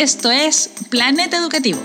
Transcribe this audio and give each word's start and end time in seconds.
Esto 0.00 0.30
es 0.30 0.70
Planeta 0.88 1.36
Educativo, 1.36 1.78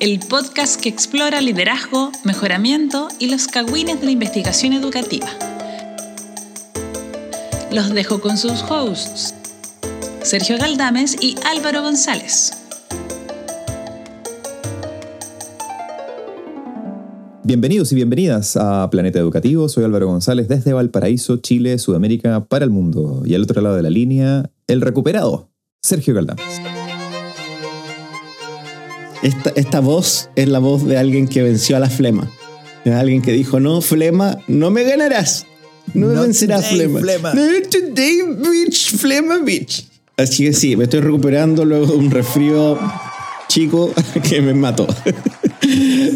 el 0.00 0.20
podcast 0.20 0.80
que 0.80 0.88
explora 0.88 1.42
liderazgo, 1.42 2.10
mejoramiento 2.24 3.08
y 3.18 3.28
los 3.28 3.46
cagüines 3.46 4.00
de 4.00 4.06
la 4.06 4.12
investigación 4.12 4.72
educativa. 4.72 5.26
Los 7.70 7.92
dejo 7.92 8.22
con 8.22 8.38
sus 8.38 8.62
hosts, 8.70 9.34
Sergio 10.22 10.56
Galdames 10.56 11.18
y 11.20 11.36
Álvaro 11.44 11.82
González. 11.82 12.54
Bienvenidos 17.44 17.92
y 17.92 17.96
bienvenidas 17.96 18.56
a 18.56 18.88
Planeta 18.88 19.18
Educativo. 19.18 19.68
Soy 19.68 19.84
Álvaro 19.84 20.06
González 20.06 20.48
desde 20.48 20.72
Valparaíso, 20.72 21.36
Chile, 21.36 21.78
Sudamérica, 21.78 22.46
para 22.46 22.64
el 22.64 22.70
mundo. 22.70 23.24
Y 23.26 23.34
al 23.34 23.42
otro 23.42 23.60
lado 23.60 23.76
de 23.76 23.82
la 23.82 23.90
línea, 23.90 24.50
el 24.66 24.80
recuperado, 24.80 25.50
Sergio 25.86 26.14
Galdames. 26.14 26.44
Esta, 29.22 29.50
esta 29.54 29.80
voz 29.80 30.30
es 30.34 30.48
la 30.48 30.58
voz 30.58 30.84
de 30.84 30.98
alguien 30.98 31.28
que 31.28 31.42
venció 31.42 31.76
a 31.76 31.80
la 31.80 31.88
flema. 31.88 32.28
De 32.84 32.92
alguien 32.92 33.22
que 33.22 33.32
dijo, 33.32 33.60
no, 33.60 33.80
flema, 33.80 34.38
no 34.48 34.70
me 34.70 34.82
ganarás. 34.82 35.46
No 35.94 36.08
me 36.08 36.20
vencerás, 36.20 36.68
flema. 36.68 37.00
flema. 37.00 37.32
No 37.34 37.42
today, 37.70 38.20
bitch, 38.36 38.96
flema, 38.96 39.38
bitch. 39.38 39.86
Así 40.16 40.44
que 40.44 40.52
sí, 40.52 40.76
me 40.76 40.84
estoy 40.84 41.00
recuperando 41.00 41.64
luego 41.64 41.86
de 41.86 41.94
un 41.94 42.10
resfrío 42.10 42.78
chico 43.48 43.92
que 44.28 44.40
me 44.42 44.54
mató. 44.54 44.88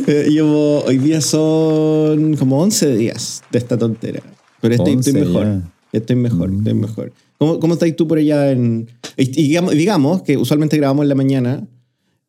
Llevo, 0.07 0.83
hoy 0.85 0.99
día 0.99 1.21
son 1.21 2.37
como 2.37 2.61
11 2.61 2.97
días 2.97 3.43
de 3.53 3.59
esta 3.59 3.79
tontera. 3.79 4.21
Pero 4.61 4.75
estoy, 4.75 4.95
estoy 4.95 5.13
11 5.15 5.25
mejor. 5.25 5.47
ya. 5.47 5.80
Estoy 5.93 6.17
mejor, 6.17 6.53
estoy 6.53 6.75
Mm. 6.75 6.81
mejor. 6.81 7.13
¿Cómo, 7.39 7.59
¿Cómo 7.59 7.75
estás 7.75 7.95
tú 7.97 8.07
por 8.07 8.19
allá 8.19 8.51
en...? 8.53 8.89
Y 9.17 9.25
digamos, 9.25 9.75
digamos 9.75 10.23
que 10.23 10.37
usualmente 10.37 10.77
grabamos 10.77 11.05
en 11.05 11.09
la 11.09 11.15
mañana, 11.15 11.67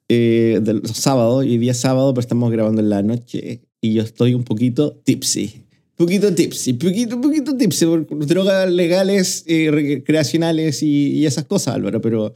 eh, 0.09 0.59
de 0.61 0.73
los 0.75 0.91
sábados, 0.91 1.45
y 1.45 1.57
día 1.57 1.73
sábado, 1.73 2.13
pero 2.13 2.21
estamos 2.21 2.51
grabando 2.51 2.81
en 2.81 2.89
la 2.89 3.01
noche, 3.03 3.61
y 3.79 3.93
yo 3.93 4.03
estoy 4.03 4.33
un 4.33 4.43
poquito 4.43 4.93
tipsy. 5.03 5.63
Poquito 5.95 6.33
tipsy, 6.33 6.73
poquito, 6.73 7.21
poquito 7.21 7.55
tipsy, 7.55 7.85
por 7.85 8.25
drogas 8.25 8.69
legales, 8.71 9.43
eh, 9.47 9.69
recreacionales 9.71 10.81
y, 10.81 11.11
y 11.13 11.25
esas 11.27 11.45
cosas, 11.45 11.75
Álvaro, 11.75 12.01
pero, 12.01 12.33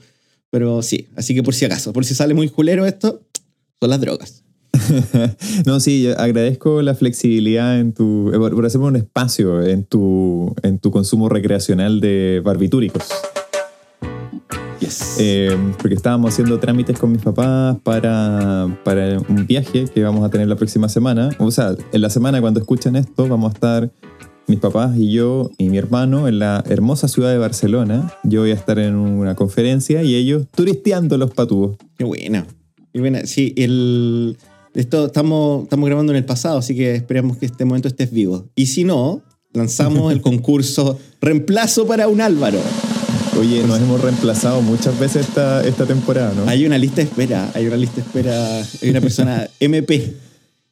pero 0.51 0.81
sí, 0.83 1.07
así 1.15 1.33
que 1.33 1.41
por 1.43 1.55
si 1.55 1.65
acaso, 1.65 1.91
por 1.91 2.05
si 2.05 2.13
sale 2.13 2.33
muy 2.33 2.47
culero 2.49 2.85
esto, 2.85 3.21
son 3.81 3.89
las 3.89 3.99
drogas. 3.99 4.43
no, 5.65 5.79
sí, 5.79 6.03
yo 6.03 6.19
agradezco 6.19 6.81
la 6.81 6.95
flexibilidad 6.95 7.79
en 7.79 7.93
tu, 7.93 8.31
eh, 8.33 8.37
por, 8.37 8.65
hacerme 8.65 8.87
un 8.87 8.95
espacio 8.95 9.61
en 9.63 9.83
tu, 9.83 10.55
en 10.63 10.79
tu 10.79 10.91
consumo 10.91 11.29
recreacional 11.29 11.99
de 12.01 12.41
barbitúricos. 12.43 13.03
Yes. 14.79 15.17
Eh, 15.19 15.57
porque 15.77 15.95
estábamos 15.95 16.33
haciendo 16.33 16.59
trámites 16.59 16.99
con 16.99 17.11
mis 17.11 17.21
papás 17.21 17.77
para, 17.83 18.67
para 18.83 19.19
un 19.19 19.47
viaje 19.47 19.85
que 19.85 20.03
vamos 20.03 20.23
a 20.25 20.29
tener 20.29 20.47
la 20.47 20.55
próxima 20.55 20.89
semana. 20.89 21.29
O 21.39 21.51
sea, 21.51 21.75
en 21.91 22.01
la 22.01 22.09
semana 22.09 22.41
cuando 22.41 22.59
escuchen 22.59 22.95
esto 22.95 23.27
vamos 23.27 23.51
a 23.51 23.53
estar 23.53 23.91
mis 24.47 24.59
papás 24.59 24.95
y 24.97 25.11
yo 25.11 25.49
y 25.57 25.69
mi 25.69 25.77
hermano 25.77 26.27
en 26.27 26.39
la 26.39 26.63
hermosa 26.69 27.07
ciudad 27.07 27.31
de 27.31 27.37
Barcelona. 27.37 28.13
Yo 28.23 28.41
voy 28.41 28.51
a 28.51 28.53
estar 28.53 28.77
en 28.79 28.95
una 28.95 29.35
conferencia 29.35 30.03
y 30.03 30.15
ellos 30.15 30.45
turisteando 30.53 31.17
los 31.17 31.31
patúos. 31.31 31.77
Qué 31.97 32.03
buena. 32.03 32.45
Qué 32.93 32.99
buena. 32.99 33.25
Sí, 33.25 33.53
el, 33.57 34.37
esto 34.75 35.07
estamos, 35.07 35.63
estamos 35.63 35.87
grabando 35.87 36.11
en 36.11 36.17
el 36.17 36.25
pasado, 36.25 36.57
así 36.59 36.75
que 36.75 36.95
esperamos 36.95 37.37
que 37.37 37.45
este 37.47 37.65
momento 37.65 37.87
estés 37.87 38.11
vivo. 38.11 38.45
Y 38.55 38.67
si 38.67 38.83
no, 38.83 39.23
lanzamos 39.53 40.11
el 40.13 40.21
concurso 40.29 40.99
Reemplazo 41.21 41.87
para 41.87 42.07
un 42.07 42.21
Álvaro. 42.21 42.59
Oye, 43.39 43.63
nos 43.67 43.79
hemos 43.81 43.99
reemplazado 44.01 44.61
muchas 44.61 44.97
veces 44.99 45.27
esta, 45.27 45.65
esta 45.67 45.85
temporada, 45.85 46.33
¿no? 46.35 46.47
Hay 46.49 46.65
una 46.65 46.77
lista 46.77 46.97
de 46.97 47.03
espera, 47.03 47.51
hay 47.53 47.65
una 47.67 47.75
lista 47.77 47.95
de 47.97 48.01
espera, 48.03 48.61
hay 48.81 48.89
una 48.89 49.01
persona 49.01 49.49
MP, 49.59 50.13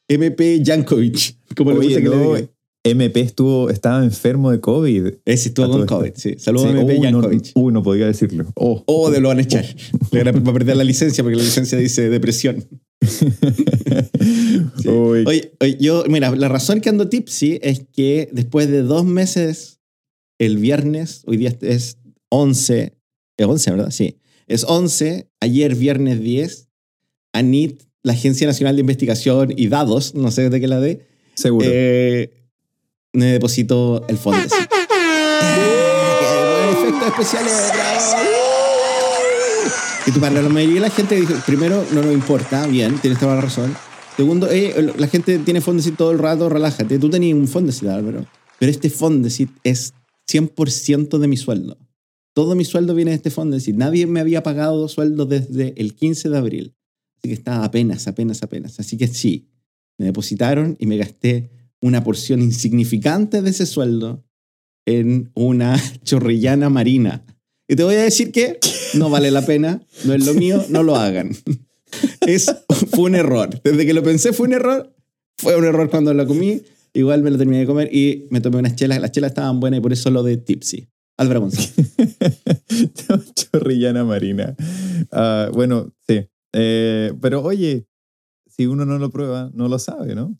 MP 0.07 0.61
Jankovic, 0.65 1.35
como 1.55 1.71
Oye, 1.71 1.95
que 2.01 2.09
le 2.09 2.15
no, 2.15 2.33
digan. 2.35 2.49
MP 2.85 3.21
estuvo, 3.21 3.69
estaba 3.69 4.03
enfermo 4.03 4.51
de 4.51 4.59
COVID. 4.59 5.07
Ese 5.25 5.49
estuvo 5.49 5.69
con 5.71 5.85
COVID, 5.85 6.07
esto. 6.07 6.19
sí. 6.21 6.35
Saludos 6.37 6.69
Sí, 6.71 6.77
a 6.77 6.81
MP 6.81 6.99
no, 6.99 7.21
Jankovic. 7.21 7.51
uy, 7.55 7.73
no 7.73 7.81
podía 7.83 8.05
decirlo. 8.07 8.45
Oh, 8.55 8.83
O 8.85 9.09
de 9.09 9.19
lo 9.21 9.29
van 9.29 9.39
a 9.39 9.41
echar. 9.41 9.65
Le 10.11 10.23
van 10.23 10.35
a- 10.35 10.39
va 10.39 10.49
a 10.51 10.53
perder 10.53 10.75
la 10.77 10.83
licencia 10.83 11.23
porque 11.23 11.37
la 11.37 11.43
licencia 11.43 11.77
dice 11.77 12.09
depresión. 12.09 12.65
Sí. 14.81 14.89
Oye, 14.89 15.53
oye, 15.59 15.77
yo, 15.79 16.03
mira, 16.07 16.33
la 16.35 16.47
razón 16.47 16.79
que 16.81 16.89
ando 16.89 17.09
tipsy 17.09 17.59
es 17.61 17.81
que 17.91 18.29
después 18.31 18.69
de 18.69 18.81
dos 18.81 19.05
meses, 19.05 19.79
el 20.39 20.57
viernes, 20.57 21.23
hoy 21.25 21.37
día 21.37 21.53
es 21.61 21.97
11, 22.29 22.93
es 23.37 23.45
11, 23.45 23.71
¿verdad? 23.71 23.91
Sí. 23.91 24.17
Es 24.47 24.63
11, 24.63 25.29
ayer 25.39 25.75
viernes 25.75 26.21
10, 26.21 26.69
ANIT, 27.33 27.83
la 28.01 28.13
Agencia 28.13 28.47
Nacional 28.47 28.75
de 28.75 28.81
Investigación 28.81 29.53
y 29.55 29.67
Dados, 29.67 30.15
no 30.15 30.31
sé 30.31 30.49
de 30.49 30.61
qué 30.61 30.67
la 30.67 30.79
de, 30.79 31.05
seguro. 31.33 31.67
eh, 31.69 32.31
me 33.13 33.25
depositó 33.25 34.05
el 34.07 34.17
fondo. 34.17 34.39
¡Eh! 35.45 36.71
Efectos 36.71 37.07
especiales, 37.07 37.71
bravo. 37.73 38.42
Tú, 40.13 40.19
para 40.19 40.41
la 40.41 40.49
mayoría 40.49 40.75
de 40.75 40.81
la 40.81 40.89
gente 40.89 41.15
dijo, 41.15 41.33
primero, 41.45 41.85
no 41.93 42.01
nos 42.01 42.13
importa, 42.13 42.67
bien, 42.67 42.97
tienes 42.99 43.19
toda 43.19 43.35
la 43.35 43.41
razón. 43.41 43.73
Segundo, 44.15 44.49
eh, 44.51 44.93
la 44.97 45.07
gente 45.07 45.39
tiene 45.39 45.59
Fondesit 45.59 45.97
todo 45.97 46.11
el 46.11 46.19
rato, 46.19 46.47
relájate. 46.49 46.99
Tú 46.99 47.09
tenías 47.09 47.35
un 47.35 47.47
Fondesit, 47.47 47.87
Álvaro. 47.89 48.25
Pero 48.59 48.71
este 48.71 48.89
Fondesit 48.89 49.49
es 49.63 49.93
100% 50.31 51.17
de 51.17 51.27
mi 51.27 51.37
sueldo. 51.37 51.77
Todo 52.33 52.55
mi 52.55 52.65
sueldo 52.65 52.93
viene 52.93 53.11
de 53.11 53.17
este 53.17 53.31
Fondesit. 53.31 53.75
Nadie 53.75 54.05
me 54.05 54.19
había 54.19 54.43
pagado 54.43 54.87
sueldo 54.87 55.25
desde 55.25 55.73
el 55.77 55.95
15 55.95 56.29
de 56.29 56.37
abril. 56.37 56.75
Así 57.17 57.29
que 57.29 57.33
estaba 57.33 57.65
apenas, 57.65 58.07
apenas, 58.07 58.43
apenas. 58.43 58.79
Así 58.79 58.97
que 58.97 59.07
sí, 59.07 59.49
me 59.97 60.05
depositaron 60.05 60.75
y 60.79 60.85
me 60.85 60.97
gasté 60.97 61.49
una 61.81 62.03
porción 62.03 62.41
insignificante 62.41 63.41
de 63.41 63.49
ese 63.49 63.65
sueldo 63.65 64.23
en 64.85 65.31
una 65.33 65.79
chorrillana 66.03 66.69
marina. 66.69 67.25
Y 67.73 67.75
te 67.75 67.83
voy 67.83 67.95
a 67.95 68.03
decir 68.03 68.31
que 68.31 68.59
no 68.93 69.09
vale 69.09 69.31
la 69.31 69.43
pena, 69.43 69.81
no 70.05 70.13
es 70.13 70.23
lo 70.27 70.35
mío, 70.35 70.63
no 70.69 70.83
lo 70.83 70.95
hagan. 70.95 71.31
Es, 72.21 72.53
fue 72.91 73.05
un 73.05 73.15
error. 73.15 73.49
Desde 73.63 73.87
que 73.87 73.95
lo 73.95 74.03
pensé 74.03 74.31
fue 74.31 74.45
un 74.45 74.53
error. 74.53 74.95
Fue 75.39 75.55
un 75.55 75.65
error 75.65 75.89
cuando 75.89 76.13
lo 76.13 76.27
comí. 76.27 76.61
Igual 76.93 77.23
me 77.23 77.31
lo 77.31 77.39
terminé 77.39 77.61
de 77.61 77.65
comer 77.65 77.89
y 77.91 78.27
me 78.29 78.41
tomé 78.41 78.57
unas 78.57 78.75
chelas. 78.75 79.01
Las 79.01 79.11
chelas 79.11 79.31
estaban 79.31 79.59
buenas 79.59 79.79
y 79.79 79.81
por 79.81 79.91
eso 79.91 80.11
lo 80.11 80.21
de 80.21 80.37
tipsy. 80.37 80.87
Álvaro 81.17 81.41
González. 81.41 81.73
Chorrillana 83.33 84.03
Marina. 84.03 84.55
Ah, 85.11 85.49
bueno, 85.51 85.95
sí. 86.07 86.27
Eh, 86.53 87.11
pero 87.21 87.41
oye, 87.41 87.87
si 88.55 88.67
uno 88.67 88.85
no 88.85 88.99
lo 88.99 89.09
prueba, 89.09 89.49
no 89.55 89.67
lo 89.67 89.79
sabe, 89.79 90.13
¿no? 90.13 90.39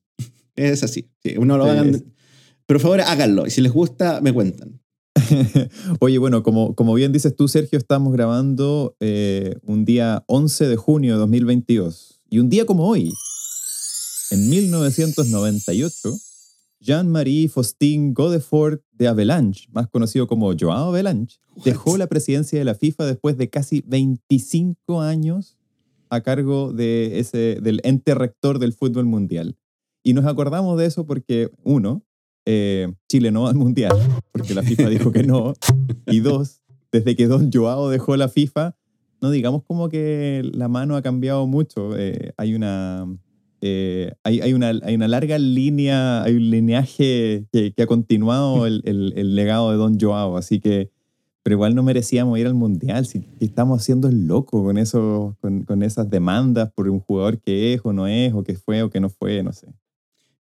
Es 0.55 0.83
así. 0.83 1.09
Sí, 1.23 1.33
uno 1.37 1.57
lo 1.57 1.63
Sí, 1.63 1.71
hagan. 1.71 1.91
Pero 2.67 2.79
por 2.79 2.79
favor, 2.79 3.01
háganlo. 3.01 3.47
Y 3.47 3.49
si 3.49 3.61
les 3.61 3.71
gusta, 3.71 4.21
me 4.21 4.31
cuentan. 4.31 4.82
Oye, 5.99 6.17
bueno, 6.17 6.43
como, 6.43 6.75
como 6.75 6.93
bien 6.93 7.11
dices 7.11 7.35
tú, 7.35 7.47
Sergio, 7.47 7.77
estamos 7.77 8.13
grabando 8.13 8.95
eh, 8.99 9.55
un 9.63 9.85
día 9.85 10.23
11 10.27 10.67
de 10.67 10.75
junio 10.75 11.13
de 11.13 11.19
2022. 11.19 12.21
Y 12.29 12.39
un 12.39 12.49
día 12.49 12.65
como 12.65 12.87
hoy, 12.87 13.11
en 14.31 14.49
1998, 14.49 16.17
Jean-Marie 16.79 17.47
Faustin 17.47 18.13
Godefort 18.13 18.81
de 18.91 19.07
Avalanche, 19.07 19.67
más 19.71 19.87
conocido 19.87 20.27
como 20.27 20.53
Joao 20.57 20.89
Avalanche, 20.89 21.39
dejó 21.63 21.97
la 21.97 22.07
presidencia 22.07 22.59
de 22.59 22.65
la 22.65 22.75
FIFA 22.75 23.05
después 23.05 23.37
de 23.37 23.49
casi 23.49 23.83
25 23.87 25.01
años 25.01 25.57
a 26.09 26.21
cargo 26.21 26.73
de 26.73 27.19
ese, 27.19 27.59
del 27.61 27.79
ente 27.83 28.13
rector 28.15 28.59
del 28.59 28.73
fútbol 28.73 29.05
mundial. 29.05 29.57
Y 30.03 30.13
nos 30.13 30.25
acordamos 30.25 30.77
de 30.77 30.85
eso 30.85 31.05
porque, 31.05 31.49
uno, 31.63 32.03
eh, 32.45 32.91
Chile 33.09 33.31
no 33.31 33.43
va 33.43 33.49
al 33.49 33.55
mundial, 33.55 33.95
porque 34.31 34.53
la 34.53 34.63
FIFA 34.63 34.89
dijo 34.89 35.11
que 35.11 35.23
no. 35.23 35.53
Y 36.07 36.19
dos, 36.19 36.61
desde 36.91 37.15
que 37.15 37.27
Don 37.27 37.51
Joao 37.51 37.89
dejó 37.89 38.15
la 38.17 38.29
FIFA, 38.29 38.75
no 39.21 39.29
digamos 39.31 39.63
como 39.63 39.89
que 39.89 40.41
la 40.53 40.67
mano 40.67 40.95
ha 40.95 41.01
cambiado 41.01 41.47
mucho. 41.47 41.97
Eh, 41.97 42.33
hay 42.37 42.53
una. 42.55 43.05
eh, 43.61 44.11
hay, 44.23 44.53
una, 44.53 44.69
hay 44.83 44.95
una 44.95 45.07
larga 45.07 45.37
línea, 45.39 46.21
hay 46.23 46.35
un 46.35 46.49
lineaje 46.49 47.45
que, 47.51 47.73
ha 47.81 47.85
continuado 47.87 48.67
el, 48.67 48.81
el- 48.85 49.13
el 49.15 49.35
legado 49.35 49.71
de 49.71 49.77
Don 49.77 49.97
Joao, 49.97 50.35
así 50.35 50.59
que, 50.59 50.91
pero 51.43 51.53
igual 51.55 51.73
no 51.75 51.81
merecíamos 51.83 52.37
ir 52.39 52.47
al 52.47 52.53
Mundial, 52.55 53.05
si 53.05 53.25
estamos 53.39 53.81
haciendo 53.81 54.09
el 54.09 54.27
loco 54.27 54.63
con, 54.63 54.77
eso, 54.77 55.37
con, 55.41 55.63
con 55.63 55.81
esas 55.83 56.09
demandas 56.09 56.71
por 56.73 56.89
un 56.89 56.99
jugador 56.99 57.39
que 57.39 57.73
es 57.73 57.81
o 57.85 57.93
no 57.93 58.05
es, 58.07 58.33
o 58.33 58.43
que 58.43 58.55
fue 58.55 58.83
o 58.83 58.89
que 58.89 58.99
no 58.99 59.09
fue, 59.09 59.41
no 59.43 59.53
sé. 59.53 59.67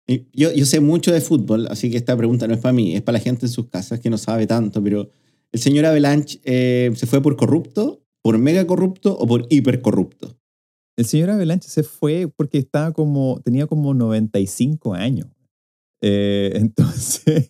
Yo, 0.07 0.51
yo 0.51 0.65
sé 0.65 0.79
mucho 0.79 1.11
de 1.13 1.21
fútbol, 1.21 1.67
así 1.69 1.89
que 1.89 1.97
esta 1.97 2.17
pregunta 2.17 2.47
no 2.47 2.53
es 2.53 2.59
para 2.59 2.73
mí, 2.73 2.95
es 2.95 3.01
para 3.01 3.17
la 3.17 3.23
gente 3.23 3.45
en 3.45 3.51
sus 3.51 3.69
casas 3.69 3.99
que 3.99 4.09
no 4.09 4.17
sabe 4.17 4.45
tanto, 4.45 4.83
pero 4.83 5.09
el 5.51 5.59
señor 5.59 5.85
Avalanche 5.85 6.39
eh, 6.43 6.91
se 6.95 7.07
fue 7.07 7.21
por 7.21 7.35
corrupto, 7.35 8.03
por 8.21 8.37
mega 8.37 8.65
corrupto 8.67 9.17
o 9.17 9.27
por 9.27 9.45
hiper 9.49 9.81
corrupto. 9.81 10.37
El 10.97 11.05
señor 11.05 11.29
Avalanche 11.29 11.69
se 11.69 11.83
fue 11.83 12.31
porque 12.35 12.57
estaba 12.57 12.91
como, 12.91 13.41
tenía 13.43 13.67
como 13.67 13.93
95 13.93 14.93
años. 14.93 15.27
Eh, 16.01 16.51
entonces, 16.55 17.47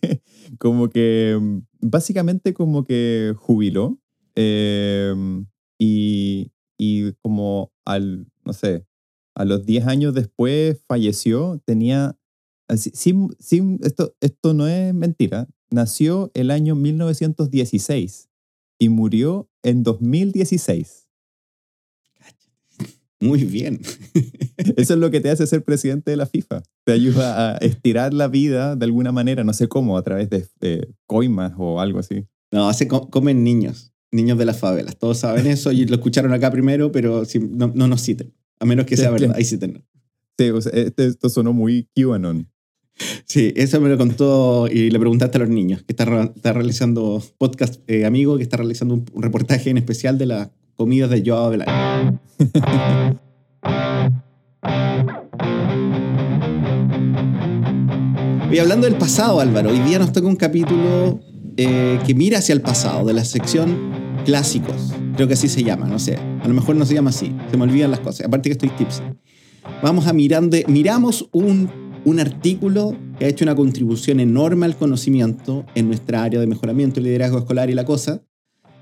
como 0.58 0.88
que 0.88 1.38
básicamente 1.80 2.54
como 2.54 2.84
que 2.84 3.34
jubiló 3.36 3.98
eh, 4.36 5.14
y, 5.78 6.52
y 6.78 7.12
como 7.22 7.72
al, 7.84 8.26
no 8.44 8.52
sé, 8.52 8.86
a 9.34 9.44
los 9.44 9.64
10 9.64 9.86
años 9.86 10.14
después 10.14 10.82
falleció, 10.86 11.60
tenía, 11.64 12.16
así- 12.72 12.92
sin, 12.94 13.28
sin, 13.38 13.78
esto, 13.82 14.14
esto 14.20 14.54
no 14.54 14.66
es 14.66 14.92
mentira, 14.94 15.48
nació 15.70 16.30
el 16.34 16.50
año 16.50 16.74
1916 16.74 18.28
y 18.78 18.88
murió 18.88 19.48
en 19.62 19.82
2016. 19.82 21.08
Muy 23.20 23.44
bien. 23.44 23.80
Eso 24.76 24.94
es 24.94 25.00
lo 25.00 25.10
que 25.10 25.20
te 25.20 25.30
hace 25.30 25.46
ser 25.46 25.64
presidente 25.64 26.10
de 26.10 26.16
la 26.16 26.26
FIFA. 26.26 26.62
Te 26.84 26.92
ayuda 26.92 27.54
a 27.54 27.56
estirar 27.58 28.12
la 28.12 28.28
vida 28.28 28.74
de 28.76 28.84
alguna 28.84 29.12
manera, 29.12 29.44
no 29.44 29.52
sé 29.52 29.68
cómo, 29.68 29.96
a 29.96 30.02
través 30.02 30.28
de 30.30 30.46
eh, 30.60 30.86
coimas 31.06 31.52
o 31.56 31.80
algo 31.80 31.98
así. 32.00 32.26
No, 32.50 32.72
se 32.72 32.88
co- 32.88 33.08
comen 33.10 33.44
niños, 33.44 33.92
niños 34.10 34.38
de 34.38 34.44
las 34.44 34.58
favelas. 34.58 34.98
Todos 34.98 35.18
saben 35.18 35.46
eso 35.46 35.72
y 35.72 35.86
lo 35.86 35.94
escucharon 35.94 36.32
acá 36.32 36.50
primero, 36.50 36.90
pero 36.92 37.22
no, 37.50 37.72
no 37.74 37.86
nos 37.88 38.02
citen. 38.02 38.34
A 38.58 38.64
menos 38.66 38.86
que 38.86 38.96
sea 38.96 39.10
verdad, 39.10 39.36
ahí 39.36 39.44
citen. 39.44 39.84
Sí, 40.38 40.50
o 40.50 40.60
sea, 40.60 40.72
este- 40.72 41.06
esto 41.06 41.28
sonó 41.28 41.52
muy 41.52 41.88
QAnon. 41.94 42.48
Sí, 43.24 43.52
eso 43.56 43.80
me 43.80 43.88
lo 43.88 43.98
contó 43.98 44.68
y 44.70 44.90
le 44.90 44.98
preguntaste 44.98 45.38
a 45.38 45.40
los 45.40 45.48
niños, 45.48 45.82
que 45.82 45.92
está, 45.92 46.04
re- 46.04 46.30
está 46.34 46.52
realizando 46.52 47.22
podcast 47.38 47.80
eh, 47.88 48.04
amigo, 48.04 48.36
que 48.36 48.42
está 48.42 48.58
realizando 48.58 48.94
un, 48.94 49.04
reportaje 49.22 49.70
en 49.70 49.78
especial 49.78 50.18
de 50.18 50.26
las 50.26 50.50
comidas 50.76 51.10
de 51.10 51.22
Joao 51.24 51.50
Belair. 51.50 52.18
Y 58.52 58.58
hablando 58.58 58.86
del 58.86 58.96
pasado, 58.96 59.40
Álvaro, 59.40 59.70
hoy 59.70 59.78
día 59.78 59.98
nos 59.98 60.12
toca 60.12 60.26
un 60.28 60.36
capítulo 60.36 61.20
eh, 61.56 61.98
que 62.06 62.14
mira 62.14 62.38
hacia 62.38 62.52
el 62.52 62.60
pasado, 62.60 63.06
de 63.06 63.14
la 63.14 63.24
sección 63.24 63.90
clásicos. 64.26 64.92
Creo 65.16 65.26
que 65.26 65.34
así 65.34 65.48
se 65.48 65.64
llama, 65.64 65.86
no 65.86 65.98
sé. 65.98 66.16
A 66.16 66.48
lo 66.48 66.52
mejor 66.52 66.76
no 66.76 66.84
se 66.84 66.92
llama 66.92 67.08
así, 67.10 67.34
se 67.50 67.56
me 67.56 67.62
olvidan 67.62 67.90
las 67.90 68.00
cosas. 68.00 68.26
Aparte 68.26 68.50
que 68.50 68.52
estoy 68.52 68.68
tipsy. 68.70 69.02
Vamos 69.82 70.06
a 70.06 70.12
mirando, 70.12 70.56
miramos 70.68 71.30
un, 71.32 71.70
un 72.04 72.20
artículo 72.20 72.96
que 73.18 73.24
ha 73.24 73.28
hecho 73.28 73.44
una 73.44 73.54
contribución 73.54 74.20
enorme 74.20 74.66
al 74.66 74.76
conocimiento 74.76 75.64
en 75.74 75.88
nuestra 75.88 76.22
área 76.22 76.38
de 76.40 76.46
mejoramiento, 76.46 77.00
liderazgo 77.00 77.38
escolar 77.38 77.70
y 77.70 77.74
la 77.74 77.84
cosa, 77.84 78.22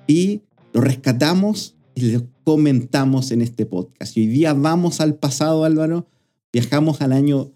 y 0.07 0.43
lo 0.73 0.81
rescatamos 0.81 1.77
y 1.95 2.13
lo 2.13 2.23
comentamos 2.45 3.31
en 3.31 3.43
este 3.43 3.67
podcast. 3.67 4.17
Hoy 4.17 4.27
día 4.27 4.55
vamos 4.55 5.01
al 5.01 5.17
pasado, 5.17 5.65
Álvaro, 5.65 6.07
viajamos 6.53 7.03
al 7.03 7.13
año 7.13 7.53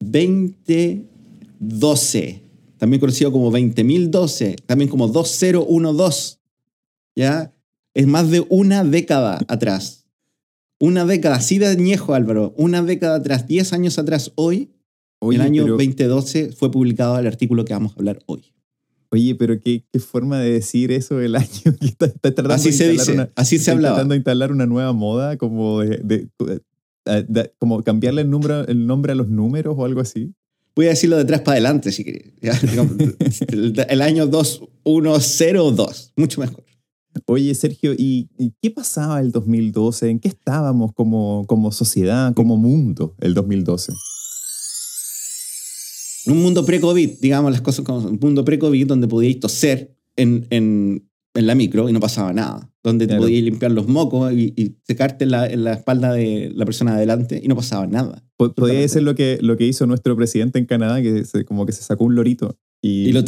2012, 0.00 2.42
también 2.76 3.00
conocido 3.00 3.32
como 3.32 3.50
20.012, 3.50 4.56
también 4.66 4.88
como 4.88 5.08
2012, 5.08 6.38
¿ya? 7.16 7.52
Es 7.94 8.06
más 8.06 8.30
de 8.30 8.46
una 8.48 8.84
década 8.84 9.40
atrás. 9.48 10.04
Una 10.80 11.04
década, 11.04 11.34
así 11.36 11.58
de 11.58 11.66
añejo, 11.66 12.14
Álvaro, 12.14 12.54
una 12.56 12.82
década 12.82 13.16
atrás, 13.16 13.48
10 13.48 13.72
años 13.72 13.98
atrás, 13.98 14.30
hoy, 14.36 14.70
Oye, 15.20 15.36
el 15.36 15.42
año 15.42 15.62
pero, 15.64 15.74
2012, 15.76 16.52
fue 16.52 16.70
publicado 16.70 17.18
el 17.18 17.26
artículo 17.26 17.64
que 17.64 17.72
vamos 17.74 17.92
a 17.92 17.96
hablar 17.96 18.20
hoy. 18.26 18.52
oye, 19.10 19.34
pero 19.34 19.58
qué, 19.60 19.84
qué 19.90 19.98
forma 20.00 20.38
de 20.38 20.52
decir 20.52 20.92
eso 20.92 21.16
del 21.16 21.34
año. 21.36 21.48
que 21.80 21.86
está- 21.86 22.06
está 22.06 22.20
tratando 22.34 22.54
Así 22.54 22.68
de 22.70 22.74
se 22.76 22.88
dice, 22.88 23.12
una- 23.12 23.30
así 23.36 23.58
se 23.58 23.70
hablaba. 23.70 23.94
tratando 23.96 24.12
de 24.12 24.18
instalar 24.18 24.52
una 24.52 24.66
nueva 24.66 24.92
moda, 24.92 25.36
como 25.38 25.80
de, 25.80 25.98
de- 26.04 26.28
de- 27.06 27.22
de- 27.26 27.52
como 27.58 27.82
cambiarle 27.82 28.20
el, 28.22 28.30
número, 28.30 28.66
el 28.68 28.86
nombre 28.86 29.12
a 29.12 29.14
los 29.14 29.28
números 29.28 29.74
o 29.78 29.84
algo 29.84 30.00
así. 30.00 30.34
Voy 30.76 30.86
a 30.86 30.90
decirlo 30.90 31.16
de 31.16 31.22
atrás 31.22 31.40
para 31.40 31.52
adelante, 31.54 31.90
si 31.90 32.04
querés. 32.04 32.34
El, 33.48 33.74
el 33.88 34.02
año 34.02 34.26
2102, 34.28 36.12
mucho 36.16 36.40
mejor. 36.40 36.64
Oye, 37.26 37.52
Sergio, 37.54 37.94
¿y, 37.94 38.28
y 38.38 38.52
qué 38.62 38.70
pasaba 38.70 39.20
el 39.20 39.32
2012? 39.32 40.08
¿En 40.10 40.20
qué 40.20 40.28
estábamos 40.28 40.92
como, 40.92 41.44
como 41.48 41.72
sociedad, 41.72 42.32
como 42.34 42.56
mundo 42.56 43.14
el 43.20 43.34
2012? 43.34 43.92
Un 46.28 46.42
mundo 46.42 46.64
pre-COVID, 46.64 47.10
digamos 47.20 47.50
las 47.52 47.60
cosas 47.60 47.84
como. 47.84 48.06
Un 48.08 48.18
mundo 48.20 48.44
pre-COVID 48.44 48.86
donde 48.86 49.08
podíais 49.08 49.40
toser 49.40 49.96
en, 50.16 50.46
en, 50.50 51.08
en 51.34 51.46
la 51.46 51.54
micro 51.54 51.88
y 51.88 51.92
no 51.92 52.00
pasaba 52.00 52.32
nada. 52.32 52.70
Donde 52.82 53.06
te 53.06 53.10
Claro. 53.10 53.22
podíais 53.24 53.44
limpiar 53.44 53.70
los 53.72 53.86
mocos 53.88 54.32
y, 54.32 54.52
y 54.56 54.76
secarte 54.86 55.24
en 55.24 55.30
la, 55.32 55.46
en 55.46 55.64
la 55.64 55.74
espalda 55.74 56.12
de 56.12 56.50
la 56.54 56.64
persona 56.64 56.92
de 56.92 56.98
adelante 56.98 57.40
y 57.42 57.48
no 57.48 57.56
pasaba 57.56 57.86
nada. 57.86 58.24
Po- 58.36 58.52
Podría 58.54 58.86
ser 58.88 59.02
lo 59.02 59.14
que, 59.14 59.38
lo 59.42 59.56
que 59.56 59.66
hizo 59.66 59.86
nuestro 59.86 60.16
presidente 60.16 60.58
en 60.58 60.66
Canadá, 60.66 61.02
que 61.02 61.24
se- 61.24 61.44
como 61.44 61.66
que 61.66 61.72
se 61.72 61.82
sacó 61.82 62.04
un 62.04 62.14
lorito 62.14 62.58
y, 62.80 63.08
Y 63.08 63.12
lo 63.12 63.24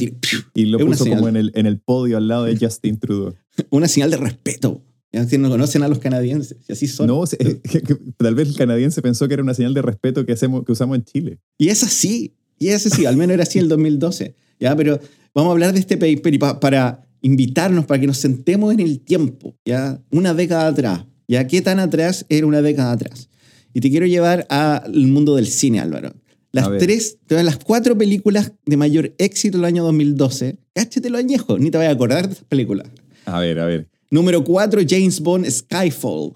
y 0.54 0.64
lo 0.66 0.78
puso 0.78 1.04
como 1.06 1.28
en 1.28 1.36
el, 1.36 1.52
en 1.54 1.66
el 1.66 1.78
podio 1.80 2.16
al 2.16 2.28
lado 2.28 2.44
de 2.44 2.56
Justin 2.60 2.98
Trudeau. 2.98 3.34
Una 3.70 3.88
señal 3.88 4.10
de 4.10 4.16
respeto. 4.16 4.82
Si 5.28 5.38
no 5.38 5.50
conocen 5.50 5.82
a 5.82 5.88
los 5.88 5.98
canadienses, 5.98 6.56
y 6.68 6.72
así 6.72 6.86
son. 6.86 7.08
No, 7.08 7.24
tal 8.16 8.34
vez 8.36 8.48
el 8.48 8.54
canadiense 8.56 9.02
pensó 9.02 9.26
que 9.26 9.34
era 9.34 9.42
una 9.42 9.54
señal 9.54 9.74
de 9.74 9.82
respeto 9.82 10.24
que, 10.24 10.32
hacemos, 10.32 10.64
que 10.64 10.70
usamos 10.70 10.96
en 10.96 11.04
Chile. 11.04 11.40
Y 11.58 11.68
es 11.68 11.82
así, 11.82 12.36
y 12.60 12.68
es 12.68 12.86
así, 12.86 13.06
al 13.06 13.16
menos 13.16 13.34
era 13.34 13.42
así 13.42 13.58
en 13.58 13.64
el 13.64 13.68
2012. 13.70 14.36
¿ya? 14.60 14.76
Pero 14.76 15.00
vamos 15.34 15.48
a 15.50 15.52
hablar 15.52 15.72
de 15.72 15.80
este 15.80 15.96
paper 15.96 16.32
y 16.34 16.38
pa- 16.38 16.60
para 16.60 17.02
invitarnos, 17.22 17.86
para 17.86 18.00
que 18.00 18.06
nos 18.06 18.18
sentemos 18.18 18.72
en 18.72 18.78
el 18.80 19.00
tiempo, 19.00 19.56
¿ya? 19.64 20.00
una 20.12 20.32
década 20.34 20.68
atrás. 20.68 21.04
¿ya? 21.26 21.46
¿Qué 21.46 21.60
tan 21.62 21.80
atrás 21.80 22.24
era 22.28 22.46
una 22.46 22.62
década 22.62 22.92
atrás? 22.92 23.28
Y 23.74 23.80
te 23.80 23.90
quiero 23.90 24.06
llevar 24.06 24.46
al 24.50 25.06
mundo 25.08 25.34
del 25.36 25.46
cine, 25.46 25.80
Álvaro. 25.80 26.12
Las 26.52 26.66
tres, 26.78 27.18
a 27.30 27.42
las 27.44 27.58
cuatro 27.58 27.96
películas 27.96 28.52
de 28.66 28.76
mayor 28.76 29.14
éxito 29.18 29.58
del 29.58 29.64
año 29.66 29.84
2012. 29.84 30.58
Cáchate 30.74 31.08
lo 31.08 31.18
añejo, 31.18 31.56
ni 31.58 31.70
te 31.70 31.78
voy 31.78 31.86
a 31.86 31.90
acordar 31.90 32.26
de 32.26 32.32
estas 32.32 32.44
películas. 32.48 32.88
A 33.24 33.38
ver, 33.38 33.60
a 33.60 33.66
ver. 33.66 33.88
Número 34.10 34.42
4, 34.42 34.80
James 34.88 35.20
Bond 35.20 35.48
Skyfall. 35.48 36.32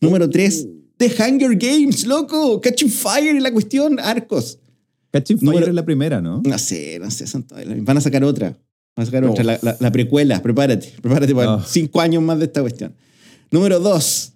Número 0.00 0.30
3, 0.30 0.68
The 0.96 1.06
Hunger 1.18 1.56
Games, 1.56 2.06
loco. 2.06 2.60
Catching 2.60 2.88
Fire 2.90 3.34
y 3.34 3.40
la 3.40 3.52
cuestión, 3.52 3.98
arcos. 3.98 4.60
Catching 5.20 5.38
Fire 5.38 5.50
Número- 5.52 5.66
es 5.68 5.74
la 5.74 5.84
primera, 5.84 6.20
¿no? 6.20 6.42
No 6.44 6.58
sé, 6.58 6.98
no 7.00 7.10
sé, 7.10 7.26
son 7.26 7.42
todas 7.44 7.66
las- 7.66 7.84
van 7.84 7.96
a 7.96 8.00
sacar 8.00 8.22
otra. 8.24 8.56
Van 8.96 9.02
a 9.02 9.06
sacar 9.06 9.22
No. 9.22 9.30
otra, 9.32 9.44
la, 9.44 9.58
la- 9.62 9.76
la 9.78 9.92
precuela. 9.92 10.42
Prepárate, 10.42 10.92
prepárate 11.00 11.34
para 11.34 11.54
Ah. 11.54 11.64
cinco 11.66 12.00
años 12.00 12.22
más 12.22 12.38
de 12.38 12.46
esta 12.46 12.60
cuestión. 12.60 12.94
Número 13.50 13.78
2, 13.80 14.32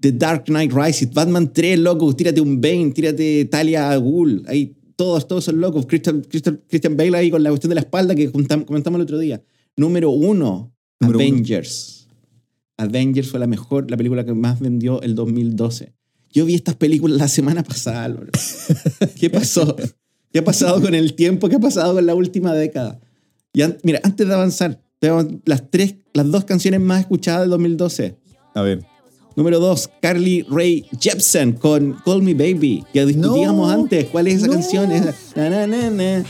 The 0.00 0.12
Dark 0.12 0.44
Knight 0.46 0.72
Rises. 0.72 1.12
Batman 1.12 1.52
3, 1.52 1.78
loco. 1.78 2.14
Tírate 2.14 2.40
un 2.40 2.60
Bane, 2.60 2.90
tírate 2.92 3.44
Talia 3.46 3.90
al 3.90 4.00
Ghul. 4.00 4.42
Ahí 4.46 4.74
todos, 4.96 5.26
todos 5.26 5.44
son 5.44 5.60
locos. 5.60 5.86
Christian, 5.86 6.22
Christian, 6.28 6.60
Christian 6.68 6.96
Bale 6.96 7.16
ahí 7.16 7.30
con 7.30 7.42
la 7.42 7.50
cuestión 7.50 7.70
de 7.70 7.76
la 7.76 7.80
espalda 7.82 8.14
que 8.14 8.30
comentamos 8.30 8.94
el 8.96 9.00
otro 9.02 9.18
día. 9.18 9.42
Número 9.76 10.10
1, 10.10 10.72
Número 11.00 11.18
uno. 11.18 11.24
Avengers. 11.28 12.08
Avengers 12.76 13.28
fue 13.28 13.40
la 13.40 13.46
mejor, 13.46 13.90
la 13.90 13.96
película 13.96 14.24
que 14.24 14.34
más 14.34 14.60
vendió 14.60 15.00
el 15.02 15.14
2012. 15.14 15.94
Yo 16.32 16.44
vi 16.44 16.54
estas 16.54 16.74
películas 16.74 17.16
la 17.18 17.28
semana 17.28 17.62
pasada. 17.62 18.14
¿Qué 19.18 19.30
pasó? 19.30 19.76
¿Qué 20.34 20.40
ha 20.40 20.44
pasado 20.44 20.82
con 20.82 20.96
el 20.96 21.14
tiempo? 21.14 21.48
¿Qué 21.48 21.54
ha 21.54 21.60
pasado 21.60 21.94
con 21.94 22.04
la 22.04 22.14
última 22.16 22.52
década? 22.54 22.98
Y 23.52 23.62
an 23.62 23.78
mira, 23.84 24.00
antes 24.02 24.26
de 24.26 24.34
avanzar, 24.34 24.80
tenemos 24.98 25.26
las, 25.44 25.70
tres, 25.70 25.94
las 26.12 26.28
dos 26.28 26.44
canciones 26.44 26.80
más 26.80 27.02
escuchadas 27.02 27.42
del 27.42 27.50
2012. 27.50 28.16
A 28.52 28.62
ver. 28.62 28.84
Número 29.36 29.60
2, 29.60 29.90
Carly 30.02 30.44
Ray 30.50 30.86
Jepsen 31.00 31.52
con 31.52 31.96
Call 32.04 32.22
Me 32.22 32.34
Baby, 32.34 32.84
que 32.92 33.06
discutíamos 33.06 33.68
no, 33.68 33.72
antes. 33.72 34.06
¿Cuál 34.06 34.26
es 34.26 34.38
esa 34.38 34.48
no. 34.48 34.54
canción? 34.54 34.90
Es 34.90 35.04
la, 35.36 35.50
na, 35.50 35.68
na, 35.68 35.90
na, 35.90 36.24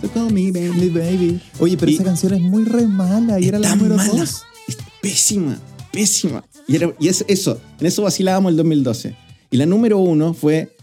so 0.00 0.08
Call 0.14 0.32
Me 0.32 0.52
Baby. 0.52 0.88
baby. 0.88 1.40
Oye, 1.58 1.76
pero 1.76 1.90
y 1.90 1.94
esa 1.96 2.04
canción 2.04 2.34
es 2.34 2.42
muy 2.42 2.62
re 2.62 2.86
mala 2.86 3.40
y 3.40 3.48
era 3.48 3.58
la 3.58 3.74
número 3.74 3.96
2. 3.96 4.42
Es 4.68 4.78
pésima, 5.00 5.58
pésima. 5.90 6.44
Y, 6.68 6.76
era, 6.76 6.94
y 7.00 7.08
es 7.08 7.24
eso, 7.26 7.60
en 7.80 7.86
eso 7.86 8.02
vacilábamos 8.02 8.50
el 8.50 8.56
2012. 8.58 9.16
Y 9.50 9.56
la 9.56 9.66
número 9.66 9.98
1 9.98 10.32
fue 10.34 10.76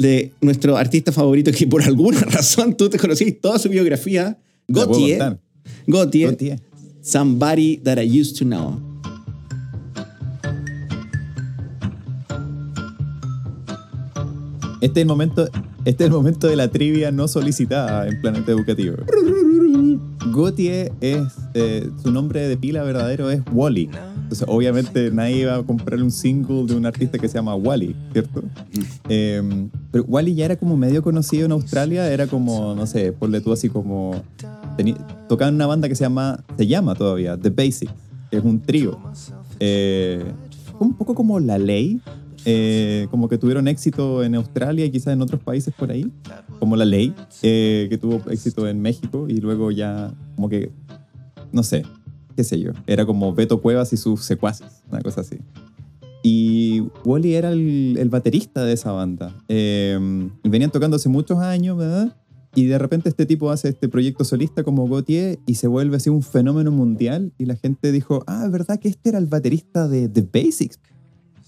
de 0.00 0.32
nuestro 0.40 0.76
artista 0.76 1.12
favorito, 1.12 1.52
que 1.52 1.66
por 1.66 1.82
alguna 1.82 2.20
razón 2.30 2.74
tú 2.76 2.88
te 2.88 2.98
conocías 2.98 3.34
toda 3.40 3.58
su 3.58 3.68
biografía, 3.68 4.38
Gautier. 4.66 5.38
Gautier, 5.86 6.30
Gautier. 6.30 6.60
Somebody 7.02 7.78
That 7.78 7.98
I 7.98 8.20
Used 8.20 8.36
to 8.38 8.44
Know. 8.44 8.80
Este 14.80 15.00
es 15.00 15.02
el 15.02 15.08
momento, 15.08 15.46
este 15.84 16.04
es 16.04 16.08
el 16.08 16.12
momento 16.12 16.48
de 16.48 16.56
la 16.56 16.68
trivia 16.68 17.12
no 17.12 17.28
solicitada 17.28 18.08
en 18.08 18.18
Planeta 18.22 18.52
Educativo. 18.52 18.96
Gautier 20.34 20.92
es, 21.02 21.20
eh, 21.52 21.90
su 22.02 22.10
nombre 22.10 22.48
de 22.48 22.56
pila 22.56 22.82
verdadero 22.82 23.30
es 23.30 23.42
Wally. 23.52 23.90
Entonces, 24.30 24.46
obviamente 24.48 25.10
nadie 25.10 25.38
iba 25.38 25.56
a 25.56 25.62
comprar 25.64 26.00
un 26.00 26.12
single 26.12 26.64
de 26.64 26.76
un 26.76 26.86
artista 26.86 27.18
que 27.18 27.26
se 27.26 27.34
llama 27.34 27.56
Wally, 27.56 27.96
¿cierto? 28.12 28.44
Eh, 29.08 29.42
pero 29.90 30.04
Wally 30.04 30.36
ya 30.36 30.44
era 30.44 30.54
como 30.54 30.76
medio 30.76 31.02
conocido 31.02 31.46
en 31.46 31.50
Australia, 31.50 32.08
era 32.12 32.28
como, 32.28 32.76
no 32.76 32.86
sé, 32.86 33.10
ponle 33.12 33.40
tú 33.40 33.52
así 33.52 33.68
como... 33.68 34.22
tocaba 35.28 35.48
en 35.48 35.56
una 35.56 35.66
banda 35.66 35.88
que 35.88 35.96
se 35.96 36.04
llama, 36.04 36.44
se 36.56 36.68
llama 36.68 36.94
todavía, 36.94 37.36
The 37.36 37.50
Basics, 37.50 37.92
que 38.30 38.36
es 38.36 38.44
un 38.44 38.60
trío. 38.60 39.00
Eh, 39.58 40.22
un 40.78 40.94
poco 40.94 41.16
como 41.16 41.40
La 41.40 41.58
Ley, 41.58 42.00
eh, 42.44 43.08
como 43.10 43.28
que 43.28 43.36
tuvieron 43.36 43.66
éxito 43.66 44.22
en 44.22 44.36
Australia 44.36 44.84
y 44.84 44.92
quizás 44.92 45.12
en 45.12 45.22
otros 45.22 45.42
países 45.42 45.74
por 45.74 45.90
ahí, 45.90 46.08
como 46.60 46.76
La 46.76 46.84
Ley, 46.84 47.12
eh, 47.42 47.88
que 47.90 47.98
tuvo 47.98 48.22
éxito 48.30 48.68
en 48.68 48.80
México 48.80 49.26
y 49.28 49.40
luego 49.40 49.72
ya 49.72 50.14
como 50.36 50.48
que, 50.48 50.70
no 51.50 51.64
sé, 51.64 51.82
qué 52.36 52.44
sé 52.44 52.60
yo. 52.60 52.72
Era 52.86 53.06
como 53.06 53.34
Beto 53.34 53.60
Cuevas 53.60 53.92
y 53.92 53.96
sus 53.96 54.22
secuaces, 54.22 54.82
una 54.90 55.00
cosa 55.00 55.22
así. 55.22 55.38
Y 56.22 56.82
Wally 57.04 57.34
era 57.34 57.50
el, 57.50 57.96
el 57.98 58.08
baterista 58.10 58.64
de 58.64 58.74
esa 58.74 58.92
banda. 58.92 59.34
Eh, 59.48 59.98
venían 60.44 60.70
tocando 60.70 60.96
hace 60.96 61.08
muchos 61.08 61.38
años, 61.38 61.78
¿verdad? 61.78 62.14
Y 62.54 62.66
de 62.66 62.78
repente 62.78 63.08
este 63.08 63.26
tipo 63.26 63.50
hace 63.50 63.68
este 63.68 63.88
proyecto 63.88 64.24
solista 64.24 64.64
como 64.64 64.88
Gautier 64.88 65.38
y 65.46 65.54
se 65.54 65.68
vuelve 65.68 65.96
así 65.96 66.10
un 66.10 66.22
fenómeno 66.22 66.72
mundial. 66.72 67.32
Y 67.38 67.44
la 67.44 67.56
gente 67.56 67.92
dijo, 67.92 68.24
ah, 68.26 68.48
¿verdad 68.50 68.80
que 68.80 68.88
este 68.88 69.10
era 69.10 69.18
el 69.18 69.26
baterista 69.26 69.86
de 69.88 70.08
The 70.08 70.22
Basics? 70.22 70.80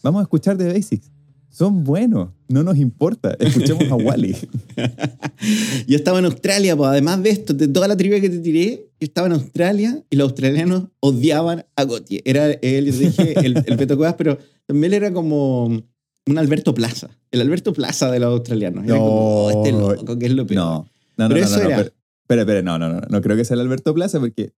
Vamos 0.02 0.20
a 0.20 0.22
escuchar 0.22 0.56
The 0.56 0.72
Basics. 0.72 1.10
Son 1.52 1.84
buenos, 1.84 2.30
no 2.48 2.62
nos 2.62 2.78
importa. 2.78 3.36
Escuchemos 3.38 3.84
a 3.90 3.94
Wally. 3.94 4.34
Yo 5.86 5.96
estaba 5.96 6.18
en 6.18 6.24
Australia, 6.24 6.74
pues 6.76 6.88
además 6.88 7.22
de 7.22 7.28
esto, 7.30 7.52
de 7.52 7.68
toda 7.68 7.86
la 7.88 7.96
trivia 7.96 8.20
que 8.22 8.30
te 8.30 8.38
tiré, 8.38 8.86
yo 8.98 9.04
estaba 9.06 9.26
en 9.26 9.34
Australia 9.34 10.02
y 10.08 10.16
los 10.16 10.30
australianos 10.30 10.84
odiaban 11.00 11.66
a 11.76 11.84
Gautier. 11.84 12.22
Era 12.24 12.46
él, 12.52 12.86
yo 12.90 12.98
dije, 12.98 13.34
el, 13.44 13.62
el 13.66 13.76
Beto 13.76 13.96
Cuevas, 13.98 14.14
pero 14.16 14.38
también 14.66 14.94
era 14.94 15.12
como 15.12 15.64
un 15.66 16.38
Alberto 16.38 16.72
Plaza. 16.72 17.10
El 17.30 17.40
Alberto 17.42 17.72
Plaza 17.74 18.10
de 18.10 18.20
los 18.20 18.32
australianos. 18.32 18.84
Era 18.84 18.96
como, 18.96 19.06
oh, 19.46 19.50
este 19.50 19.72
loco, 19.72 20.18
que 20.18 20.26
es 20.26 20.32
lo 20.32 20.46
peor. 20.46 20.56
No, 20.64 20.88
no, 21.18 21.28
no, 21.28 21.34
Pero 21.34 21.40
no, 21.40 21.46
eso 21.46 21.56
no, 21.58 21.62
no, 21.64 21.68
era. 21.70 21.92
pero- 22.28 22.44
espera, 22.44 22.62
no, 22.62 22.78
no, 22.78 22.88
no, 22.88 23.00
no 23.08 23.20
creo 23.20 23.36
que 23.36 23.44
sea 23.44 23.56
el 23.56 23.60
Alberto 23.60 23.92
Plaza 23.92 24.18
porque 24.20 24.52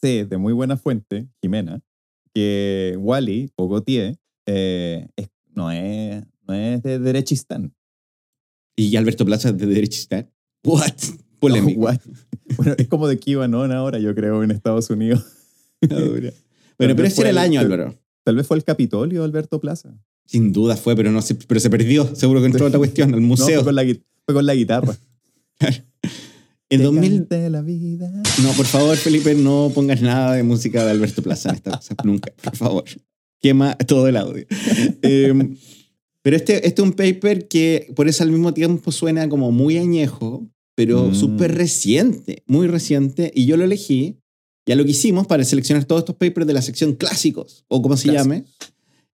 sé 0.00 0.24
de 0.24 0.38
muy 0.38 0.52
buena 0.52 0.76
fuente, 0.76 1.28
Jimena, 1.40 1.80
que 2.34 2.96
Wally 2.98 3.52
o 3.54 3.68
Gautier 3.68 4.16
eh, 4.46 5.06
es- 5.14 5.28
no, 5.54 5.70
es, 5.70 6.24
no 6.52 6.58
es 6.76 6.82
de 6.82 6.98
derechistán. 6.98 7.74
Y 8.76 8.96
Alberto 8.96 9.24
Plaza 9.24 9.52
de 9.52 9.66
derechista. 9.66 10.28
What? 10.64 10.92
Polémico. 11.40 11.80
No, 11.80 11.86
what? 11.86 11.98
Bueno, 12.56 12.74
es 12.78 12.88
como 12.88 13.08
de 13.08 13.18
QAnon 13.18 13.72
ahora, 13.72 13.98
yo 13.98 14.14
creo, 14.14 14.42
en 14.42 14.50
Estados 14.50 14.90
Unidos. 14.90 15.24
Bueno, 16.78 16.96
pero 16.96 17.06
ese 17.08 17.20
era 17.20 17.30
el 17.30 17.36
fue 17.36 17.42
el- 17.44 17.50
año, 17.50 17.60
Álvaro. 17.60 17.98
Tal 18.24 18.34
vez 18.36 18.46
fue 18.46 18.56
el 18.56 18.64
Capitolio 18.64 19.22
Alberto 19.24 19.60
Plaza. 19.60 19.94
Sin 20.24 20.52
duda 20.52 20.76
fue, 20.76 20.96
pero, 20.96 21.10
no 21.12 21.20
se, 21.22 21.34
pero 21.34 21.60
se 21.60 21.68
perdió. 21.70 22.14
Seguro 22.16 22.40
que 22.40 22.46
entró 22.46 22.66
otra 22.66 22.78
cuestión, 22.78 23.12
al 23.14 23.20
No, 23.20 23.26
museo. 23.28 23.56
fue 23.60 23.64
con 23.64 23.74
la, 23.76 23.84
gui- 23.84 24.02
fue 24.24 24.34
con 24.34 24.46
la 24.46 24.54
guitarra. 24.54 24.96
en 25.60 25.84
Que 26.68 26.78
2000... 26.78 27.16
cante 27.18 27.50
la 27.50 27.62
vida. 27.62 28.10
No, 28.42 28.52
por 28.56 28.66
favor, 28.66 28.96
Felipe, 28.96 29.34
no 29.34 29.70
pongas 29.74 30.00
nada 30.02 30.34
de 30.34 30.42
música 30.42 30.84
de 30.84 30.92
Alberto 30.92 31.22
Plaza 31.22 31.50
en 31.50 31.56
esta 31.56 31.72
cosa. 31.76 31.94
Nunca, 32.04 32.32
por 32.42 32.56
favor. 32.56 32.84
Quema 33.40 33.76
todo 33.76 34.08
el 34.08 34.16
audio. 34.16 34.46
Eh, 35.02 35.54
pero 36.22 36.36
este, 36.36 36.66
este 36.66 36.80
es 36.82 36.86
un 36.88 36.92
paper 36.94 37.48
que 37.48 37.92
por 37.94 38.08
eso 38.08 38.22
al 38.22 38.30
mismo 38.30 38.54
tiempo 38.54 38.92
suena 38.92 39.28
como 39.28 39.50
muy 39.52 39.76
añejo, 39.78 40.46
pero 40.74 41.08
Mm. 41.10 41.14
súper 41.14 41.54
reciente, 41.54 42.42
muy 42.46 42.66
reciente. 42.66 43.30
Y 43.34 43.46
yo 43.46 43.56
lo 43.56 43.64
elegí, 43.64 44.16
ya 44.66 44.76
lo 44.76 44.84
que 44.84 44.92
hicimos 44.92 45.26
para 45.26 45.44
seleccionar 45.44 45.84
todos 45.84 46.02
estos 46.02 46.16
papers 46.16 46.46
de 46.46 46.52
la 46.54 46.62
sección 46.62 46.94
clásicos, 46.94 47.64
o 47.68 47.82
como 47.82 47.96
se 47.96 48.08
Clásicos. 48.08 48.24
llame, 48.24 48.44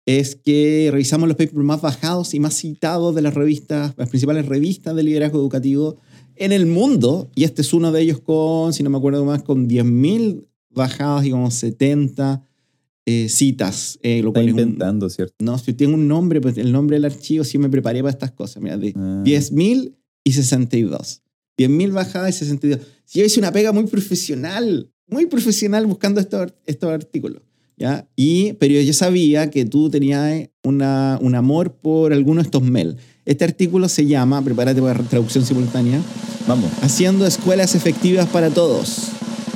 es 0.06 0.34
que 0.36 0.88
revisamos 0.92 1.28
los 1.28 1.36
papers 1.36 1.54
más 1.64 1.80
bajados 1.80 2.34
y 2.34 2.40
más 2.40 2.54
citados 2.54 3.14
de 3.14 3.22
las 3.22 3.34
revistas, 3.34 3.94
las 3.96 4.08
principales 4.08 4.46
revistas 4.46 4.94
de 4.96 5.02
liderazgo 5.02 5.38
educativo 5.38 5.96
en 6.36 6.52
el 6.52 6.66
mundo. 6.66 7.30
Y 7.34 7.44
este 7.44 7.62
es 7.62 7.72
uno 7.72 7.92
de 7.92 8.02
ellos 8.02 8.20
con, 8.20 8.72
si 8.72 8.82
no 8.82 8.90
me 8.90 8.98
acuerdo 8.98 9.24
más, 9.24 9.42
con 9.42 9.68
10.000 9.68 10.46
bajadas 10.70 11.24
y 11.24 11.30
como 11.30 11.50
70 11.50 12.42
eh, 13.06 13.28
citas. 13.28 13.98
eh, 14.02 14.22
lo 14.22 14.28
Está 14.28 14.40
cual 14.40 14.48
es 14.48 14.54
un- 14.54 14.60
inventando, 14.60 15.10
¿cierto? 15.10 15.34
no, 15.40 15.58
si 15.58 15.72
tengo 15.74 15.94
un 15.94 16.08
nombre, 16.08 16.40
pues 16.40 16.56
el 16.58 16.72
nombre 16.72 16.96
del 16.96 17.04
archivo 17.04 17.44
sí 17.44 17.58
me 17.58 17.68
preparé 17.68 18.00
para 18.00 18.10
estas 18.12 18.32
cosas. 18.32 18.62
Mira, 18.62 18.76
de 18.78 18.92
Ah. 18.96 19.22
10.000 19.24 19.94
y 20.24 20.32
62. 20.32 21.22
10.000 21.58 21.92
bajadas 21.92 22.34
y 22.34 22.38
62. 22.38 22.80
Si 23.04 23.18
yo 23.20 23.24
hice 23.26 23.38
una 23.38 23.52
pega 23.52 23.72
muy 23.72 23.84
profesional, 23.86 24.90
muy 25.06 25.26
profesional 25.26 25.86
buscando 25.86 26.20
estos, 26.20 26.52
estos 26.66 26.90
artículos. 26.90 27.42
¿ya? 27.76 28.08
Y, 28.16 28.52
pero 28.54 28.80
yo 28.80 28.92
sabía 28.92 29.50
que 29.50 29.64
tú 29.64 29.90
tenías 29.90 30.48
una, 30.62 31.18
un 31.20 31.34
amor 31.34 31.74
por 31.74 32.12
alguno 32.12 32.40
de 32.40 32.46
estos 32.46 32.62
mail. 32.62 32.96
Este 33.26 33.44
artículo 33.44 33.88
se 33.88 34.06
llama, 34.06 34.42
prepárate 34.42 34.80
para 34.80 35.02
traducción 35.04 35.44
simultánea, 35.44 36.00
Vamos. 36.46 36.70
Haciendo 36.82 37.26
escuelas 37.26 37.74
efectivas 37.74 38.28
para 38.28 38.50
todos, 38.50 39.08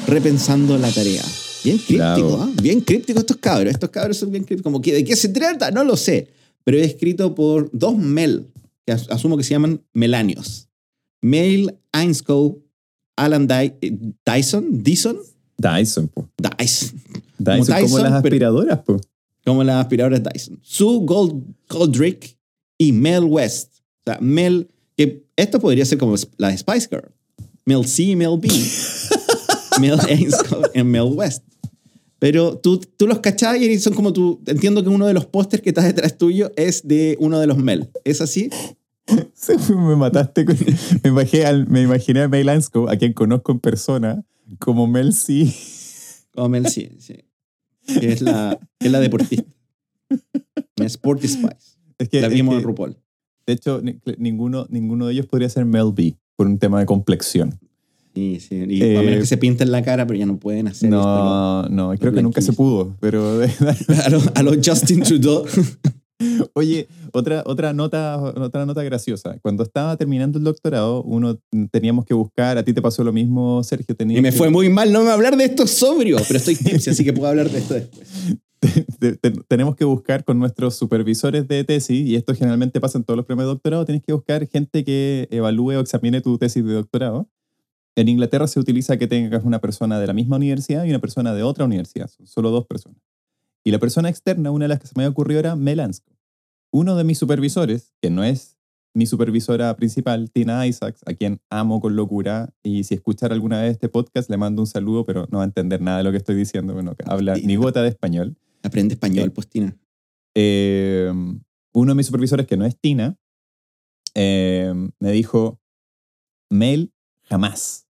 repensando 0.07 0.78
la 0.78 0.90
tarea. 0.90 1.23
Bien 1.65 1.79
críptico. 1.79 2.38
¿ah? 2.41 2.50
bien 2.62 2.81
críptico 2.81 3.19
estos 3.21 3.37
cabros. 3.38 3.73
Estos 3.73 3.91
cabros 3.91 4.17
son 4.17 4.31
bien 4.31 4.45
crípticos. 4.45 4.65
Como 4.71 4.81
que, 4.81 4.93
¿De 4.95 5.05
qué 5.05 5.17
se 5.17 5.29
trata? 5.29 5.71
No 5.71 5.85
lo 5.85 5.97
sé. 5.97 6.29
Pero 6.65 6.79
es 6.79 6.87
escrito 6.88 7.35
por 7.35 7.71
dos 7.73 7.97
Mel, 7.97 8.47
que 8.87 8.93
as- 8.93 9.09
asumo 9.11 9.37
que 9.37 9.45
se 9.45 9.50
llaman 9.50 9.81
Melanios. 9.93 10.69
Mel 11.23 11.79
Ainscoe, 11.93 12.57
Alan 13.17 13.49
eh, 13.50 13.77
Dyson, 14.25 14.83
Dyson, 14.83 15.17
Dyson, 15.57 16.09
po. 16.09 16.29
Dyson, 16.37 17.00
Dyson 17.38 17.67
como, 17.67 17.81
Dyson, 17.81 18.03
las 18.03 18.12
pero- 18.12 18.17
aspiradoras, 18.17 18.79
po. 18.81 19.00
como 19.45 19.65
las 19.65 19.77
aspiradoras 19.83 20.23
Dyson. 20.23 20.61
Sue 20.62 21.00
Gold, 21.03 21.43
Goldrick 21.69 22.37
y 22.79 22.93
Mel 22.93 23.25
West. 23.25 23.73
O 24.07 24.11
sea, 24.12 24.19
Mel, 24.21 24.69
que 24.97 25.25
esto 25.37 25.59
podría 25.59 25.85
ser 25.85 25.99
como 25.99 26.15
la 26.37 26.57
Spice 26.57 26.88
Girl. 26.88 27.11
Mel 27.65 27.85
C, 27.87 28.15
Mel 28.15 28.38
B. 28.38 28.49
Mel 29.81 29.99
Ainscough 30.09 30.71
y 30.75 30.83
Mel 30.83 31.03
West. 31.15 31.43
Pero 32.19 32.59
tú, 32.59 32.79
tú 32.79 33.07
los 33.07 33.21
cachai 33.21 33.65
y 33.65 33.79
son 33.79 33.95
como 33.95 34.13
tú. 34.13 34.43
Entiendo 34.47 34.83
que 34.83 34.89
uno 34.89 35.07
de 35.07 35.15
los 35.15 35.27
pósters 35.27 35.63
que 35.63 35.71
está 35.71 35.83
detrás 35.83 36.19
tuyo 36.19 36.51
es 36.57 36.87
de 36.87 37.17
uno 37.21 37.39
de 37.39 37.47
los 37.47 37.59
Mel. 37.59 37.91
¿Es 38.05 38.21
así? 38.21 38.51
Sí, 39.33 39.53
me 39.75 39.97
mataste. 39.97 40.45
con- 40.45 40.55
me, 41.03 41.09
imaginé, 41.09 41.45
al- 41.47 41.67
me 41.69 41.81
imaginé 41.81 42.21
a 42.23 42.29
May 42.29 42.45
a 42.47 42.97
quien 42.99 43.15
conozco 43.15 43.53
en 43.53 43.59
persona, 43.61 44.23
como 44.59 44.87
Mel 44.87 45.15
C. 45.15 45.51
Como 46.35 46.51
Mel 46.51 46.69
C, 46.69 46.93
sí. 46.99 47.15
Que 47.99 48.13
es 48.13 48.21
la, 48.21 48.59
es 48.79 48.93
la 48.93 49.01
deportista. 49.01 49.51
Sporty 50.77 51.27
Spice. 51.27 51.79
Es 51.99 52.09
que, 52.11 52.21
La 52.21 52.27
es 52.29 52.35
vimos 52.35 52.53
que, 52.55 52.59
en 52.59 52.65
RuPaul. 52.65 52.97
de 53.47 53.53
hecho, 53.55 53.81
ni- 53.83 53.99
ninguno, 54.19 54.67
ninguno 54.69 55.07
de 55.07 55.15
ellos 55.15 55.27
podría 55.27 55.49
ser 55.49 55.65
Mel 55.65 55.93
B 55.95 56.17
por 56.37 56.47
un 56.47 56.59
tema 56.59 56.79
de 56.81 56.87
complexión. 56.87 57.59
Sí, 58.15 58.41
sí. 58.41 58.65
Y 58.69 58.83
Eh, 58.83 58.99
a 58.99 59.03
menos 59.03 59.21
que 59.21 59.27
se 59.27 59.37
pinten 59.37 59.71
la 59.71 59.83
cara, 59.83 60.07
pero 60.07 60.19
ya 60.19 60.27
no 60.27 60.38
pueden 60.38 60.67
hacer 60.69 60.88
esto. 60.88 60.97
¿no? 61.03 61.62
No, 61.65 61.69
no, 61.93 61.99
creo 61.99 62.12
que 62.12 62.23
nunca 62.23 62.41
se 62.41 62.53
pudo, 62.53 62.97
pero 63.00 63.41
A 64.05 64.09
los 64.11 64.27
a 64.35 64.43
los 64.43 64.57
Justin 64.65 65.03
Trudeau. 65.03 65.45
Oye, 66.55 66.88
otra, 67.12 67.45
otra, 67.47 67.73
nota, 67.73 68.19
otra 68.21 68.67
nota 68.67 68.83
graciosa. 68.83 69.38
Cuando 69.41 69.62
estaba 69.62 69.97
terminando 69.97 70.38
el 70.38 70.45
doctorado, 70.45 71.05
uno 71.05 71.38
teníamos 71.71 72.05
que 72.07 72.15
buscar, 72.15 72.59
a 72.59 72.65
ti 72.65 72.73
te 72.73 72.83
pasó 72.83 73.05
lo 73.05 73.12
mismo, 73.12 73.62
Sergio, 73.62 73.95
tenías 73.95 74.19
Y 74.19 74.23
me 74.23 74.31
que- 74.33 74.37
fue 74.37 74.50
muy 74.50 74.69
mal 74.69 74.93
no 74.93 75.05
me 75.05 75.11
hablar 75.11 75.37
de 75.37 75.45
esto 75.45 75.67
sobrio, 75.69 76.17
pero 76.27 76.38
estoy 76.38 76.57
tipsy, 76.57 76.91
así 76.91 77.05
que 77.05 77.12
puedo 77.12 77.29
hablar 77.29 77.49
de 77.49 77.59
esto 77.59 77.75
después. 77.75 78.09
te- 78.99 79.12
te- 79.17 79.31
tenemos 79.47 79.77
que 79.77 79.85
buscar 79.85 80.25
con 80.25 80.41
nuestros 80.41 80.75
supervisores 80.75 81.47
de 81.47 81.62
tesis, 81.62 82.05
y 82.09 82.17
esto 82.17 82.35
generalmente 82.35 82.81
pasa 82.81 82.99
en 82.99 83.05
todos 83.05 83.17
los 83.17 83.25
premios 83.25 83.45
de 83.47 83.50
doctorado, 83.53 83.85
tienes 83.85 84.03
que 84.03 84.12
buscar 84.12 84.49
gente 84.49 84.83
que 84.83 85.29
evalúe 85.31 85.77
o 85.77 85.81
examine 85.81 86.21
tu 86.21 86.37
tesis 86.38 86.65
de 86.65 86.73
doctorado. 86.73 87.29
En 87.99 88.09
Inglaterra 88.09 88.47
se 88.47 88.61
utiliza 88.61 88.97
que 88.97 89.09
tengas 89.09 89.43
una 89.45 89.61
persona 89.61 89.99
de 89.99 90.07
la 90.07 90.12
misma 90.12 90.37
universidad 90.37 90.85
y 90.85 90.90
una 90.90 91.00
persona 91.00 91.35
de 91.35 91.43
otra 91.43 91.64
universidad, 91.64 92.09
son 92.09 92.28
solo 92.28 92.50
dos 92.50 92.64
personas. 92.64 93.02
Y 93.64 93.73
la 93.73 93.81
persona 93.81 94.09
externa, 94.09 94.52
una 94.52 94.67
de 94.67 94.69
las 94.69 94.78
que 94.78 94.87
se 94.87 94.93
me 94.97 95.05
ocurrió 95.09 95.40
era 95.40 95.57
Melansco. 95.57 96.17
Uno 96.73 96.95
de 96.95 97.02
mis 97.02 97.19
supervisores, 97.19 97.93
que 98.00 98.09
no 98.09 98.23
es 98.23 98.57
mi 98.95 99.07
supervisora 99.07 99.75
principal, 99.75 100.31
Tina 100.31 100.64
Isaacs, 100.64 101.00
a 101.07 101.14
quien 101.14 101.40
amo 101.50 101.81
con 101.81 101.97
locura, 101.97 102.55
y 102.62 102.85
si 102.85 102.95
escuchar 102.95 103.33
alguna 103.33 103.62
vez 103.62 103.73
este 103.73 103.88
podcast 103.88 104.31
le 104.31 104.37
mando 104.37 104.62
un 104.62 104.69
saludo, 104.69 105.05
pero 105.05 105.26
no 105.33 105.38
va 105.38 105.43
a 105.43 105.47
entender 105.47 105.81
nada 105.81 105.99
de 105.99 106.05
lo 106.05 106.12
que 106.12 106.19
estoy 106.19 106.37
diciendo, 106.37 106.75
bueno, 106.75 106.95
habla 107.05 107.35
ni 107.35 107.57
gota 107.57 107.83
de 107.83 107.88
español. 107.88 108.37
Aprende 108.62 108.95
español, 108.95 109.25
Sí. 109.25 109.31
postina. 109.31 109.76
Eh, 110.37 111.12
uno 111.73 111.90
de 111.90 111.97
mis 111.97 112.07
supervisores, 112.07 112.47
que 112.47 112.57
no 112.57 112.64
es 112.64 112.78
Tina, 112.78 113.19
eh, 114.14 114.73
me 115.00 115.11
dijo, 115.11 115.61
Mail, 116.49 116.93
jamás, 117.23 117.88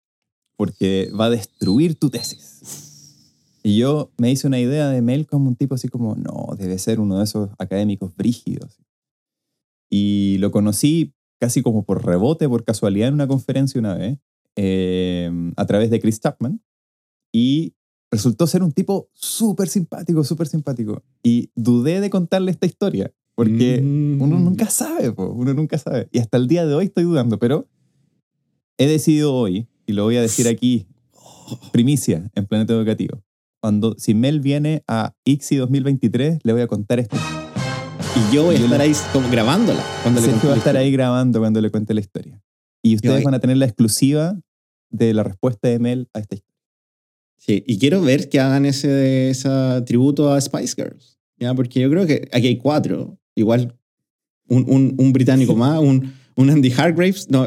porque 0.58 1.10
va 1.18 1.26
a 1.26 1.30
destruir 1.30 1.96
tu 1.96 2.10
tesis. 2.10 2.44
Y 3.64 3.78
yo 3.78 4.12
me 4.18 4.32
hice 4.32 4.48
una 4.48 4.60
idea 4.60 4.90
de 4.90 5.02
Mail 5.02 5.28
como 5.28 5.50
un 5.50 5.56
tipo 5.56 5.76
así 5.76 5.88
como, 5.88 6.16
no, 6.16 6.56
debe 6.58 6.78
ser 6.80 7.00
uno 7.00 7.18
de 7.18 7.24
esos 7.24 7.50
académicos 7.58 8.16
brígidos. 8.16 8.80
Y 9.90 10.38
lo 10.40 10.52
conocí 10.52 11.14
casi 11.40 11.62
como 11.62 11.84
por 11.86 12.06
rebote, 12.06 12.50
por 12.50 12.64
casualidad 12.64 13.10
en 13.10 13.14
una 13.14 13.28
conferencia 13.28 13.80
una 13.80 13.94
vez, 13.96 14.20
eh, 14.56 15.32
a 15.56 15.66
través 15.66 15.90
de 15.90 16.00
Chris 16.00 16.20
Chapman. 16.20 16.62
Y 17.32 17.74
resultó 18.10 18.48
ser 18.48 18.64
un 18.64 18.72
tipo 18.72 19.10
súper 19.14 19.68
simpático, 19.68 20.24
súper 20.24 20.48
simpático. 20.48 21.04
Y 21.22 21.52
dudé 21.56 22.00
de 22.02 22.10
contarle 22.10 22.52
esta 22.52 22.66
historia, 22.66 23.14
porque 23.36 23.82
Mm. 23.82 24.22
uno 24.22 24.40
nunca 24.40 24.70
sabe, 24.70 25.12
po, 25.12 25.28
uno 25.28 25.54
nunca 25.54 25.78
sabe. 25.78 26.08
Y 26.12 26.20
hasta 26.20 26.38
el 26.38 26.48
día 26.48 26.66
de 26.66 26.74
hoy 26.74 26.86
estoy 26.86 27.04
dudando, 27.04 27.38
pero 27.38 27.68
he 28.78 28.88
decidido 28.88 29.34
hoy, 29.36 29.68
y 29.88 29.94
lo 29.94 30.04
voy 30.04 30.18
a 30.18 30.22
decir 30.22 30.48
aquí, 30.48 30.86
primicia 31.72 32.30
en 32.36 32.46
Planeta 32.46 32.74
Educativo. 32.74 33.24
Cuando, 33.60 33.96
si 33.98 34.14
Mel 34.14 34.40
viene 34.42 34.84
a 34.88 35.14
ICSI 35.26 35.56
2023, 35.56 36.40
le 36.44 36.54
voy 36.54 36.62
a 36.62 36.68
contar 36.68 37.00
esto. 37.00 37.18
Y 38.16 38.36
yo 38.36 38.44
voy 38.44 38.56
a 38.56 38.60
Yo 38.60 38.66
estar 38.66 38.80
le- 38.80 38.86
ahí 38.86 38.94
como 39.14 39.30
grabándola. 39.30 39.84
Cuando 40.04 40.20
le 40.22 40.26
Sergio 40.28 40.42
conté 40.42 40.48
va 40.50 40.54
a 40.54 40.58
estar 40.58 40.78
ahí 40.78 40.92
grabando 40.92 41.40
cuando 41.40 41.60
le 41.62 41.70
cuente 41.72 41.94
la 41.94 42.02
historia. 42.02 42.40
Y 42.84 42.96
ustedes 42.96 43.24
van 43.24 43.34
a 43.34 43.40
tener 43.40 43.58
la 43.58 43.66
exclusiva 43.66 44.40
de 44.90 45.14
la 45.14 45.24
respuesta 45.24 45.68
de 45.68 45.80
Mel 45.80 46.08
a 46.14 46.20
esta 46.20 46.36
historia. 46.36 46.56
Sí, 47.38 47.64
y 47.66 47.78
quiero 47.80 48.02
ver 48.02 48.30
que 48.30 48.40
hagan 48.40 48.66
ese, 48.66 49.30
ese 49.30 49.50
tributo 49.86 50.32
a 50.32 50.40
Spice 50.42 50.74
Girls. 50.76 51.18
¿ya? 51.40 51.54
Porque 51.54 51.80
yo 51.80 51.90
creo 51.90 52.06
que 52.06 52.28
aquí 52.32 52.48
hay 52.48 52.58
cuatro. 52.58 53.18
Igual 53.36 53.76
un, 54.48 54.66
un, 54.70 54.96
un 54.98 55.14
británico 55.14 55.56
más, 55.56 55.80
un, 55.80 56.14
un 56.36 56.50
Andy 56.50 56.72
Hargraves. 56.72 57.30
No, 57.30 57.46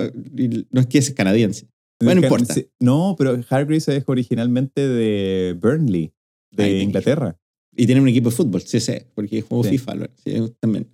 no 0.70 0.80
es 0.80 0.86
que 0.86 0.98
es 0.98 1.10
canadiense. 1.12 1.68
Bueno, 2.00 2.20
no 2.20 2.26
importa. 2.26 2.54
No, 2.80 3.14
pero 3.18 3.32
Hargreaves 3.48 3.88
es 3.88 4.04
originalmente 4.06 4.88
de 4.88 5.56
Burnley, 5.60 6.12
de. 6.50 6.80
Inglaterra. 6.80 7.36
Y 7.76 7.86
tiene 7.86 8.00
un 8.00 8.08
equipo 8.08 8.30
de 8.30 8.36
fútbol, 8.36 8.62
sí 8.62 8.80
sé, 8.80 9.06
porque 9.14 9.42
Sí. 9.42 9.68
FIFA 9.70 10.08
sí, 10.24 10.32
también. 10.58 10.88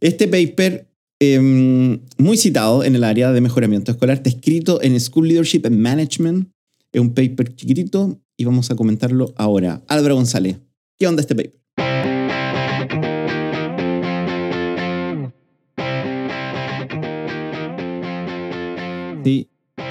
Este 0.00 0.28
paper, 0.28 0.86
em, 1.20 2.00
muy 2.18 2.36
citado 2.36 2.84
en 2.84 2.94
el 2.94 3.04
área 3.04 3.32
de 3.32 3.40
mejoramiento 3.40 3.92
escolar, 3.92 4.16
está 4.16 4.28
escrito 4.28 4.82
en 4.82 4.98
School 5.00 5.28
Leadership 5.28 5.62
and 5.64 5.76
Management. 5.76 6.48
Es 6.92 7.00
un 7.00 7.14
paper 7.14 7.54
chiquitito 7.54 8.20
y 8.36 8.44
vamos 8.44 8.70
a 8.70 8.76
comentarlo 8.76 9.32
ahora. 9.36 9.82
Álvaro 9.86 10.16
González, 10.16 10.58
¿qué 10.98 11.06
onda 11.06 11.20
este 11.22 11.34
paper? 11.34 11.59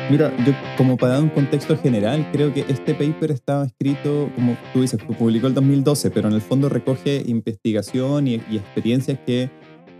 Mira, 0.09 0.33
yo 0.45 0.53
como 0.77 0.97
para 0.97 1.13
dar 1.13 1.23
un 1.23 1.29
contexto 1.29 1.77
general, 1.77 2.27
creo 2.31 2.53
que 2.53 2.61
este 2.67 2.93
paper 2.93 3.31
estaba 3.31 3.65
escrito, 3.65 4.29
como 4.35 4.57
tú 4.73 4.81
dices, 4.81 4.99
publicó 5.17 5.47
el 5.47 5.53
2012, 5.53 6.11
pero 6.11 6.27
en 6.29 6.35
el 6.35 6.41
fondo 6.41 6.69
recoge 6.69 7.23
investigación 7.27 8.27
y, 8.27 8.35
y 8.49 8.57
experiencias 8.57 9.19
que 9.25 9.49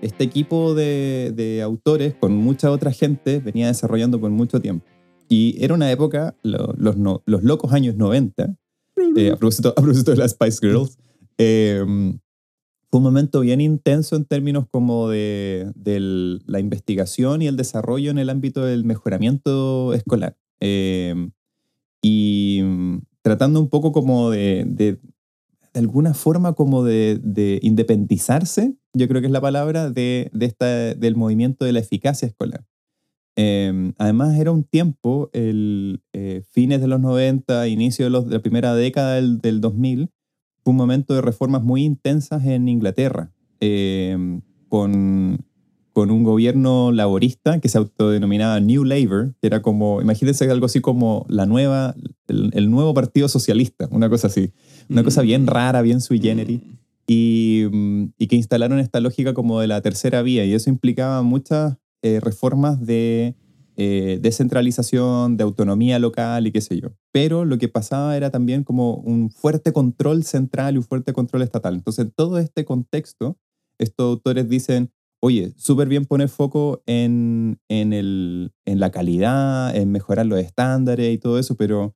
este 0.02 0.24
equipo 0.24 0.74
de, 0.76 1.34
de 1.36 1.62
autores, 1.62 2.16
con 2.20 2.34
mucha 2.36 2.72
otra 2.72 2.92
gente, 2.92 3.40
venía 3.40 3.68
desarrollando 3.68 4.20
por 4.20 4.30
mucho 4.32 4.60
tiempo. 4.62 4.86
Y 5.28 5.58
era 5.64 5.74
una 5.74 5.92
época, 5.92 6.36
lo- 6.42 6.74
los, 6.78 6.96
no- 6.98 7.22
los 7.26 7.44
locos 7.44 7.74
años 7.74 7.96
90, 7.96 8.56
eh, 9.18 9.32
a, 9.32 9.36
propósito, 9.36 9.70
a 9.70 9.82
propósito 9.82 10.12
de 10.12 10.18
las 10.18 10.32
Spice 10.32 10.60
Girls, 10.62 10.98
eh, 11.38 11.84
fue 12.90 12.98
un 12.98 13.04
momento 13.04 13.42
bien 13.42 13.62
intenso 13.62 14.16
en 14.16 14.26
términos 14.26 14.66
como 14.70 15.10
de, 15.10 15.72
la 16.46 16.60
investigación 16.60 17.42
y 17.42 17.48
el 17.48 17.56
desarrollo 17.56 18.10
en 18.10 18.18
el 18.18 18.30
ámbito 18.30 18.66
del 18.66 18.84
mejoramiento 18.84 19.94
escolar. 19.94 20.36
Eh, 20.60 21.30
y 22.02 22.62
mm, 22.64 22.98
tratando 23.22 23.60
un 23.60 23.70
poco 23.70 23.92
como 23.92 24.32
de, 24.32 25.00
alguna 25.76 26.16
forma 26.16 26.54
como 26.54 26.84
de, 26.84 27.20
de 27.22 27.60
independizarse, 27.62 28.76
yo 28.94 29.08
creo 29.08 29.22
que 29.22 29.28
es 29.28 29.34
la 29.34 29.42
palabra, 29.42 29.92
de, 29.92 30.32
esta, 30.40 30.96
del 30.96 31.16
movimiento 31.16 31.66
de 31.66 31.74
la 31.74 31.80
eficacia 31.80 32.28
escolar. 32.28 32.66
Eh, 33.36 33.94
además, 34.00 34.38
era 34.38 34.52
un 34.52 34.64
tiempo, 34.64 35.30
el 35.32 36.02
eh, 36.14 36.42
fines 36.50 36.82
de 36.82 36.88
los 36.88 37.00
90, 37.00 37.68
inicio 37.68 38.10
de, 38.10 38.32
la 38.32 38.40
primera 38.40 38.74
década 38.74 39.16
del, 39.16 39.40
del 39.40 39.62
2000, 39.62 40.10
fue 40.10 40.19
un 40.64 40.76
momento 40.76 41.14
de 41.14 41.22
reformas 41.22 41.64
muy 41.64 41.84
intensas 41.84 42.46
en 42.46 42.68
Inglaterra, 42.68 43.32
eh, 43.60 44.40
con, 44.68 45.46
con 45.94 46.12
un 46.12 46.24
gobierno 46.24 46.92
laborista 46.92 47.60
que 47.60 47.70
se 47.70 47.78
autodenominaba 47.78 48.60
New 48.60 48.84
Labour, 48.86 49.36
que 49.42 49.48
era 49.48 49.62
como, 49.62 50.02
imagínense 50.02 50.50
algo 50.50 50.66
así 50.66 50.82
como 50.82 51.26
la 51.30 51.46
nueva, 51.46 51.96
el, 52.28 52.52
el 52.54 52.70
nuevo 52.70 52.94
partido 52.94 53.28
socialista, 53.28 53.88
una 53.92 54.10
cosa 54.10 54.28
así, 54.28 54.52
una 54.90 55.04
cosa 55.04 55.22
bien 55.22 55.48
rara, 55.48 55.82
bien 55.82 56.02
sui 56.02 56.20
generis. 56.20 56.62
Y, 57.08 57.66
mm, 57.72 58.04
y 58.20 58.28
que 58.28 58.36
instalaron 58.36 58.80
esta 58.80 59.00
lógica 59.00 59.34
como 59.34 59.60
de 59.60 59.68
la 59.68 59.82
tercera 59.82 60.22
vía 60.22 60.46
y 60.46 60.54
eso 60.54 60.70
implicaba 60.70 61.24
muchas 61.24 61.78
eh, 62.04 62.20
reformas 62.22 62.86
de 62.86 63.36
eh, 63.82 64.20
descentralización, 64.22 65.38
de 65.38 65.46
autonomía 65.46 66.00
local 66.00 66.46
y 66.46 66.52
qué 66.52 66.60
sé 66.60 66.78
yo. 66.82 66.90
Pero 67.14 67.46
lo 67.46 67.58
que 67.58 67.70
pasaba 67.70 68.18
era 68.18 68.30
también 68.30 68.66
como 68.66 68.96
un 68.96 69.32
fuerte 69.32 69.72
control 69.72 70.26
central 70.26 70.76
y 70.76 70.80
un 70.80 70.84
fuerte 70.84 71.14
control 71.14 71.44
estatal. 71.44 71.76
Entonces, 71.76 72.04
en 72.04 72.12
todo 72.12 72.40
este 72.40 72.66
contexto, 72.66 73.38
estos 73.78 74.04
autores 74.04 74.50
dicen, 74.50 74.92
oye, 75.22 75.54
súper 75.56 75.88
bien 75.88 76.06
poner 76.06 76.28
foco 76.28 76.84
en, 76.88 77.62
en, 77.70 77.94
el, 77.94 78.52
en 78.66 78.82
la 78.82 78.92
calidad, 78.92 79.74
en 79.74 79.94
mejorar 79.94 80.26
los 80.26 80.40
estándares 80.40 81.14
y 81.14 81.18
todo 81.18 81.40
eso, 81.40 81.56
pero 81.56 81.96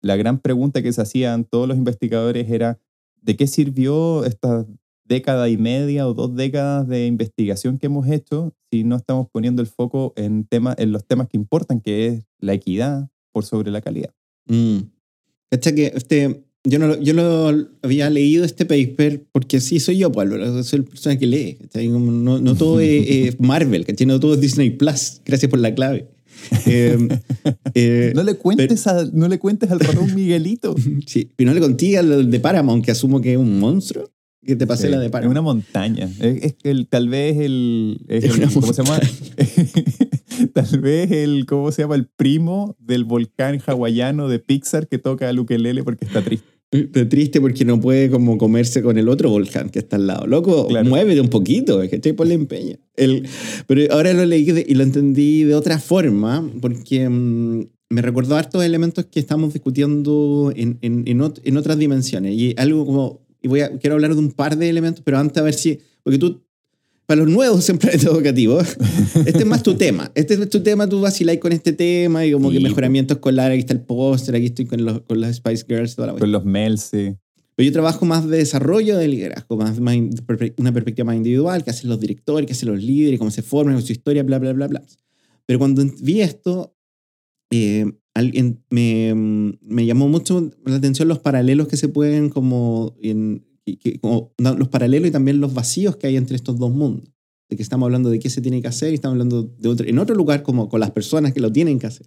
la 0.00 0.16
gran 0.16 0.38
pregunta 0.38 0.80
que 0.80 0.94
se 0.94 1.02
hacían 1.02 1.44
todos 1.44 1.68
los 1.68 1.76
investigadores 1.76 2.50
era, 2.50 2.78
¿de 3.20 3.36
qué 3.36 3.46
sirvió 3.46 4.24
esta 4.24 4.64
década 5.10 5.48
y 5.48 5.58
media 5.58 6.08
o 6.08 6.14
dos 6.14 6.34
décadas 6.34 6.86
de 6.88 7.06
investigación 7.06 7.76
que 7.78 7.86
hemos 7.86 8.08
hecho 8.08 8.54
si 8.70 8.84
no 8.84 8.96
estamos 8.96 9.26
poniendo 9.30 9.60
el 9.60 9.68
foco 9.68 10.14
en, 10.16 10.44
tema, 10.44 10.74
en 10.78 10.92
los 10.92 11.04
temas 11.04 11.26
que 11.28 11.36
importan, 11.36 11.80
que 11.80 12.06
es 12.06 12.24
la 12.38 12.54
equidad 12.54 13.10
por 13.32 13.44
sobre 13.44 13.70
la 13.72 13.80
calidad? 13.80 14.14
Mm. 14.46 14.78
Que 15.50 15.92
este, 15.94 16.44
yo, 16.62 16.78
no, 16.78 16.96
yo 17.00 17.12
lo 17.12 17.68
había 17.82 18.08
leído 18.08 18.44
este 18.44 18.64
paper 18.64 19.26
porque 19.32 19.60
sí 19.60 19.80
soy 19.80 19.98
yo, 19.98 20.12
pues, 20.12 20.26
Álvaro, 20.28 20.62
soy 20.62 20.78
la 20.80 20.84
persona 20.84 21.18
que 21.18 21.26
lee. 21.26 21.58
No, 21.88 22.38
no 22.38 22.54
todo 22.54 22.78
es, 22.78 23.04
es 23.34 23.40
Marvel, 23.40 23.84
¿cachai? 23.84 24.06
no 24.06 24.20
todo 24.20 24.34
es 24.34 24.40
Disney 24.40 24.70
Plus. 24.70 25.20
Gracias 25.24 25.50
por 25.50 25.58
la 25.58 25.74
clave. 25.74 26.08
Eh, 26.66 26.96
eh, 27.74 28.12
No 28.14 28.22
le 28.22 28.34
cuentes, 28.34 28.86
a- 28.86 29.04
no 29.12 29.26
le 29.26 29.40
cuentes 29.40 29.70
al 29.72 29.80
ratón 29.80 30.14
Miguelito. 30.14 30.76
sí, 31.06 31.28
pero 31.34 31.48
no 31.50 31.54
le 31.54 31.60
conté 31.60 31.98
al 31.98 32.30
de 32.30 32.40
Paramount, 32.40 32.84
que 32.84 32.92
asumo 32.92 33.20
que 33.20 33.32
es 33.32 33.38
un 33.38 33.58
monstruo, 33.58 34.08
que 34.44 34.56
te 34.56 34.66
pasé 34.66 34.86
Sí, 34.86 34.92
la 34.92 34.98
de 34.98 35.06
es 35.06 35.12
Paramount. 35.12 35.32
una 35.32 35.42
montaña. 35.42 36.08
Es, 36.20 36.42
es 36.44 36.54
que 36.54 36.70
el, 36.70 36.86
tal 36.88 37.08
vez 37.08 37.36
el, 37.38 38.00
es 38.08 38.24
Es 38.24 38.38
el- 38.38 38.52
¿cómo 38.52 38.72
se 38.72 38.82
llama? 38.82 38.98
tal 40.54 40.80
vez 40.80 41.10
el 41.10 41.46
¿cómo 41.46 41.72
se 41.72 41.82
llama? 41.82 41.94
El 41.96 42.06
primo 42.06 42.76
del 42.78 43.04
volcán 43.04 43.60
hawaiano 43.66 44.28
de 44.28 44.38
Pixar 44.38 44.88
que 44.88 44.98
toca 44.98 45.28
el 45.28 45.38
ukelele 45.38 45.82
porque 45.84 46.04
está 46.04 46.22
triste. 46.22 46.46
Pero 46.70 47.08
triste 47.08 47.40
porque 47.40 47.64
no 47.64 47.80
puede 47.80 48.10
como 48.10 48.38
comerse 48.38 48.80
con 48.80 48.96
el 48.96 49.08
otro 49.08 49.28
volcán 49.28 49.70
que 49.70 49.80
está 49.80 49.96
al 49.96 50.06
lado. 50.06 50.26
Loco, 50.28 50.68
Claro. 50.68 50.88
muévete 50.88 51.20
un 51.20 51.28
poquito, 51.28 51.80
¿cachai? 51.90 52.12
Ponle 52.12 52.34
empeño. 52.34 52.76
El, 52.96 53.26
pero 53.66 53.92
ahora 53.92 54.12
lo 54.12 54.24
leí 54.24 54.48
y 54.68 54.74
lo 54.74 54.84
entendí 54.84 55.42
de 55.42 55.56
otra 55.56 55.80
forma 55.80 56.48
porque 56.60 57.08
mm, 57.08 57.64
me 57.90 58.02
recordó 58.02 58.36
hartos 58.36 58.62
elementos 58.62 59.04
que 59.06 59.18
estamos 59.18 59.52
discutiendo 59.52 60.52
en, 60.54 60.78
en, 60.82 61.02
en, 61.08 61.18
ot- 61.18 61.40
en 61.42 61.56
otras 61.56 61.76
dimensiones. 61.76 62.34
Y 62.36 62.54
algo 62.56 62.86
como, 62.86 63.20
y 63.42 63.48
voy 63.48 63.60
a, 63.60 63.78
quiero 63.78 63.94
hablar 63.94 64.14
de 64.14 64.20
un 64.20 64.32
par 64.32 64.56
de 64.56 64.68
elementos, 64.68 65.02
pero 65.04 65.18
antes 65.18 65.38
a 65.38 65.42
ver 65.42 65.54
si, 65.54 65.78
porque 66.02 66.18
tú, 66.18 66.42
para 67.06 67.22
los 67.22 67.30
nuevos 67.30 67.68
en 67.70 67.78
planeta 67.78 68.08
educativo, 68.08 68.60
este 68.60 69.38
es 69.38 69.46
más 69.46 69.62
tu 69.62 69.74
tema. 69.74 70.10
Este 70.14 70.34
es 70.34 70.48
tu 70.48 70.62
tema, 70.62 70.88
tú 70.88 71.00
vaciláis 71.00 71.40
con 71.40 71.52
este 71.52 71.72
tema 71.72 72.24
y 72.24 72.32
como 72.32 72.50
Sí, 72.50 72.58
que 72.58 72.62
mejoramiento 72.62 73.14
escolar, 73.14 73.50
aquí 73.50 73.60
está 73.60 73.72
el 73.72 73.80
póster, 73.80 74.36
aquí 74.36 74.46
estoy 74.46 74.66
con, 74.66 74.84
los, 74.84 75.00
con 75.02 75.20
las 75.20 75.36
Spice 75.36 75.64
Girls, 75.68 75.96
toda 75.96 76.12
la 76.12 76.18
Con 76.18 76.30
los 76.30 76.44
Mels, 76.44 76.82
sí. 76.82 77.16
pero 77.56 77.66
yo 77.66 77.72
trabajo 77.72 78.04
más 78.04 78.28
de 78.28 78.36
desarrollo 78.38 78.96
de 78.96 79.08
liderazgo, 79.08 79.56
más, 79.56 79.80
más 79.80 79.96
una 80.56 80.72
perspectiva 80.72 81.06
más 81.06 81.16
individual, 81.16 81.64
que 81.64 81.70
hacen 81.70 81.88
los 81.88 81.98
directores, 81.98 82.46
que 82.46 82.52
hacen 82.52 82.68
los 82.68 82.82
líderes, 82.82 83.18
cómo 83.18 83.30
se 83.30 83.42
forman, 83.42 83.74
con 83.74 83.82
su 83.82 83.92
historia, 83.92 84.22
bla, 84.22 84.38
bla, 84.38 84.52
bla, 84.52 84.68
bla. 84.68 84.82
Pero 85.46 85.58
cuando 85.58 85.84
vi 86.00 86.20
esto, 86.20 86.76
eh, 87.50 87.86
alguien 88.14 88.62
me, 88.70 89.58
me 89.62 89.86
llamó 89.86 90.08
mucho 90.08 90.50
la 90.66 90.76
atención 90.76 91.08
los 91.08 91.18
paralelos 91.20 91.68
que 91.68 91.76
se 91.76 91.88
pueden 91.88 92.28
como, 92.28 92.94
en, 93.02 93.44
que- 93.64 93.98
como- 94.00 94.32
los 94.38 94.68
paralelos 94.68 95.08
y 95.08 95.12
también 95.12 95.40
los 95.40 95.54
vacíos 95.54 95.96
que 95.96 96.06
hay 96.08 96.16
entre 96.16 96.36
estos 96.36 96.58
dos 96.58 96.72
mundos. 96.72 97.08
De 97.48 97.56
que 97.56 97.62
estamos 97.64 97.86
hablando 97.86 98.10
de 98.10 98.20
qué 98.20 98.30
se 98.30 98.40
tiene 98.40 98.62
que 98.62 98.68
hacer 98.68 98.92
y 98.92 98.94
estamos 98.94 99.14
hablando 99.14 99.42
de 99.42 99.68
otro, 99.68 99.86
en 99.86 99.98
otro 99.98 100.14
lugar 100.14 100.42
como 100.44 100.68
con 100.68 100.78
las 100.78 100.92
personas 100.92 101.32
que 101.32 101.40
lo 101.40 101.50
tienen 101.50 101.78
que 101.80 101.86
hacer. 101.88 102.06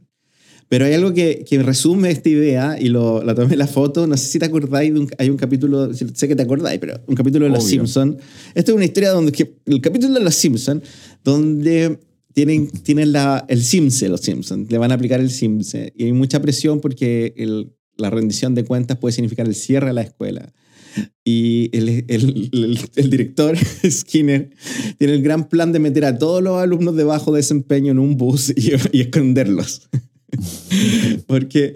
Pero 0.70 0.86
hay 0.86 0.94
algo 0.94 1.14
que, 1.14 1.44
que 1.48 1.62
resume 1.62 2.10
esta 2.10 2.30
idea 2.30 2.78
y 2.80 2.88
lo, 2.88 3.22
la 3.22 3.36
tomé 3.36 3.52
en 3.54 3.60
la 3.60 3.68
foto. 3.68 4.08
No 4.08 4.16
sé 4.16 4.26
si 4.28 4.40
te 4.40 4.46
acordáis 4.46 4.94
de 4.94 5.02
un, 5.02 5.10
hay 5.18 5.30
un 5.30 5.36
capítulo, 5.36 5.94
sé 5.94 6.28
que 6.30 6.36
te 6.38 6.44
acordáis, 6.44 6.80
pero 6.80 7.02
un 7.08 7.16
capítulo 7.16 7.44
de 7.46 7.52
Los 7.52 7.66
Obvio. 7.66 7.70
Simpsons. 7.86 8.16
Esta 8.56 8.72
es 8.72 8.76
una 8.76 8.86
historia 8.86 9.10
donde 9.12 9.34
que, 9.34 9.58
el 9.66 9.82
capítulo 9.82 10.14
de 10.14 10.22
Los 10.22 10.36
Simpsons, 10.36 10.82
donde 11.26 12.00
tienen, 12.34 12.70
tienen 12.70 13.12
la, 13.12 13.46
el 13.48 13.64
Simse, 13.64 14.10
los 14.10 14.22
Simpsons, 14.22 14.72
le 14.72 14.78
van 14.78 14.92
a 14.92 14.96
aplicar 14.96 15.20
el 15.20 15.30
Simse. 15.30 15.94
Y 15.96 16.06
hay 16.06 16.14
mucha 16.14 16.42
presión 16.42 16.82
porque 16.82 17.34
la 17.98 18.10
rendición 18.10 18.56
de 18.56 18.66
cuentas 18.66 18.98
puede 18.98 19.14
significar 19.14 19.48
el 19.48 19.56
cierre 19.56 19.88
de 19.88 19.94
la 19.94 20.02
escuela. 20.02 20.54
Y 21.24 21.70
el, 21.76 21.90
el- 22.08 22.78
el- 22.96 23.10
director, 23.10 23.58
Skinner, 23.90 24.52
tiene 25.00 25.14
el 25.14 25.24
gran 25.24 25.50
plan 25.50 25.72
de 25.72 25.80
meter 25.80 26.06
a 26.06 26.18
todos 26.20 26.44
los 26.44 26.62
alumnos 26.62 26.96
de 26.96 27.04
bajo 27.04 27.34
desempeño 27.34 27.92
en 27.92 28.00
un 28.00 28.18
bus 28.18 28.52
y, 28.56 28.74
y 28.92 29.02
esconderlos. 29.02 29.90
porque, 31.28 31.76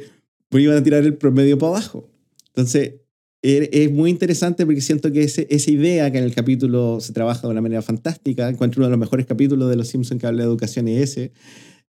porque 0.49 0.63
iban 0.63 0.77
a 0.77 0.83
tirar 0.83 1.03
el 1.03 1.17
promedio 1.17 1.57
para 1.57 1.73
abajo. 1.73 2.09
Entonces, 2.49 2.93
es 3.41 3.91
muy 3.91 4.09
interesante 4.09 4.65
porque 4.65 4.81
siento 4.81 5.11
que 5.11 5.23
ese- 5.23 5.47
esa 5.49 5.71
idea 5.71 6.11
que 6.11 6.17
en 6.17 6.23
el 6.23 6.33
capítulo 6.33 6.99
se 6.99 7.13
trabaja 7.13 7.41
de 7.47 7.51
una 7.51 7.61
manera 7.61 7.81
fantástica, 7.81 8.49
encuentro 8.49 8.79
uno 8.81 8.87
de 8.87 8.91
los 8.91 8.99
mejores 8.99 9.25
capítulos 9.25 9.69
de 9.69 9.75
Los 9.75 9.87
Simpsons 9.89 10.19
que 10.19 10.27
habla 10.27 10.43
de 10.43 10.49
educación 10.49 10.87
es 10.87 11.11
ese. 11.11 11.31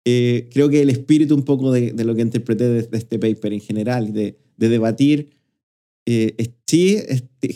Eh, 0.05 0.49
creo 0.51 0.69
que 0.69 0.81
el 0.81 0.89
espíritu 0.89 1.35
un 1.35 1.43
poco 1.43 1.71
de, 1.71 1.91
de 1.93 2.03
lo 2.05 2.15
que 2.15 2.21
interpreté 2.21 2.67
de, 2.67 2.81
de 2.83 2.97
este 2.97 3.19
paper 3.19 3.53
en 3.53 3.61
general, 3.61 4.13
de, 4.13 4.37
de 4.57 4.69
debatir, 4.69 5.29
eh, 6.05 6.35
sí, 6.67 6.97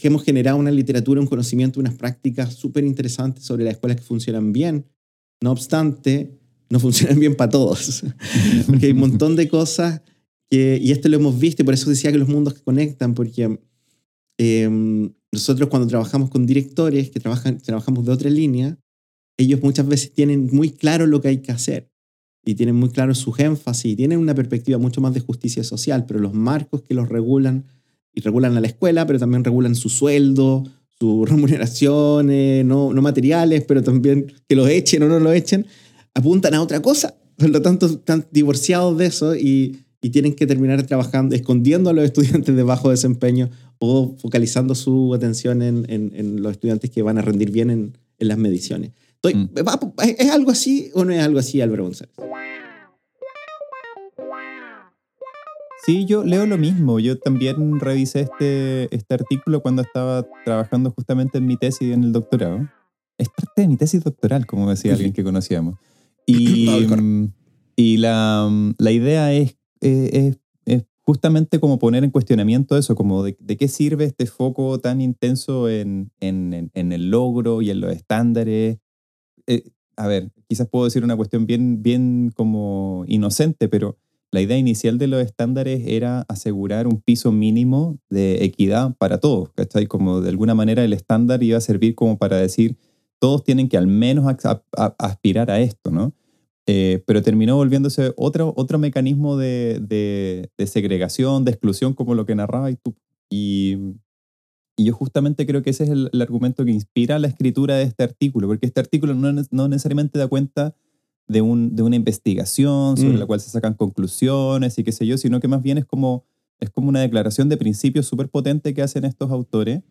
hemos 0.03 0.23
generado 0.23 0.57
una 0.57 0.71
literatura, 0.71 1.19
un 1.19 1.27
conocimiento, 1.27 1.79
unas 1.79 1.95
prácticas 1.95 2.53
súper 2.53 2.85
interesantes 2.85 3.43
sobre 3.43 3.65
las 3.65 3.73
escuelas 3.73 3.97
que 3.97 4.03
funcionan 4.03 4.53
bien. 4.53 4.85
No 5.41 5.51
obstante, 5.51 6.37
no 6.69 6.79
funcionan 6.79 7.19
bien 7.19 7.35
para 7.35 7.49
todos. 7.51 8.03
Porque 8.65 8.85
hay 8.87 8.91
un 8.93 8.99
montón 8.99 9.35
de 9.35 9.47
cosas 9.49 10.01
que, 10.49 10.79
y 10.81 10.91
esto 10.91 11.09
lo 11.09 11.17
hemos 11.17 11.37
visto 11.37 11.61
y 11.61 11.65
por 11.65 11.73
eso 11.73 11.89
decía 11.89 12.11
que 12.13 12.17
los 12.17 12.29
mundos 12.29 12.53
que 12.53 12.61
conectan, 12.61 13.13
porque 13.13 13.59
em, 14.37 15.13
nosotros 15.31 15.69
cuando 15.69 15.87
trabajamos 15.87 16.29
con 16.29 16.45
directores 16.45 17.09
que 17.09 17.19
trabajan, 17.19 17.59
trabajamos 17.59 18.05
de 18.05 18.11
otra 18.11 18.29
línea, 18.29 18.77
ellos 19.37 19.61
muchas 19.61 19.87
veces 19.87 20.13
tienen 20.13 20.49
muy 20.51 20.71
claro 20.71 21.05
lo 21.05 21.21
que 21.21 21.27
hay 21.27 21.37
que 21.37 21.51
hacer 21.51 21.91
y 22.43 22.55
tienen 22.55 22.75
muy 22.75 22.89
claro 22.89 23.13
sus 23.13 23.39
énfasis 23.39 23.91
y 23.91 23.95
tienen 23.95 24.19
una 24.19 24.33
perspectiva 24.33 24.77
mucho 24.77 25.01
más 25.01 25.13
de 25.13 25.19
justicia 25.19 25.63
social, 25.63 26.05
pero 26.07 26.19
los 26.19 26.33
marcos 26.33 26.81
que 26.81 26.93
los 26.93 27.09
regulan 27.09 27.65
y 28.13 28.21
regulan 28.21 28.57
a 28.57 28.61
la 28.61 28.67
escuela, 28.67 29.05
pero 29.05 29.19
también 29.19 29.43
regulan 29.43 29.75
su 29.75 29.89
sueldo, 29.89 30.63
sus 30.99 31.29
remuneraciones, 31.29 32.65
no, 32.65 32.93
no 32.93 33.01
materiales, 33.01 33.63
pero 33.67 33.83
también 33.83 34.33
que 34.47 34.55
los 34.55 34.69
echen 34.69 35.03
o 35.03 35.07
no 35.07 35.19
lo 35.19 35.31
echen, 35.33 35.65
apuntan 36.13 36.53
a 36.53 36.61
otra 36.61 36.81
cosa. 36.81 37.15
Por 37.35 37.49
lo 37.49 37.61
tanto, 37.61 37.85
están 37.85 38.25
divorciados 38.31 38.97
de 38.97 39.05
eso 39.05 39.35
y, 39.35 39.83
y 40.01 40.09
tienen 40.09 40.33
que 40.33 40.47
terminar 40.47 40.81
trabajando, 40.83 41.35
escondiendo 41.35 41.89
a 41.89 41.93
los 41.93 42.05
estudiantes 42.05 42.55
de 42.55 42.63
bajo 42.63 42.89
desempeño 42.89 43.49
o 43.79 44.15
focalizando 44.17 44.75
su 44.75 45.13
atención 45.13 45.61
en, 45.61 45.85
en, 45.89 46.11
en 46.15 46.41
los 46.41 46.53
estudiantes 46.53 46.89
que 46.89 47.01
van 47.01 47.17
a 47.17 47.21
rendir 47.21 47.51
bien 47.51 47.69
en, 47.69 47.97
en 48.19 48.27
las 48.27 48.37
mediciones. 48.37 48.91
Estoy, 49.15 49.35
Mm. 49.35 49.49
¿Es 50.17 50.29
algo 50.31 50.51
así 50.51 50.91
o 50.93 51.03
no 51.03 51.11
es 51.11 51.21
algo 51.21 51.39
así, 51.39 51.59
Álvaro 51.61 51.83
González? 51.83 52.13
Sí, 55.85 56.05
yo 56.05 56.23
leo 56.23 56.45
lo 56.45 56.57
mismo. 56.57 56.99
Yo 56.99 57.17
también 57.17 57.79
revisé 57.79 58.21
este, 58.21 58.93
este 58.93 59.13
artículo 59.13 59.61
cuando 59.61 59.81
estaba 59.81 60.25
trabajando 60.43 60.91
justamente 60.91 61.37
en 61.37 61.45
mi 61.45 61.55
tesis 61.55 61.93
en 61.93 62.03
el 62.03 62.11
doctorado. 62.11 62.67
Es 63.17 63.29
parte 63.29 63.61
de 63.61 63.67
mi 63.69 63.77
tesis 63.77 64.03
doctoral, 64.03 64.45
como 64.45 64.69
decía 64.69 64.93
alguien 64.93 65.13
que 65.13 65.23
conocíamos. 65.23 65.75
Y, 66.29 66.67
mm, 66.67 67.31
y 67.77 67.95
la, 67.95 68.49
mm, 68.51 68.73
la 68.79 68.91
idea 68.91 69.31
es, 69.31 69.55
eh, 69.79 70.09
es, 70.11 70.23
es 70.25 70.39
justamente 71.07 71.61
como 71.61 71.79
poner 71.79 72.03
en 72.03 72.11
cuestionamiento 72.11 72.77
eso, 72.77 72.93
como 72.93 73.23
de, 73.23 73.33
qué 73.33 73.69
sirve 73.69 74.03
este 74.03 74.25
foco 74.25 74.77
tan 74.81 74.99
intenso 74.99 75.69
en, 75.69 76.11
en, 76.19 76.91
el 76.91 77.09
logro 77.09 77.61
y 77.61 77.69
en 77.69 77.79
los 77.79 77.93
estándares. 77.93 78.79
Eh, 79.47 79.63
a 79.95 80.05
ver, 80.07 80.33
quizás 80.49 80.67
puedo 80.67 80.83
decir 80.83 81.05
una 81.05 81.15
cuestión 81.15 81.45
bien, 81.45 81.81
bien 81.81 82.33
como 82.35 83.05
inocente, 83.07 83.69
pero 83.69 83.97
la 84.31 84.41
idea 84.41 84.57
inicial 84.57 84.97
de 84.97 85.07
los 85.07 85.25
estándares 85.25 85.87
era 85.87 86.25
asegurar 86.27 86.87
un 86.87 86.99
piso 86.99 87.31
mínimo 87.31 87.97
de 88.09 88.43
equidad 88.43 88.93
para 88.97 89.21
todos, 89.21 89.53
¿cachai? 89.53 89.87
Como 89.87 90.19
de 90.19 90.27
alguna 90.27 90.55
manera 90.55 90.83
el 90.83 90.91
estándar 90.91 91.41
iba 91.41 91.57
a 91.57 91.61
servir 91.61 91.95
como 91.95 92.17
para 92.17 92.35
decir, 92.35 92.75
todos 93.17 93.45
tienen 93.45 93.69
que 93.69 93.77
al 93.77 93.87
menos 93.87 94.25
aspirar 94.75 95.51
a 95.51 95.61
esto, 95.61 95.89
¿no? 95.89 96.11
Eh, 96.69 97.01
pero 97.07 97.21
terminó 97.21 97.55
volviéndose 97.55 98.11
otro, 98.17 98.53
otro 98.57 98.77
mecanismo 98.77 99.37
de, 99.37 99.79
de- 99.81 100.49
de 100.57 100.67
segregación, 100.67 101.45
de 101.45 101.51
exclusión, 101.51 101.93
como 101.93 102.13
lo 102.13 102.25
que 102.25 102.35
narraba 102.35 102.69
y 102.69 102.75
tú. 102.75 102.93
Y, 103.29 103.77
y 104.75 104.83
yo 104.85 104.93
justamente 104.93 105.45
creo 105.47 105.63
que 105.63 105.69
ese 105.69 105.85
es 105.85 105.89
el, 105.89 106.09
el 106.11 106.21
argumento 106.21 106.65
que 106.65 106.71
inspira 106.71 107.19
la 107.19 107.27
escritura 107.27 107.75
de 107.75 107.83
este 107.83 108.03
artículo, 108.03 108.47
porque 108.47 108.65
este 108.65 108.81
artículo 108.81 109.13
no, 109.15 109.31
no 109.49 109.67
necesariamente 109.69 110.19
da 110.19 110.27
cuenta 110.27 110.75
de, 111.27 111.41
un, 111.41 111.75
de 111.75 111.83
una 111.83 111.95
investigación 111.95 112.97
sobre 112.97 113.13
Mm. 113.15 113.19
la 113.19 113.25
cual 113.25 113.39
se 113.39 113.49
sacan 113.49 113.73
conclusiones 113.73 114.77
y 114.77 114.83
qué 114.83 114.91
sé 114.91 115.05
yo, 115.07 115.17
sino 115.17 115.39
que 115.39 115.47
más 115.47 115.61
bien 115.63 115.77
es 115.77 115.85
como, 115.85 116.25
es 116.59 116.69
como 116.69 116.89
una 116.89 116.99
declaración 117.01 117.47
de 117.49 117.55
principios 117.57 118.05
súper 118.07 118.27
potente 118.29 118.73
que 118.73 118.81
hacen 118.81 119.05
estos 119.05 119.31
autores, 119.31 119.81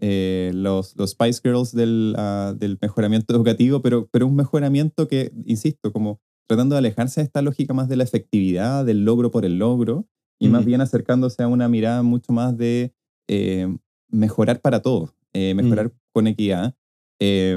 eh, 0.00 0.50
los, 0.54 0.94
los 0.96 1.10
Spice 1.10 1.40
Girls 1.42 1.72
del, 1.72 2.14
ah, 2.18 2.54
del 2.58 2.78
mejoramiento 2.80 3.34
educativo, 3.34 3.80
pero, 3.82 4.08
pero 4.10 4.26
un 4.26 4.36
mejoramiento 4.36 5.08
que, 5.08 5.32
insisto, 5.44 5.92
como 5.92 6.20
tratando 6.48 6.74
de 6.74 6.78
alejarse 6.80 7.20
de 7.20 7.24
esta 7.24 7.42
lógica 7.42 7.74
más 7.74 7.88
de 7.88 7.96
la 7.96 8.04
efectividad, 8.04 8.84
del 8.84 9.04
logro 9.04 9.30
por 9.30 9.44
el 9.44 9.58
logro, 9.58 10.06
y 10.38 10.48
más 10.48 10.64
bien 10.66 10.80
acercándose 10.82 11.42
a 11.42 11.48
una 11.48 11.66
mirada 11.68 12.02
mucho 12.02 12.32
más 12.32 12.56
de 12.56 12.92
eh, 13.28 13.74
mejorar 14.10 14.60
para 14.60 14.80
todos, 14.82 15.14
eh, 15.32 15.54
mejorar 15.54 15.92
con 16.12 16.26
equidad. 16.26 16.74
Eh, 17.20 17.56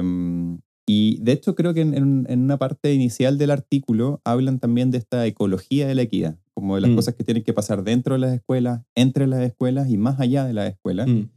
y 0.86 1.18
de 1.22 1.32
hecho 1.32 1.54
creo 1.54 1.72
que 1.74 1.82
en, 1.82 1.94
en- 1.94 2.26
en 2.28 2.40
una 2.42 2.56
parte 2.58 2.92
inicial 2.94 3.38
del 3.38 3.50
artículo 3.52 4.20
hablan 4.24 4.58
también 4.58 4.90
de 4.90 4.98
esta 4.98 5.24
ecología 5.26 5.86
de 5.86 5.94
la 5.94 6.02
equidad, 6.02 6.38
como 6.54 6.74
de 6.74 6.80
las 6.80 6.90
Mm. 6.90 6.96
cosas 6.96 7.14
que 7.14 7.22
tienen 7.22 7.44
que 7.44 7.52
pasar 7.52 7.84
dentro 7.84 8.14
de 8.14 8.20
las 8.20 8.32
escuelas, 8.34 8.80
entre 8.96 9.26
las 9.28 9.40
escuelas 9.42 9.88
y 9.90 9.96
más 9.98 10.18
allá 10.18 10.44
de 10.46 10.54
las 10.54 10.70
escuelas, 10.72 11.06
Mm. 11.06 11.28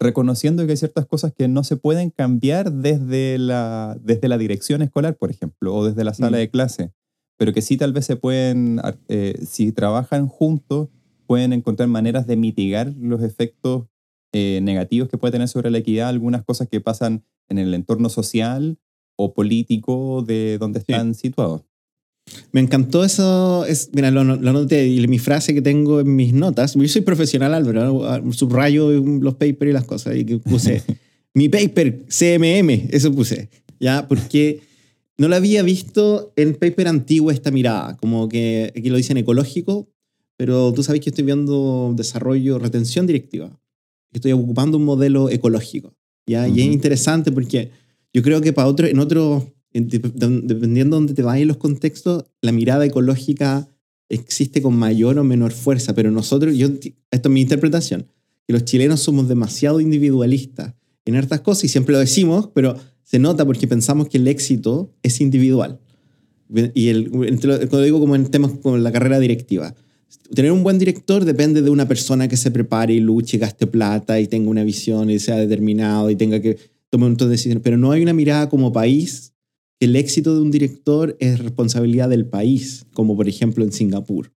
Reconociendo 0.00 0.64
que 0.64 0.72
hay 0.72 0.76
ciertas 0.78 1.06
cosas 1.06 1.32
que 1.32 1.46
no 1.46 1.62
se 1.62 1.76
pueden 1.76 2.10
cambiar 2.10 2.72
desde 2.72 3.38
la, 3.38 3.98
desde 4.02 4.28
la 4.28 4.38
dirección 4.38 4.82
escolar, 4.82 5.16
por 5.16 5.30
ejemplo, 5.30 5.74
o 5.74 5.84
desde 5.84 6.04
la 6.04 6.14
sala 6.14 6.38
Mm. 6.38 6.40
de 6.40 6.50
clase, 6.50 6.92
pero 7.36 7.52
que 7.52 7.60
sí 7.62 7.76
tal 7.76 7.92
vez 7.92 8.06
se 8.06 8.16
pueden, 8.16 8.80
eh, 9.08 9.34
si 9.46 9.72
trabajan 9.72 10.26
juntos, 10.26 10.88
pueden 11.26 11.52
encontrar 11.52 11.88
maneras 11.88 12.26
de 12.26 12.36
mitigar 12.36 12.92
los 12.98 13.22
efectos 13.22 13.86
eh, 14.32 14.60
negativos 14.62 15.08
que 15.08 15.18
puede 15.18 15.32
tener 15.32 15.48
sobre 15.48 15.70
la 15.70 15.78
equidad 15.78 16.08
algunas 16.08 16.44
cosas 16.44 16.68
que 16.68 16.80
pasan 16.80 17.24
en 17.48 17.58
el 17.58 17.74
entorno 17.74 18.08
social 18.08 18.78
o 19.16 19.34
político 19.34 20.22
de 20.22 20.56
donde 20.58 20.78
están 20.78 21.14
situados. 21.14 21.62
Me 22.52 22.60
encantó 22.60 23.04
eso. 23.04 23.64
Es, 23.66 23.90
mira, 23.92 24.10
lo, 24.10 24.24
lo 24.24 24.52
noté 24.52 24.86
y 24.88 25.06
mi 25.08 25.18
frase 25.18 25.54
que 25.54 25.62
tengo 25.62 26.00
en 26.00 26.14
mis 26.16 26.32
notas. 26.32 26.74
Yo 26.74 26.88
soy 26.88 27.02
profesional, 27.02 27.54
Álvaro. 27.54 27.84
¿no? 28.22 28.32
Subrayo 28.32 28.90
los 28.90 29.34
papers 29.34 29.70
y 29.70 29.72
las 29.72 29.84
cosas. 29.84 30.16
Y 30.16 30.24
que 30.24 30.38
puse 30.38 30.82
mi 31.34 31.48
paper 31.48 32.04
CMM. 32.08 32.88
Eso 32.90 33.12
puse. 33.14 33.48
Ya, 33.78 34.06
porque 34.08 34.60
no 35.18 35.28
lo 35.28 35.36
había 35.36 35.62
visto 35.62 36.32
en 36.36 36.54
paper 36.54 36.88
antiguo 36.88 37.30
esta 37.30 37.50
mirada. 37.50 37.96
Como 37.96 38.28
que 38.28 38.72
aquí 38.76 38.88
lo 38.90 38.96
dicen 38.96 39.16
ecológico, 39.16 39.88
pero 40.36 40.72
tú 40.72 40.82
sabes 40.82 41.00
que 41.00 41.10
estoy 41.10 41.24
viendo 41.24 41.92
desarrollo, 41.96 42.58
retención 42.58 43.06
directiva. 43.06 43.58
Estoy 44.12 44.32
ocupando 44.32 44.76
un 44.78 44.84
modelo 44.84 45.30
ecológico. 45.30 45.94
¿ya? 46.26 46.46
Y 46.48 46.60
es 46.60 46.66
interesante 46.66 47.30
porque 47.32 47.70
yo 48.12 48.22
creo 48.22 48.40
que 48.40 48.52
para 48.52 48.66
otro, 48.68 48.86
en 48.86 48.98
otro, 48.98 49.36
en- 49.36 49.44
dep- 49.44 49.48
de- 49.48 49.59
dependiendo 49.72 50.96
de 50.96 51.00
dónde 51.00 51.14
te 51.14 51.22
vayas 51.22 51.46
los 51.46 51.56
contextos, 51.56 52.24
la 52.40 52.52
mirada 52.52 52.84
ecológica 52.84 53.68
existe 54.08 54.60
con 54.60 54.76
mayor 54.76 55.18
o 55.18 55.24
menor 55.24 55.52
fuerza, 55.52 55.94
pero 55.94 56.10
nosotros, 56.10 56.56
yo, 56.56 56.68
esto 57.10 57.28
es 57.28 57.30
mi 57.30 57.40
interpretación, 57.40 58.06
que 58.46 58.52
los 58.52 58.64
chilenos 58.64 59.00
somos 59.00 59.28
demasiado 59.28 59.80
individualistas 59.80 60.74
en 61.04 61.16
hartas 61.16 61.40
cosas 61.40 61.64
y 61.64 61.68
siempre 61.68 61.92
lo 61.92 62.00
decimos, 62.00 62.50
pero 62.52 62.76
se 63.04 63.18
nota 63.18 63.44
porque 63.46 63.66
pensamos 63.66 64.08
que 64.08 64.18
el 64.18 64.28
éxito 64.28 64.92
es 65.02 65.20
individual. 65.20 65.80
Y 66.74 66.88
el, 66.88 67.10
digo 67.84 68.00
como 68.00 68.16
en 68.16 68.26
temas 68.26 68.52
como 68.60 68.76
la 68.76 68.90
carrera 68.90 69.20
directiva. 69.20 69.74
Tener 70.34 70.50
un 70.50 70.64
buen 70.64 70.78
director 70.78 71.24
depende 71.24 71.62
de 71.62 71.70
una 71.70 71.86
persona 71.86 72.26
que 72.26 72.36
se 72.36 72.50
prepare 72.50 72.92
y 72.92 73.00
luche, 73.00 73.38
gaste 73.38 73.68
plata 73.68 74.18
y 74.20 74.26
tenga 74.26 74.50
una 74.50 74.64
visión 74.64 75.10
y 75.10 75.20
sea 75.20 75.36
determinado 75.36 76.10
y 76.10 76.16
tenga 76.16 76.40
que 76.40 76.58
tomar 76.88 77.06
un 77.06 77.12
montón 77.12 77.28
de 77.28 77.32
decisiones. 77.32 77.62
Pero 77.62 77.76
no 77.76 77.92
hay 77.92 78.02
una 78.02 78.12
mirada 78.12 78.48
como 78.48 78.72
país 78.72 79.32
el 79.80 79.96
éxito 79.96 80.34
de 80.34 80.42
un 80.42 80.50
director 80.50 81.16
es 81.20 81.38
responsabilidad 81.38 82.08
del 82.08 82.26
país, 82.26 82.86
como 82.92 83.16
por 83.16 83.28
ejemplo 83.28 83.64
en 83.64 83.72
Singapur, 83.72 84.32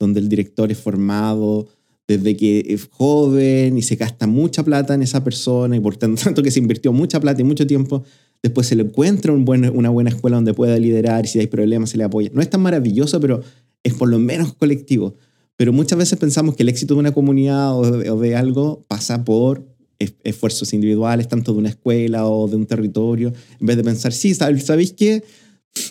donde 0.00 0.20
el 0.20 0.28
director 0.28 0.72
es 0.72 0.78
formado 0.78 1.68
desde 2.08 2.36
que 2.36 2.64
es 2.68 2.88
joven 2.90 3.76
y 3.76 3.82
se 3.82 3.96
gasta 3.96 4.26
mucha 4.26 4.64
plata 4.64 4.94
en 4.94 5.02
esa 5.02 5.22
persona 5.22 5.76
y 5.76 5.80
por 5.80 5.96
tanto 5.96 6.42
que 6.42 6.50
se 6.50 6.58
invirtió 6.58 6.90
mucha 6.92 7.20
plata 7.20 7.42
y 7.42 7.44
mucho 7.44 7.66
tiempo, 7.66 8.02
después 8.42 8.66
se 8.66 8.76
le 8.76 8.82
encuentra 8.84 9.32
un 9.32 9.46
una 9.74 9.90
buena 9.90 10.10
escuela 10.10 10.36
donde 10.36 10.54
pueda 10.54 10.78
liderar 10.78 11.26
y 11.26 11.28
si 11.28 11.38
hay 11.38 11.48
problemas 11.48 11.90
se 11.90 11.98
le 11.98 12.04
apoya. 12.04 12.30
No 12.32 12.40
es 12.40 12.48
tan 12.48 12.62
maravilloso, 12.62 13.20
pero 13.20 13.42
es 13.82 13.92
por 13.92 14.08
lo 14.08 14.18
menos 14.18 14.54
colectivo. 14.54 15.16
Pero 15.56 15.72
muchas 15.72 15.98
veces 15.98 16.18
pensamos 16.18 16.54
que 16.54 16.62
el 16.62 16.68
éxito 16.68 16.94
de 16.94 17.00
una 17.00 17.12
comunidad 17.12 17.76
o 17.76 18.16
de, 18.20 18.36
algo 18.36 18.84
pasa 18.88 19.24
por 19.24 19.67
esfuerzos 19.98 20.72
individuales, 20.72 21.28
tanto 21.28 21.52
de 21.52 21.58
una 21.58 21.68
escuela 21.70 22.26
o 22.26 22.46
de 22.48 22.56
un 22.56 22.66
territorio, 22.66 23.32
en 23.60 23.66
vez 23.66 23.76
de 23.76 23.84
pensar, 23.84 24.12
sí, 24.12 24.30
¿sab- 24.30 24.58
¿sabéis 24.60 24.92
qué? 24.92 25.22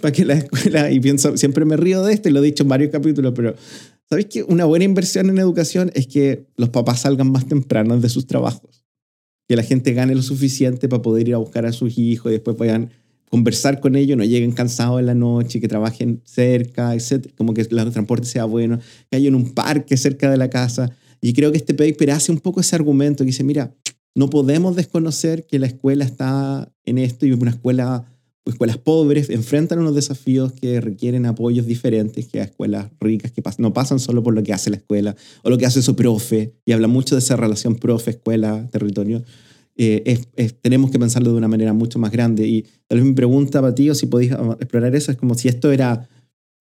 Para 0.01 0.11
que 0.11 0.25
la 0.25 0.33
escuela, 0.35 0.91
y 0.91 0.99
pienso, 0.99 1.35
siempre 1.37 1.65
me 1.65 1.77
río 1.77 2.03
de 2.03 2.13
esto 2.13 2.29
y 2.29 2.31
lo 2.31 2.39
he 2.39 2.45
dicho 2.45 2.63
en 2.63 2.69
varios 2.69 2.91
capítulos, 2.91 3.33
pero 3.35 3.55
¿sabéis 4.09 4.27
qué? 4.29 4.43
Una 4.43 4.65
buena 4.65 4.85
inversión 4.85 5.29
en 5.29 5.37
educación 5.37 5.91
es 5.93 6.07
que 6.07 6.47
los 6.55 6.69
papás 6.69 7.01
salgan 7.01 7.31
más 7.31 7.47
tempranos 7.47 8.01
de 8.01 8.09
sus 8.09 8.27
trabajos, 8.27 8.83
que 9.47 9.55
la 9.55 9.63
gente 9.63 9.93
gane 9.93 10.15
lo 10.15 10.21
suficiente 10.21 10.87
para 10.89 11.01
poder 11.01 11.27
ir 11.27 11.35
a 11.35 11.37
buscar 11.37 11.65
a 11.65 11.71
sus 11.73 11.97
hijos 11.97 12.31
y 12.31 12.33
después 12.35 12.55
puedan 12.57 12.91
conversar 13.29 13.81
con 13.81 13.97
ellos, 13.97 14.17
no 14.17 14.23
lleguen 14.23 14.53
cansados 14.53 15.01
en 15.01 15.05
la 15.05 15.13
noche, 15.13 15.59
que 15.59 15.67
trabajen 15.67 16.21
cerca, 16.23 16.95
etc. 16.95 17.27
Como 17.35 17.53
que 17.53 17.61
el 17.61 17.67
transporte 17.67 18.25
sea 18.25 18.45
bueno, 18.45 18.79
que 19.11 19.17
haya 19.17 19.29
un 19.29 19.53
parque 19.53 19.97
cerca 19.97 20.31
de 20.31 20.37
la 20.37 20.49
casa. 20.49 20.91
Y 21.19 21.33
creo 21.33 21.51
que 21.51 21.57
este 21.57 21.73
paper 21.73 22.11
hace 22.11 22.31
un 22.31 22.39
poco 22.39 22.61
ese 22.61 22.75
argumento 22.75 23.23
que 23.23 23.27
dice, 23.27 23.43
mira, 23.43 23.75
no 24.17 24.31
podemos 24.31 24.75
desconocer 24.75 25.45
que 25.45 25.59
la 25.59 25.67
escuela 25.67 26.03
está 26.03 26.73
en 26.85 26.97
esto 26.97 27.27
y 27.27 27.33
una 27.33 27.51
escuela, 27.51 28.11
escuelas 28.47 28.79
pobres 28.79 29.29
enfrentan 29.29 29.77
unos 29.77 29.93
desafíos 29.93 30.53
que 30.53 30.81
requieren 30.81 31.27
apoyos 31.27 31.67
diferentes 31.67 32.27
que 32.27 32.41
a 32.41 32.45
escuelas 32.45 32.89
ricas 32.99 33.31
que 33.31 33.43
no 33.59 33.73
pasan 33.73 33.99
solo 33.99 34.23
por 34.23 34.33
lo 34.33 34.41
que 34.41 34.53
hace 34.53 34.71
la 34.71 34.77
escuela 34.77 35.15
o 35.43 35.51
lo 35.51 35.59
que 35.59 35.67
hace 35.67 35.83
su 35.83 35.95
profe 35.95 36.55
y 36.65 36.71
habla 36.71 36.87
mucho 36.87 37.13
de 37.13 37.19
esa 37.19 37.35
relación 37.35 37.75
profe, 37.75 38.09
escuela, 38.09 38.67
territorio. 38.71 39.23
Eh, 39.75 40.25
tenemos 40.63 40.89
que 40.89 40.97
pensarlo 40.97 41.31
de 41.31 41.37
una 41.37 41.47
manera 41.47 41.73
mucho 41.73 41.99
más 41.99 42.11
grande 42.11 42.47
y 42.47 42.63
tal 42.87 42.97
vez 42.97 43.05
mi 43.05 43.13
pregunta 43.13 43.61
para 43.61 43.75
si 43.93 44.07
podéis 44.07 44.31
ah, 44.31 44.57
explorar 44.59 44.95
eso 44.95 45.11
es 45.11 45.17
como 45.17 45.35
si 45.35 45.47
esto 45.47 45.71
era 45.71 46.09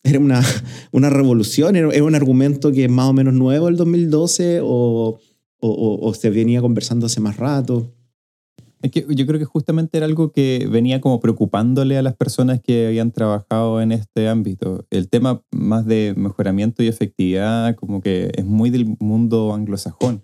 era 0.06 0.18
una, 0.18 0.42
una 0.92 1.10
revolución, 1.10 1.76
era, 1.76 1.90
era 1.90 2.04
un 2.04 2.14
argumento 2.14 2.72
que 2.72 2.84
es 2.84 2.90
más 2.90 3.06
o 3.06 3.12
menos 3.12 3.34
nuevo 3.34 3.68
el 3.68 3.76
2012 3.76 4.60
o, 4.62 5.18
o, 5.60 5.98
o- 6.00 6.14
se 6.14 6.30
venía 6.30 6.60
conversando 6.60 7.06
hace 7.06 7.20
más 7.20 7.36
rato. 7.36 7.92
Es 8.82 8.90
que 8.90 9.06
yo 9.08 9.26
creo 9.26 9.38
que 9.38 9.46
justamente 9.46 9.96
era 9.96 10.06
algo 10.06 10.32
que 10.32 10.68
venía 10.70 11.00
como 11.00 11.18
preocupándole 11.18 11.96
a 11.96 12.02
las 12.02 12.14
personas 12.14 12.60
que 12.60 12.86
habían 12.86 13.10
trabajado 13.10 13.80
en 13.80 13.90
este 13.90 14.28
ámbito. 14.28 14.86
El 14.90 15.08
tema 15.08 15.42
más 15.50 15.86
de 15.86 16.14
mejoramiento 16.16 16.82
y 16.82 16.88
efectividad 16.88 17.74
como 17.74 18.00
que 18.00 18.30
es 18.34 18.44
muy 18.44 18.70
del 18.70 18.96
mundo 19.00 19.54
anglosajón. 19.54 20.22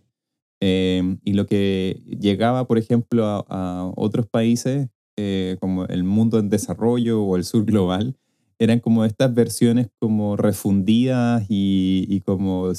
Eh, 0.61 1.17
y 1.25 1.33
lo 1.33 1.47
que 1.47 2.03
llegaba, 2.07 2.69
por 2.69 2.79
ejemplo, 2.79 3.25
a, 3.49 3.91
otros 3.97 4.27
países, 4.27 4.89
eh, 5.17 5.57
como 5.61 5.87
el 5.87 6.05
mundo 6.05 6.39
en 6.39 6.51
desarrollo 6.51 7.23
o 7.23 7.37
el 7.37 7.45
sur 7.45 7.65
global, 7.65 8.17
eran 8.61 8.79
como 8.79 9.05
estas 9.05 9.35
versiones 9.35 9.89
como 9.99 10.37
refundidas 10.37 11.45
y, 11.49 12.07
y 12.09 12.21
como, 12.21 12.75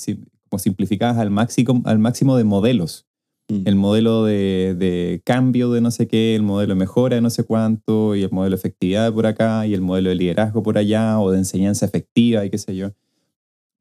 simplificadas 0.60 1.18
al 1.18 1.30
máximo, 1.32 1.82
al 1.86 2.00
máximo 2.00 2.38
de 2.38 2.44
modelos 2.44 3.06
Mm. 3.50 3.64
el 3.68 3.76
modelo 3.76 4.24
de, 4.24 4.74
de 4.80 5.22
cambio 5.26 5.70
de 5.72 5.82
no 5.82 5.92
sé 5.92 6.08
qué, 6.08 6.34
el 6.34 6.44
modelo 6.44 6.76
de 6.76 6.80
mejora 6.80 7.16
de 7.18 7.22
no 7.22 7.30
sé 7.30 7.44
cuánto, 7.44 8.16
y 8.16 8.24
el 8.24 8.32
modelo 8.32 8.56
de 8.56 8.60
efectividad 8.60 9.12
por 9.12 9.26
acá, 9.26 9.68
y 9.68 9.74
el 9.74 9.82
modelo 9.82 10.08
de 10.12 10.16
liderazgo 10.16 10.64
por 10.64 10.78
allá, 10.78 11.20
o 11.20 11.30
de 11.30 11.40
enseñanza 11.40 11.86
efectiva, 11.86 12.46
y 12.46 12.50
qué 12.50 12.58
sé 12.58 12.74
yo. 12.74 12.92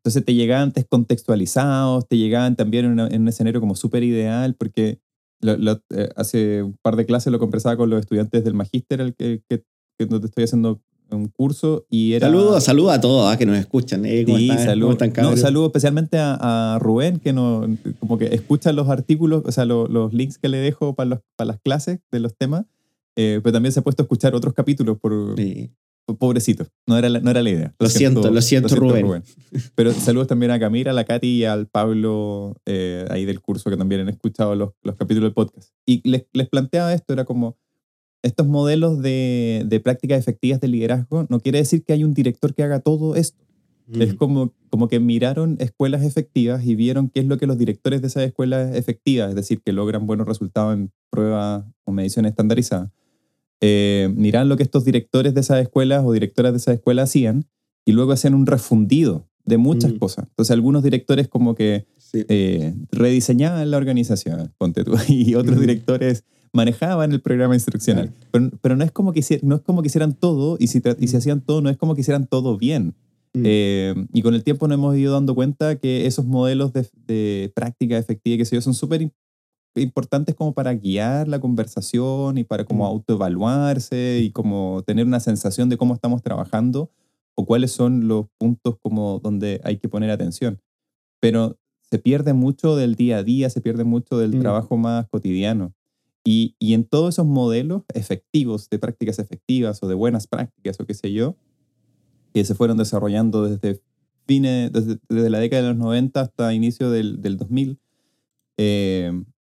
Entonces 0.00 0.24
te 0.24 0.34
llegaban 0.34 0.72
descontextualizados, 0.72 2.08
te 2.08 2.16
llegaban 2.16 2.56
también 2.56 2.86
en, 2.86 2.90
una- 2.92 3.06
en 3.06 3.22
un 3.22 3.28
escenario 3.28 3.60
como 3.60 3.76
súper 3.76 4.02
ideal, 4.02 4.54
porque 4.56 4.98
lo- 5.40 5.56
lo- 5.56 5.80
eh, 5.90 6.08
hace 6.16 6.64
un 6.64 6.76
par 6.82 6.96
de 6.96 7.06
clases 7.06 7.32
lo 7.32 7.38
conversaba 7.38 7.76
con 7.76 7.88
los 7.88 8.00
estudiantes 8.00 8.42
del 8.42 8.54
magíster, 8.54 9.00
al 9.00 9.14
que, 9.14 9.42
que, 9.48 9.62
que 9.96 10.06
donde 10.06 10.26
estoy 10.26 10.42
haciendo 10.44 10.80
un 11.16 11.28
curso, 11.28 11.86
y 11.90 12.14
era... 12.14 12.26
Saludos, 12.28 12.64
saludos 12.64 12.92
a 12.92 13.00
todos 13.00 13.32
ah, 13.32 13.36
que 13.36 13.46
nos 13.46 13.58
escuchan. 13.58 14.04
Eh, 14.04 14.24
¿Cómo 14.24 14.38
Sí, 14.38 14.44
están? 14.50 14.56
¿Cómo 14.58 14.70
saludos. 14.70 15.02
están, 15.02 15.24
No, 15.24 15.36
saludo 15.36 15.66
especialmente 15.66 16.18
a, 16.18 16.74
a 16.74 16.78
Rubén, 16.78 17.18
que 17.18 17.32
no, 17.32 17.66
como 18.00 18.18
que 18.18 18.26
escucha 18.34 18.72
los 18.72 18.88
artículos, 18.88 19.42
o 19.46 19.52
sea, 19.52 19.64
lo- 19.64 19.88
los 19.88 20.12
links 20.12 20.38
que 20.38 20.48
le 20.48 20.58
dejo 20.58 20.94
para, 20.94 21.10
los, 21.10 21.18
para 21.36 21.48
las 21.48 21.60
clases 21.60 22.00
de 22.10 22.20
los 22.20 22.36
temas, 22.36 22.64
eh, 23.16 23.40
pero 23.42 23.52
también 23.52 23.72
se 23.72 23.80
ha 23.80 23.82
puesto 23.82 24.02
a 24.02 24.04
escuchar 24.04 24.34
otros 24.34 24.54
capítulos 24.54 24.98
por, 24.98 25.34
Sí. 25.36 25.70
por- 26.06 26.16
pobrecito. 26.16 26.66
No 26.86 26.96
era, 26.98 27.08
la, 27.08 27.20
no 27.20 27.30
era 27.30 27.42
la 27.42 27.50
idea. 27.50 27.74
Lo 27.78 27.88
siento, 27.88 28.30
lo 28.30 28.40
siento, 28.42 28.74
Rubén. 28.74 29.22
Pero 29.74 29.92
saludos 29.92 30.26
también 30.28 30.50
a 30.50 30.58
Camila, 30.58 30.90
a 30.90 30.94
la 30.94 31.04
Katy 31.04 31.26
y 31.28 31.44
al 31.44 31.66
Pablo 31.68 32.56
eh, 32.66 33.04
ahí 33.10 33.24
del 33.24 33.40
curso 33.40 33.70
que 33.70 33.76
también 33.76 34.00
han 34.00 34.08
escuchado 34.08 34.54
los, 34.56 34.70
los 34.82 34.96
capítulos 34.96 35.28
del 35.28 35.34
podcast. 35.34 35.70
Y 35.86 36.06
les, 36.08 36.24
les 36.32 36.48
planteaba 36.48 36.92
esto, 36.92 37.12
era 37.12 37.24
como 37.24 37.56
estos 38.22 38.46
modelos 38.46 39.00
de, 39.02 39.64
de 39.66 39.80
prácticas 39.80 40.18
efectivas 40.18 40.60
de 40.60 40.68
liderazgo, 40.68 41.26
no 41.28 41.40
quiere 41.40 41.58
decir 41.58 41.82
que 41.84 41.92
hay 41.92 42.04
un 42.04 42.14
director 42.14 42.54
que 42.54 42.62
haga 42.62 42.80
todo 42.80 43.16
esto. 43.16 43.38
Es 43.94 44.14
como, 44.14 44.54
como 44.70 44.88
que 44.88 45.00
miraron 45.00 45.56
escuelas 45.60 46.02
efectivas 46.02 46.64
y 46.64 46.74
vieron 46.76 47.10
qué 47.10 47.20
es 47.20 47.26
lo 47.26 47.36
que 47.36 47.46
los 47.46 47.58
directores 47.58 48.00
de 48.00 48.06
esas 48.06 48.22
escuelas 48.22 48.74
efectivas, 48.74 49.28
es 49.30 49.34
decir, 49.34 49.60
que 49.60 49.72
logran 49.72 50.06
buenos 50.06 50.26
resultados 50.26 50.72
en 50.74 50.90
pruebas 51.10 51.64
o 51.84 51.92
mediciones 51.92 52.30
estandarizadas, 52.30 52.90
eh, 53.60 54.10
miraron 54.16 54.48
lo 54.48 54.56
que 54.56 54.62
estos 54.62 54.84
directores 54.84 55.34
de 55.34 55.40
esas 55.40 55.60
escuelas 55.60 56.02
o 56.04 56.12
directoras 56.12 56.52
de 56.52 56.58
esas 56.58 56.74
escuelas 56.76 57.10
hacían 57.10 57.44
y 57.84 57.92
luego 57.92 58.12
hacían 58.12 58.34
un 58.34 58.46
refundido 58.46 59.28
de 59.44 59.58
muchas 59.58 59.92
Mm. 59.92 59.98
cosas. 59.98 60.26
Entonces 60.28 60.52
algunos 60.52 60.82
directores 60.82 61.28
como 61.28 61.54
que 61.54 61.86
Sí. 61.98 62.24
eh, 62.28 62.74
rediseñaban 62.92 63.70
la 63.70 63.76
organización, 63.76 64.52
ponte 64.58 64.84
tú, 64.84 64.92
y 65.08 65.34
otros 65.34 65.60
directores 65.60 66.24
manejaban 66.52 67.12
el 67.12 67.20
programa 67.20 67.54
instruccional. 67.54 68.12
Pero, 68.30 68.50
pero 68.60 68.76
no, 68.76 68.84
es 68.84 68.92
como 68.92 69.12
que, 69.12 69.22
no 69.42 69.56
es 69.56 69.62
como 69.62 69.82
que 69.82 69.88
hicieran 69.88 70.12
todo, 70.14 70.56
y 70.60 70.66
si, 70.66 70.82
y 70.98 71.08
si 71.08 71.16
hacían 71.16 71.40
todo, 71.40 71.60
no 71.62 71.70
es 71.70 71.76
como 71.76 71.94
que 71.94 72.02
hicieran 72.02 72.26
todo 72.26 72.58
bien. 72.58 72.94
Mm. 73.34 73.42
Eh, 73.46 73.94
y 74.12 74.20
con 74.22 74.34
el 74.34 74.44
tiempo 74.44 74.68
nos 74.68 74.76
hemos 74.76 74.96
ido 74.96 75.14
dando 75.14 75.34
cuenta 75.34 75.76
que 75.76 76.06
esos 76.06 76.26
modelos 76.26 76.72
de, 76.74 76.86
de 77.06 77.50
práctica 77.54 77.96
efectiva, 77.96 78.36
que 78.36 78.44
sé 78.44 78.56
yo, 78.56 78.60
son 78.60 78.74
súper 78.74 79.00
im- 79.02 79.12
importantes 79.74 80.34
como 80.34 80.52
para 80.52 80.74
guiar 80.74 81.28
la 81.28 81.40
conversación 81.40 82.36
y 82.36 82.44
para 82.44 82.64
como 82.66 82.84
Mm. 82.84 82.88
autoevaluarse 82.88 84.20
y 84.22 84.30
como 84.30 84.82
tener 84.86 85.06
una 85.06 85.20
sensación 85.20 85.70
de 85.70 85.78
cómo 85.78 85.94
estamos 85.94 86.22
trabajando 86.22 86.90
o 87.34 87.46
cuáles 87.46 87.72
son 87.72 88.06
los 88.08 88.26
puntos 88.38 88.76
como 88.82 89.18
donde 89.20 89.62
hay 89.64 89.78
que 89.78 89.88
poner 89.88 90.10
atención. 90.10 90.60
Pero 91.20 91.56
se 91.90 91.98
pierde 91.98 92.34
mucho 92.34 92.76
del 92.76 92.94
día 92.96 93.18
a 93.18 93.22
día, 93.22 93.48
se 93.48 93.62
pierde 93.62 93.84
mucho 93.84 94.18
del 94.18 94.36
Mm. 94.36 94.40
trabajo 94.40 94.76
más 94.76 95.08
cotidiano. 95.08 95.72
Y, 96.24 96.54
y 96.58 96.74
en 96.74 96.84
todos 96.84 97.14
esos 97.14 97.26
modelos 97.26 97.82
efectivos, 97.94 98.68
de 98.70 98.78
prácticas 98.78 99.18
efectivas 99.18 99.82
o 99.82 99.88
de 99.88 99.94
buenas 99.94 100.26
prácticas 100.26 100.78
o 100.78 100.86
qué 100.86 100.94
sé 100.94 101.12
yo, 101.12 101.36
que 102.32 102.44
se 102.44 102.54
fueron 102.54 102.76
desarrollando 102.76 103.48
desde, 103.48 103.80
fines, 104.26 104.72
desde, 104.72 104.98
desde 105.08 105.30
la 105.30 105.38
década 105.40 105.62
de 105.62 105.68
los 105.70 105.78
90 105.78 106.20
hasta 106.20 106.54
inicio 106.54 106.90
del, 106.90 107.20
del 107.20 107.36
2000, 107.36 107.78
eh, 108.58 109.12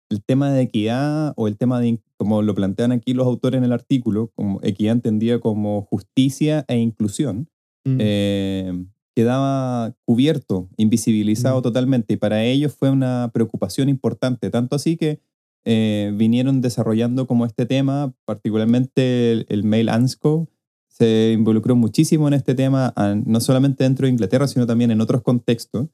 el 0.10 0.24
tema 0.24 0.52
de 0.52 0.62
equidad 0.62 1.34
o 1.36 1.48
el 1.48 1.58
tema 1.58 1.80
de, 1.80 2.00
como 2.18 2.42
lo 2.42 2.54
plantean 2.56 2.92
aquí 2.92 3.14
los 3.14 3.26
autores 3.26 3.58
en 3.58 3.64
el 3.66 3.74
artículo, 3.74 4.32
como 4.36 4.60
equidad 4.64 4.94
entendida 4.94 5.40
como 5.40 5.82
justicia 5.82 6.66
e 6.68 6.78
inclusión, 6.78 7.50
Mm. 7.86 7.98
eh, 8.00 8.86
quedaba 9.14 9.94
cubierto, 10.06 10.70
invisibilizado 10.78 11.60
Mm. 11.60 11.64
totalmente. 11.64 12.14
Y 12.14 12.18
para 12.18 12.44
ellos 12.46 12.74
fue 12.74 12.90
una 12.90 13.30
preocupación 13.34 13.90
importante, 13.90 14.50
tanto 14.50 14.78
así 14.78 14.96
que 14.96 15.20
eh, 15.66 16.12
vinieron 16.16 16.62
desarrollando 16.62 17.28
como 17.28 17.46
este 17.46 17.66
tema, 17.66 18.14
particularmente 18.26 19.32
el, 19.32 19.46
el 19.50 19.64
Mail 19.64 19.90
ANSCO, 19.90 20.50
se 20.88 21.32
involucró 21.34 21.76
muchísimo 21.76 22.28
en 22.28 22.34
este 22.36 22.54
tema, 22.56 22.94
a- 22.96 23.16
no 23.16 23.40
solamente 23.40 23.84
dentro 23.84 24.06
de 24.06 24.12
Inglaterra, 24.12 24.48
sino 24.48 24.66
también 24.68 24.92
en 24.92 25.02
otros 25.02 25.22
contextos. 25.24 25.88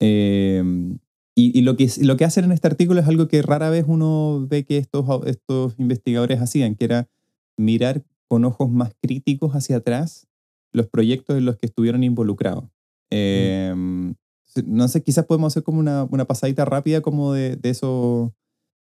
Eh, 0.00 0.62
y 1.34 1.58
y 1.58 1.62
lo, 1.62 1.76
que, 1.76 1.88
lo 2.02 2.16
que 2.16 2.24
hacen 2.24 2.44
en 2.44 2.52
este 2.52 2.66
artículo 2.68 3.00
es 3.00 3.06
algo 3.08 3.28
que 3.28 3.42
rara 3.42 3.70
vez 3.70 3.84
uno 3.86 4.46
ve 4.48 4.64
que 4.64 4.78
estos, 4.78 5.06
estos 5.26 5.74
investigadores 5.78 6.40
hacían, 6.40 6.74
que 6.74 6.84
era 6.86 7.08
mirar 7.56 8.02
con 8.28 8.44
ojos 8.44 8.70
más 8.70 8.92
críticos 9.00 9.52
hacia 9.54 9.76
atrás 9.76 10.26
los 10.72 10.86
proyectos 10.86 11.36
en 11.36 11.44
los 11.44 11.56
que 11.56 11.66
estuvieron 11.66 12.02
involucrados. 12.04 12.64
Eh, 13.10 13.74
No 14.64 14.88
sé, 14.88 15.02
quizás 15.02 15.26
podemos 15.26 15.52
hacer 15.52 15.62
como 15.62 15.78
una, 15.80 16.04
una 16.10 16.24
pasadita 16.26 16.64
rápida 16.64 17.00
como 17.00 17.32
de, 17.32 17.56
de 17.56 17.70
eso, 17.70 18.32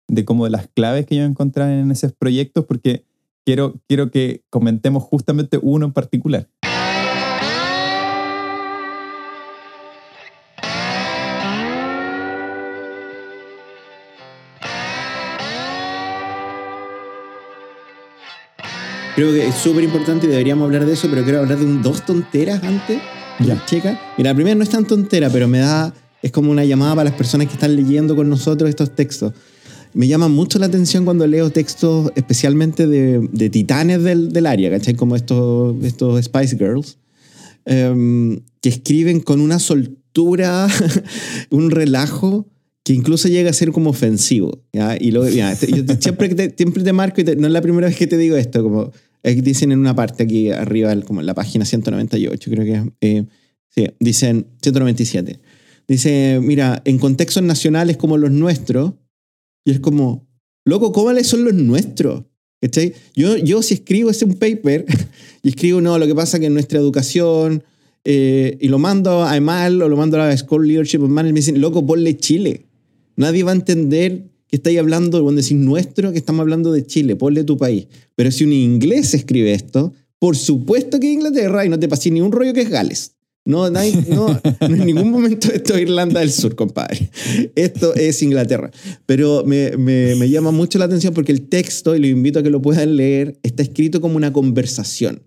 de 0.08 0.26
como 0.26 0.46
de 0.46 0.52
las 0.52 0.68
claves 0.68 1.06
que 1.06 1.16
ellos 1.16 1.30
encontraron 1.30 1.74
en 1.74 1.92
esos 1.92 2.14
proyectos, 2.14 2.66
porque 2.66 3.04
quiero, 3.46 3.76
quiero 3.88 4.12
que 4.12 4.44
comentemos 4.50 5.04
justamente 5.04 5.60
uno 5.62 5.86
en 5.86 5.94
particular. 5.94 6.48
Creo 19.18 19.34
que 19.34 19.48
es 19.48 19.56
súper 19.56 19.84
importante 19.84 20.28
y 20.28 20.30
deberíamos 20.30 20.66
hablar 20.66 20.86
de 20.86 20.94
eso, 20.94 21.08
pero 21.10 21.24
quiero 21.24 21.40
hablar 21.40 21.58
de 21.58 21.66
un, 21.66 21.82
dos 21.82 22.06
tonteras 22.06 22.64
antes. 22.64 23.02
Ya. 23.40 23.66
Checa. 23.66 24.00
Mira, 24.16 24.30
la 24.30 24.36
primera 24.36 24.56
no 24.56 24.62
es 24.62 24.70
tan 24.70 24.86
tontera, 24.86 25.28
pero 25.32 25.48
me 25.48 25.58
da. 25.58 25.92
Es 26.22 26.32
como 26.32 26.52
una 26.52 26.64
llamada 26.64 26.94
para 26.94 27.10
las 27.10 27.18
personas 27.18 27.48
que 27.48 27.54
están 27.54 27.76
leyendo 27.76 28.16
con 28.16 28.30
nosotros 28.30 28.70
estos 28.70 28.94
textos. 28.94 29.34
Me 29.98 30.08
llama 30.08 30.28
mucho 30.28 30.60
la 30.60 30.68
atención 30.68 31.06
cuando 31.06 31.26
leo 31.26 31.50
textos, 31.50 32.12
especialmente 32.16 32.86
de, 32.86 33.28
de 33.32 33.50
titanes 33.50 34.04
del, 34.04 34.32
del 34.32 34.46
área, 34.46 34.70
¿cachai? 34.70 34.94
Como 34.94 35.16
estos, 35.16 35.76
estos 35.84 36.24
Spice 36.24 36.56
Girls, 36.56 37.00
em, 37.66 38.42
que 38.62 38.70
escriben 38.70 39.22
con 39.22 39.42
una 39.42 39.58
soltura, 39.58 40.68
un 41.50 41.72
relajo 41.72 42.48
que 42.84 42.94
incluso 42.94 43.28
llega 43.28 43.50
a 43.50 43.54
ser 43.54 43.72
como 43.72 43.90
ofensivo. 43.90 44.64
¿ya? 44.72 44.96
Y 45.00 45.10
luego, 45.10 45.26
este- 45.28 45.72
yo 45.72 45.84
siempre, 46.00 46.30
te, 46.30 46.54
siempre 46.56 46.84
te 46.84 46.94
marco, 46.94 47.20
y 47.22 47.24
te- 47.24 47.36
no 47.36 47.48
es 47.48 47.54
la 47.54 47.62
primera 47.64 47.88
vez 47.88 47.98
que 47.98 48.06
te 48.06 48.18
digo 48.18 48.38
esto, 48.38 48.62
como 48.62 48.92
dicen 49.24 49.72
en 49.72 49.80
una 49.80 49.96
parte 49.96 50.22
aquí 50.24 50.52
arriba, 50.52 50.96
como 51.02 51.22
en 51.22 51.26
la 51.26 51.34
página 51.34 51.66
198, 51.66 52.52
creo 52.52 52.64
que 52.64 52.92
eh, 53.02 53.26
sí, 53.70 53.88
dicen 54.00 54.46
197. 54.62 55.40
Dice, 55.88 56.40
mira, 56.42 56.84
en 56.86 57.00
contextos 57.00 57.42
nacionales 57.42 57.98
como 57.98 58.18
los 58.18 58.30
nuestros, 58.30 58.94
y 59.68 59.72
es 59.72 59.82
como, 59.82 60.26
loco, 60.64 60.94
¿cómo 60.94 61.14
son 61.26 61.44
los 61.44 61.54
nuestros? 61.54 62.24
¿Cachai? 62.62 62.94
Yo, 63.18 63.36
yo 63.36 63.62
si 63.62 63.74
escribo 63.74 64.10
ese 64.10 64.24
un 64.24 64.36
paper 64.36 64.86
y 65.44 65.50
escribo, 65.50 65.82
no, 65.82 66.00
lo 66.00 66.08
que 66.08 66.16
pasa 66.16 66.40
que 66.40 66.46
en 66.46 66.54
nuestra 66.54 66.80
educación, 66.80 67.66
eh, 68.06 68.58
y 68.62 68.70
lo 68.70 68.80
mando 68.80 69.26
a 69.26 69.36
EMAL 69.36 69.82
o 69.82 69.90
lo 69.90 69.98
mando 69.98 70.16
a 70.22 70.26
la 70.26 70.38
School 70.38 70.70
Leadership 70.70 71.00
of 71.00 71.10
Management, 71.10 71.34
me 71.34 71.40
dicen, 71.42 71.60
loco, 71.60 71.86
ponle 71.86 72.16
Chile. 72.16 72.66
Nadie 73.18 73.44
va 73.44 73.52
a 73.52 73.56
entender 73.56 74.30
que 74.48 74.56
estáis 74.56 74.80
hablando, 74.80 75.22
cuando 75.22 75.42
decís 75.42 75.58
nuestro, 75.58 76.14
que 76.14 76.18
estamos 76.18 76.40
hablando 76.40 76.72
de 76.72 76.86
Chile, 76.86 77.18
ponle 77.18 77.44
tu 77.44 77.58
país. 77.58 77.88
Pero 78.16 78.32
si 78.32 78.46
un 78.46 78.54
inglés 78.54 79.14
escribe 79.14 79.52
esto, 79.52 79.92
por 80.18 80.38
supuesto 80.38 80.98
que 81.02 81.12
Inglaterra 81.12 81.66
y 81.66 81.70
no 81.70 81.78
te 81.78 81.90
pasé 81.90 82.10
ni 82.10 82.22
un 82.22 82.32
rollo 82.32 82.54
que 82.54 82.62
es 82.62 82.70
Gales. 82.70 83.17
No, 83.48 83.70
no, 83.70 83.80
hay- 83.80 83.94
no, 84.10 84.40
en 84.60 84.86
ningún 84.86 85.10
momento 85.10 85.48
esto 85.54 85.76
es 85.76 85.82
Irlanda 85.84 86.20
del 86.20 86.32
Sur, 86.32 86.54
compadre. 86.56 87.10
Esto 87.56 87.96
es 87.96 88.22
Inglaterra. 88.22 88.72
Pero 89.06 89.44
me, 89.46 89.72
me, 89.78 90.16
me 90.16 90.30
llama 90.30 90.52
mucho 90.52 90.78
la 90.78 90.86
atención 90.86 91.14
porque 91.14 91.32
el 91.32 91.48
texto, 91.48 91.96
y 91.96 92.00
lo 92.00 92.08
invito 92.08 92.40
a 92.40 92.44
que 92.44 92.50
lo 92.50 92.62
puedan 92.62 92.98
leer, 92.98 93.40
está 93.44 93.64
escrito 93.64 94.02
como 94.02 94.18
una 94.18 94.34
conversación. 94.34 95.24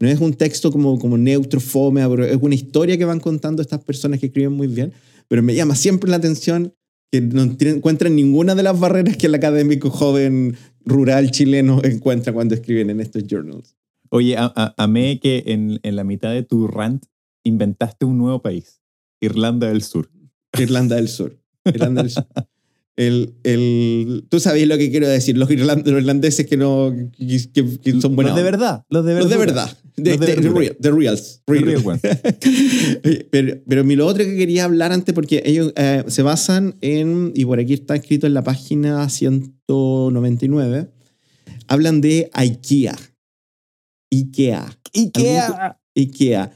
No 0.00 0.08
es 0.08 0.18
un 0.18 0.34
texto 0.34 0.72
como, 0.72 0.98
como 0.98 1.16
neutro, 1.16 1.60
fome, 1.60 2.02
es 2.28 2.38
una 2.40 2.56
historia 2.56 2.98
que 2.98 3.04
van 3.04 3.20
contando 3.20 3.62
estas 3.62 3.84
personas 3.84 4.18
que 4.18 4.26
escriben 4.26 4.52
muy 4.52 4.66
bien. 4.66 4.92
Pero 5.28 5.40
me 5.42 5.54
llama 5.54 5.76
siempre 5.76 6.10
la 6.10 6.16
atención 6.16 6.74
que 7.12 7.20
no 7.20 7.56
tienen- 7.56 7.76
encuentran 7.76 8.16
ninguna 8.16 8.56
de 8.56 8.64
las 8.64 8.78
barreras 8.80 9.16
que 9.16 9.28
el 9.28 9.34
académico 9.36 9.90
joven 9.90 10.56
rural 10.84 11.30
chileno 11.30 11.80
encuentra 11.84 12.32
cuando 12.32 12.56
escriben 12.56 12.90
en 12.90 13.00
estos 13.00 13.22
journals. 13.30 13.76
Oye, 14.10 14.36
a- 14.36 14.52
a- 14.56 14.74
amé 14.76 15.20
que 15.20 15.44
en, 15.46 15.78
en 15.84 15.94
la 15.96 16.02
mitad 16.02 16.32
de 16.32 16.42
tu 16.42 16.66
rant 16.66 17.04
inventaste 17.44 18.04
un 18.04 18.18
nuevo 18.18 18.42
país, 18.42 18.80
Irlanda 19.20 19.68
del 19.68 19.82
Sur. 19.82 20.10
Irlanda 20.58 20.96
del 20.96 21.08
Sur. 21.08 21.38
Irlanda 21.64 22.02
del 22.02 22.10
Sur. 22.10 22.26
El, 22.96 23.34
el, 23.42 24.24
tú 24.30 24.38
sabes 24.38 24.68
lo 24.68 24.78
que 24.78 24.88
quiero 24.88 25.08
decir, 25.08 25.36
los, 25.36 25.50
irland- 25.50 25.84
los 25.84 26.00
irlandeses 26.00 26.46
que, 26.46 26.56
no, 26.56 26.94
que, 27.18 27.40
que- 27.52 27.80
que 27.80 28.00
son 28.00 28.14
buenos. 28.14 28.30
Los 28.30 28.36
de 28.36 28.42
verdad, 28.44 28.84
los 28.88 29.04
de 29.04 29.14
verdad. 29.14 29.22
Los 29.28 29.30
de 29.30 29.36
verdad. 29.36 29.78
De, 29.96 30.10
Los 30.12 30.20
de 30.20 30.26
de- 30.26 30.32
de 30.36 30.40
verdura. 30.42 30.60
real- 30.60 30.96
reals. 30.96 31.42
The 31.44 31.58
real. 31.58 31.82
ones. 31.84 32.02
pero, 33.32 33.58
pero 33.66 33.82
lo 33.82 34.06
otro 34.06 34.22
que 34.24 34.36
quería 34.36 34.62
hablar 34.64 34.92
antes, 34.92 35.12
porque 35.12 35.42
ellos 35.44 35.72
eh, 35.74 36.04
se 36.06 36.22
basan 36.22 36.76
en, 36.82 37.32
y 37.34 37.44
por 37.44 37.58
aquí 37.58 37.72
está 37.74 37.96
escrito 37.96 38.28
en 38.28 38.34
la 38.34 38.44
página 38.44 39.08
199, 39.08 40.88
hablan 41.66 42.00
de 42.00 42.30
IKEA. 42.32 42.96
IKEA. 44.12 44.78
Ikea. 44.94 45.78
IKEA. 45.96 46.52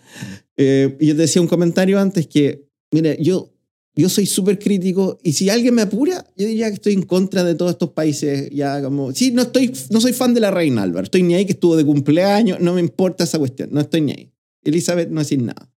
Eh, 0.59 0.97
yo 1.01 1.15
te 1.15 1.23
decía 1.23 1.41
un 1.41 1.49
comentario 1.49 1.99
antes 2.01 2.27
que, 2.27 2.69
mira, 2.91 3.15
yo, 3.17 3.55
yo 3.95 4.09
soy 4.09 4.27
súper 4.27 4.59
crítico 4.59 5.19
y 5.23 5.33
si 5.33 5.49
alguien 5.49 5.75
me 5.75 5.83
apura, 5.83 6.27
yo 6.37 6.47
diría 6.47 6.69
que 6.69 6.75
estoy 6.75 6.95
en 6.95 7.05
contra 7.05 7.45
de 7.45 7.55
todos 7.55 7.71
estos 7.71 7.91
países. 7.91 8.51
Ya 8.51 8.83
como, 8.83 9.13
sí, 9.13 9.31
no, 9.31 9.43
estoy, 9.43 9.73
no 9.91 10.01
soy 10.01 10.13
fan 10.13 10.35
de 10.35 10.41
la 10.41 10.51
reina 10.51 10.83
Álvaro, 10.83 11.05
estoy 11.05 11.23
ni 11.23 11.35
ahí 11.35 11.47
que 11.47 11.53
estuvo 11.53 11.77
de 11.77 11.85
cumpleaños, 11.85 12.61
no 12.61 12.75
me 12.75 12.81
importa 12.81 13.25
esa 13.25 13.39
cuestión, 13.39 13.71
no 13.73 13.81
estoy 13.81 14.01
ni 14.01 14.13
ahí. 14.13 14.33
Elizabeth 14.65 15.09
no 15.09 15.21
decir 15.21 15.41
nada. 15.41 15.73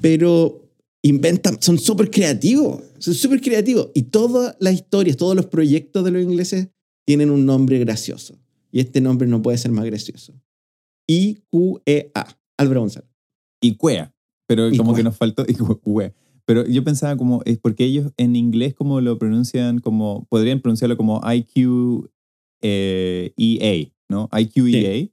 Pero 0.00 0.70
inventan, 1.02 1.60
son 1.60 1.78
súper 1.78 2.10
creativos, 2.10 2.82
son 2.98 3.14
súper 3.14 3.40
creativos. 3.40 3.90
Y 3.94 4.04
todas 4.04 4.54
las 4.60 4.74
historias, 4.74 5.16
todos 5.16 5.34
los 5.34 5.46
proyectos 5.46 6.04
de 6.04 6.10
los 6.10 6.22
ingleses 6.22 6.68
tienen 7.06 7.30
un 7.30 7.46
nombre 7.46 7.78
gracioso. 7.78 8.38
Y 8.70 8.80
este 8.80 9.00
nombre 9.00 9.26
no 9.26 9.40
puede 9.40 9.56
ser 9.56 9.70
más 9.70 9.84
gracioso. 9.84 10.34
I-Q-E-A. 11.06 12.38
Álvaro 12.56 12.80
González. 12.80 13.13
Iquea. 13.66 14.12
Pero 14.46 14.68
como 14.76 14.90
Iquea. 14.92 14.96
que 14.96 15.02
nos 15.04 15.16
faltó 15.16 15.44
Iquea. 15.48 16.12
Pero 16.46 16.66
yo 16.66 16.84
pensaba 16.84 17.16
como, 17.16 17.40
es 17.46 17.58
porque 17.58 17.84
ellos 17.84 18.12
en 18.18 18.36
inglés 18.36 18.74
como 18.74 19.00
lo 19.00 19.18
pronuncian 19.18 19.78
como, 19.78 20.26
podrían 20.28 20.60
pronunciarlo 20.60 20.96
como 20.96 21.20
IQ 21.24 22.10
eh, 22.62 23.32
EA, 23.36 23.90
¿no? 24.08 24.28
IQEA, 24.32 25.08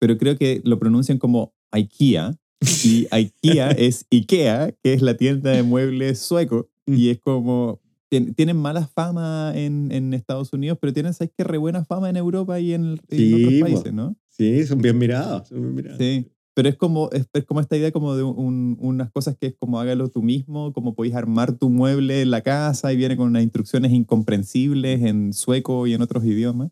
pero 0.00 0.18
creo 0.18 0.36
que 0.36 0.60
lo 0.64 0.78
pronuncian 0.78 1.18
como 1.18 1.54
IKEA 1.70 2.36
y 2.84 3.06
IKEA 3.10 3.70
es 3.78 4.06
IKEA, 4.10 4.72
que 4.82 4.92
es 4.94 5.02
la 5.02 5.16
tienda 5.16 5.52
de 5.52 5.62
muebles 5.62 6.18
sueco 6.18 6.68
y 6.86 7.10
es 7.10 7.20
como, 7.20 7.80
tien- 8.10 8.34
tienen 8.34 8.56
mala 8.56 8.86
fama 8.88 9.52
en, 9.54 9.90
en 9.92 10.14
Estados 10.14 10.52
Unidos, 10.52 10.78
pero 10.80 10.92
tienen, 10.92 11.14
¿sabes 11.14 11.32
qué? 11.36 11.44
Re 11.44 11.58
buena 11.58 11.84
fama 11.84 12.10
en 12.10 12.16
Europa 12.16 12.58
y 12.58 12.72
en, 12.72 12.84
en 12.84 12.98
Sí, 13.08 13.34
otros 13.34 13.54
po. 13.54 13.60
países, 13.60 13.92
¿no? 13.92 14.16
Sí, 14.28 14.64
son 14.66 14.78
bien 14.78 14.98
mirados. 14.98 15.48
Son 15.48 15.60
bien 15.60 15.74
mirados. 15.76 15.98
Sí, 15.98 16.28
pero 16.54 16.68
es 16.68 16.76
como, 16.76 17.08
es, 17.12 17.26
es 17.32 17.44
como 17.44 17.60
esta 17.60 17.76
idea 17.76 17.92
como 17.92 18.14
de 18.14 18.22
un- 18.22 18.76
unas 18.80 19.10
cosas 19.10 19.36
que 19.38 19.46
es 19.48 19.54
como 19.58 19.78
hágalo 19.80 20.08
tú 20.08 20.22
mismo, 20.22 20.72
como 20.72 20.94
podéis 20.94 21.14
armar 21.14 21.52
tu 21.56 21.70
mueble 21.70 22.22
en 22.22 22.30
la 22.30 22.42
casa 22.42 22.92
y 22.92 22.96
viene 22.96 23.16
con 23.16 23.28
unas 23.28 23.42
instrucciones 23.42 23.92
incomprensibles 23.92 25.02
en 25.02 25.32
sueco 25.32 25.86
y 25.86 25.94
en 25.94 26.02
otros 26.02 26.24
idiomas. 26.24 26.70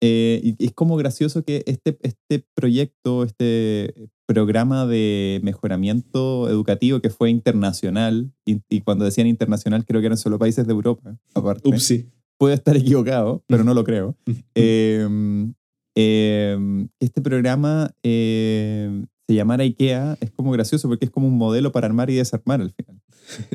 Eh, 0.00 0.40
y 0.58 0.64
es 0.66 0.72
como 0.72 0.96
gracioso 0.96 1.44
que 1.44 1.62
este, 1.66 1.96
este 2.02 2.44
proyecto, 2.54 3.22
este 3.24 4.10
programa 4.26 4.86
de 4.86 5.40
mejoramiento 5.42 6.48
educativo 6.50 7.00
que 7.00 7.08
fue 7.08 7.30
internacional, 7.30 8.30
y, 8.44 8.60
y 8.68 8.80
cuando 8.82 9.04
decían 9.06 9.26
internacional 9.28 9.84
creo 9.86 10.00
que 10.00 10.06
eran 10.06 10.18
solo 10.18 10.38
países 10.38 10.66
de 10.66 10.72
Europa, 10.72 11.16
aparte 11.34 11.68
Upsi. 11.68 12.10
puedo 12.36 12.52
estar 12.52 12.76
equivocado, 12.76 13.42
pero 13.46 13.64
no 13.64 13.72
lo 13.72 13.84
creo. 13.84 14.16
Eh, 14.54 15.08
eh, 15.94 16.86
este 17.00 17.20
programa 17.20 17.90
eh, 18.02 19.04
se 19.26 19.34
llamara 19.34 19.62
IKEA 19.62 20.16
es 20.20 20.30
como 20.30 20.50
gracioso 20.50 20.88
porque 20.88 21.06
es 21.06 21.10
como 21.10 21.28
un 21.28 21.38
modelo 21.38 21.72
para 21.72 21.86
armar 21.86 22.10
y 22.10 22.16
desarmar 22.16 22.60
al 22.60 22.72
final. 22.72 23.00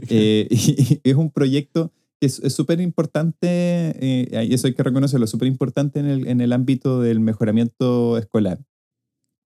Eh, 0.10 0.48
y, 0.50 1.00
y 1.04 1.10
es 1.12 1.16
un 1.16 1.30
proyecto 1.30 1.92
que 2.20 2.26
es 2.26 2.54
súper 2.54 2.82
importante, 2.82 3.48
eh, 3.48 4.46
y 4.46 4.54
eso 4.54 4.68
hay 4.68 4.74
que 4.74 4.84
reconocerlo, 4.84 5.26
súper 5.26 5.48
importante 5.48 6.00
en 6.00 6.06
el, 6.08 6.28
en 6.28 6.42
el 6.42 6.52
ámbito 6.52 7.00
del 7.00 7.20
mejoramiento 7.20 8.18
escolar, 8.18 8.60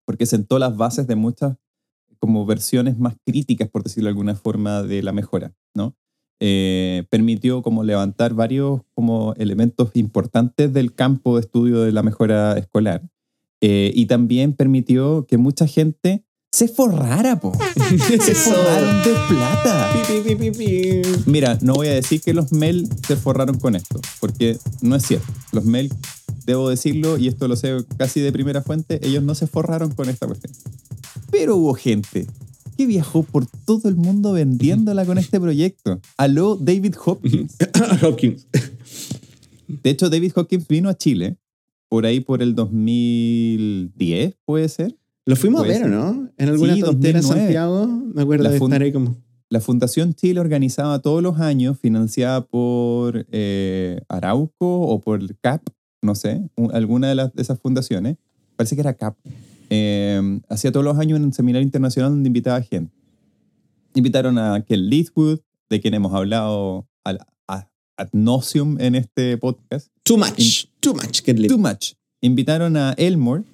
porque 0.04 0.26
sentó 0.26 0.58
las 0.58 0.76
bases 0.76 1.06
de 1.06 1.14
muchas 1.14 1.56
como 2.18 2.46
versiones 2.46 2.98
más 2.98 3.16
críticas, 3.24 3.68
por 3.68 3.84
decirlo 3.84 4.08
de 4.08 4.12
alguna 4.12 4.34
forma, 4.34 4.82
de 4.82 5.02
la 5.02 5.12
mejora, 5.12 5.54
¿no? 5.74 5.94
Eh, 6.46 7.04
permitió 7.08 7.62
como 7.62 7.84
levantar 7.84 8.34
varios 8.34 8.82
como 8.92 9.32
elementos 9.38 9.92
importantes 9.94 10.74
del 10.74 10.94
campo 10.94 11.36
de 11.36 11.40
estudio 11.40 11.80
de 11.80 11.90
la 11.90 12.02
mejora 12.02 12.58
escolar. 12.58 13.00
Eh, 13.62 13.92
y 13.94 14.04
también 14.04 14.52
permitió 14.52 15.26
que 15.26 15.38
mucha 15.38 15.66
gente 15.66 16.22
se 16.52 16.68
forrara, 16.68 17.40
po. 17.40 17.52
se 18.20 18.34
forraron 18.34 19.02
de 19.02 19.14
plata. 19.26 19.90
Pi, 19.94 20.20
pi, 20.20 20.34
pi, 20.34 20.50
pi, 20.50 20.50
pi. 20.50 21.02
Mira, 21.24 21.56
no 21.62 21.72
voy 21.72 21.88
a 21.88 21.94
decir 21.94 22.20
que 22.20 22.34
los 22.34 22.52
Mel 22.52 22.90
se 23.06 23.16
forraron 23.16 23.58
con 23.58 23.74
esto, 23.74 23.98
porque 24.20 24.58
no 24.82 24.96
es 24.96 25.06
cierto. 25.06 25.32
Los 25.52 25.64
Mel, 25.64 25.90
debo 26.44 26.68
decirlo, 26.68 27.16
y 27.16 27.28
esto 27.28 27.48
lo 27.48 27.56
sé 27.56 27.86
casi 27.96 28.20
de 28.20 28.32
primera 28.32 28.60
fuente, 28.60 29.00
ellos 29.02 29.22
no 29.22 29.34
se 29.34 29.46
forraron 29.46 29.92
con 29.92 30.10
esta 30.10 30.26
cuestión. 30.26 30.52
Pero 31.30 31.56
hubo 31.56 31.72
gente 31.72 32.26
que 32.74 32.86
viajó 32.86 33.22
por 33.22 33.46
todo 33.46 33.88
el 33.88 33.96
mundo 33.96 34.32
vendiéndola 34.32 35.04
con 35.06 35.18
este 35.18 35.40
proyecto. 35.40 36.00
Aló, 36.16 36.56
David 36.56 36.94
Hopkins. 37.04 37.56
Hopkins. 38.02 38.46
De 39.82 39.90
hecho, 39.90 40.10
David 40.10 40.32
Hopkins 40.36 40.66
vino 40.68 40.88
a 40.88 40.94
Chile 40.96 41.36
por 41.88 42.06
ahí 42.06 42.20
por 42.20 42.42
el 42.42 42.54
2010, 42.54 44.36
puede 44.44 44.68
ser. 44.68 44.96
Lo 45.26 45.36
fuimos 45.36 45.62
a 45.62 45.66
ver, 45.66 45.76
¿o 45.76 45.84
ser. 45.84 45.90
no? 45.90 46.28
En 46.36 46.48
alguna 46.48 46.74
Sí, 46.74 46.80
tontera 46.80 47.18
en 47.18 47.22
2009. 47.22 47.40
Santiago. 47.42 47.86
Me 48.14 48.22
acuerdo 48.22 48.44
La 48.44 48.50
de 48.50 48.56
estar 48.56 48.82
ahí 48.82 48.92
como. 48.92 49.16
La 49.50 49.60
Fundación 49.60 50.14
Chile 50.14 50.40
organizaba 50.40 50.98
todos 51.00 51.22
los 51.22 51.38
años, 51.38 51.78
financiada 51.78 52.44
por 52.44 53.26
eh, 53.30 54.00
Arauco 54.08 54.80
o 54.82 55.00
por 55.00 55.20
el 55.20 55.36
CAP, 55.38 55.62
no 56.02 56.14
sé, 56.14 56.42
un- 56.56 56.74
alguna 56.74 57.08
de, 57.08 57.14
las, 57.14 57.32
de 57.34 57.42
esas 57.42 57.60
fundaciones, 57.60 58.16
parece 58.56 58.74
que 58.74 58.80
era 58.80 58.94
CAP, 58.94 59.16
eh, 59.70 60.40
hacía 60.48 60.72
todos 60.72 60.84
los 60.84 60.98
años 60.98 61.20
un 61.20 61.32
seminario 61.32 61.64
internacional 61.64 62.10
donde 62.12 62.28
invitaba 62.28 62.60
gente. 62.62 62.92
Invitaron 63.94 64.38
a 64.38 64.62
Ken 64.64 64.88
Leithwood, 64.88 65.40
de 65.70 65.80
quien 65.80 65.94
hemos 65.94 66.12
hablado 66.14 66.88
al, 67.04 67.20
a- 67.46 67.68
ad 67.96 68.08
nauseum 68.12 68.80
en 68.80 68.94
este 68.96 69.36
podcast. 69.38 69.88
Too 70.02 70.16
much. 70.18 70.66
Too 70.80 70.94
much. 70.94 71.22
Get 71.24 71.38
lit. 71.38 71.50
Too 71.50 71.58
much. 71.58 71.92
Invitaron 72.20 72.76
a 72.76 72.92
Elmore, 72.96 73.44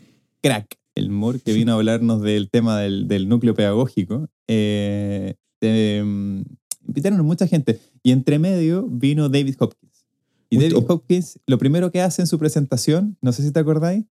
crack 0.43 0.79
Elmore, 0.95 1.39
que 1.41 1.53
vino 1.53 1.73
a 1.73 1.75
hablarnos 1.77 2.23
del 2.23 2.49
tema 2.51 2.79
del, 2.81 3.07
del 3.07 3.29
núcleo 3.29 3.55
pedagógico. 3.55 4.29
Eh, 4.49 5.35
eh, 5.61 6.03
invitaron 6.87 7.21
a 7.21 7.23
mucha 7.23 7.47
gente. 7.47 7.79
Y 8.03 8.13
entre 8.13 8.39
medio 8.39 8.87
vino 8.89 9.29
David 9.29 9.57
Hopkins. 9.59 10.07
Y 10.49 10.57
David. 10.57 10.85
Hopkins, 10.89 11.39
lo 11.47 11.59
primero 11.59 11.93
que 11.93 12.01
hace 12.01 12.23
en 12.23 12.27
su 12.27 12.39
presentación, 12.39 13.17
no 13.21 13.33
sé 13.33 13.43
si 13.43 13.53
te 13.53 13.61
acordáis, 13.61 14.05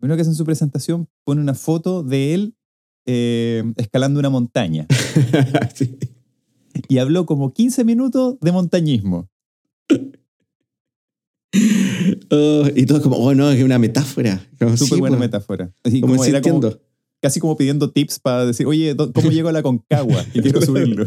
primero 0.00 0.16
que 0.16 0.22
hace 0.22 0.30
en 0.30 0.36
su 0.36 0.44
presentación, 0.44 1.08
pone 1.24 1.40
una 1.40 1.54
foto 1.54 2.02
de 2.02 2.34
él 2.34 2.54
eh, 3.06 3.62
escalando 3.76 4.18
una 4.18 4.30
montaña. 4.30 4.86
Sí. 5.74 5.98
Y 6.88 6.98
habló 6.98 7.26
como 7.26 7.52
15 7.52 7.84
minutos 7.84 8.36
de 8.40 8.52
montañismo. 8.52 9.28
Oh, 12.30 12.64
y 12.74 12.86
todo 12.86 13.02
como, 13.02 13.16
oh 13.16 13.34
no, 13.34 13.50
es 13.50 13.62
una 13.62 13.78
metáfora. 13.78 14.40
Súper 14.58 14.78
sí, 14.78 15.00
buena 15.00 15.16
po. 15.16 15.20
metáfora. 15.20 15.72
Así 15.82 16.00
Como 16.00 16.14
como 16.14 16.24
era 16.24 16.40
como-. 16.40 16.70
Casi 17.20 17.38
como 17.40 17.56
pidiendo 17.56 17.90
tips 17.90 18.18
para 18.18 18.46
decir, 18.46 18.66
oye, 18.66 18.94
¿dó- 18.94 19.12
¿cómo 19.12 19.30
llego 19.30 19.48
a 19.48 19.52
la 19.52 19.62
Concagua? 19.62 20.24
Y 20.34 20.40
quiero 20.40 20.60
subirlo. 20.62 21.04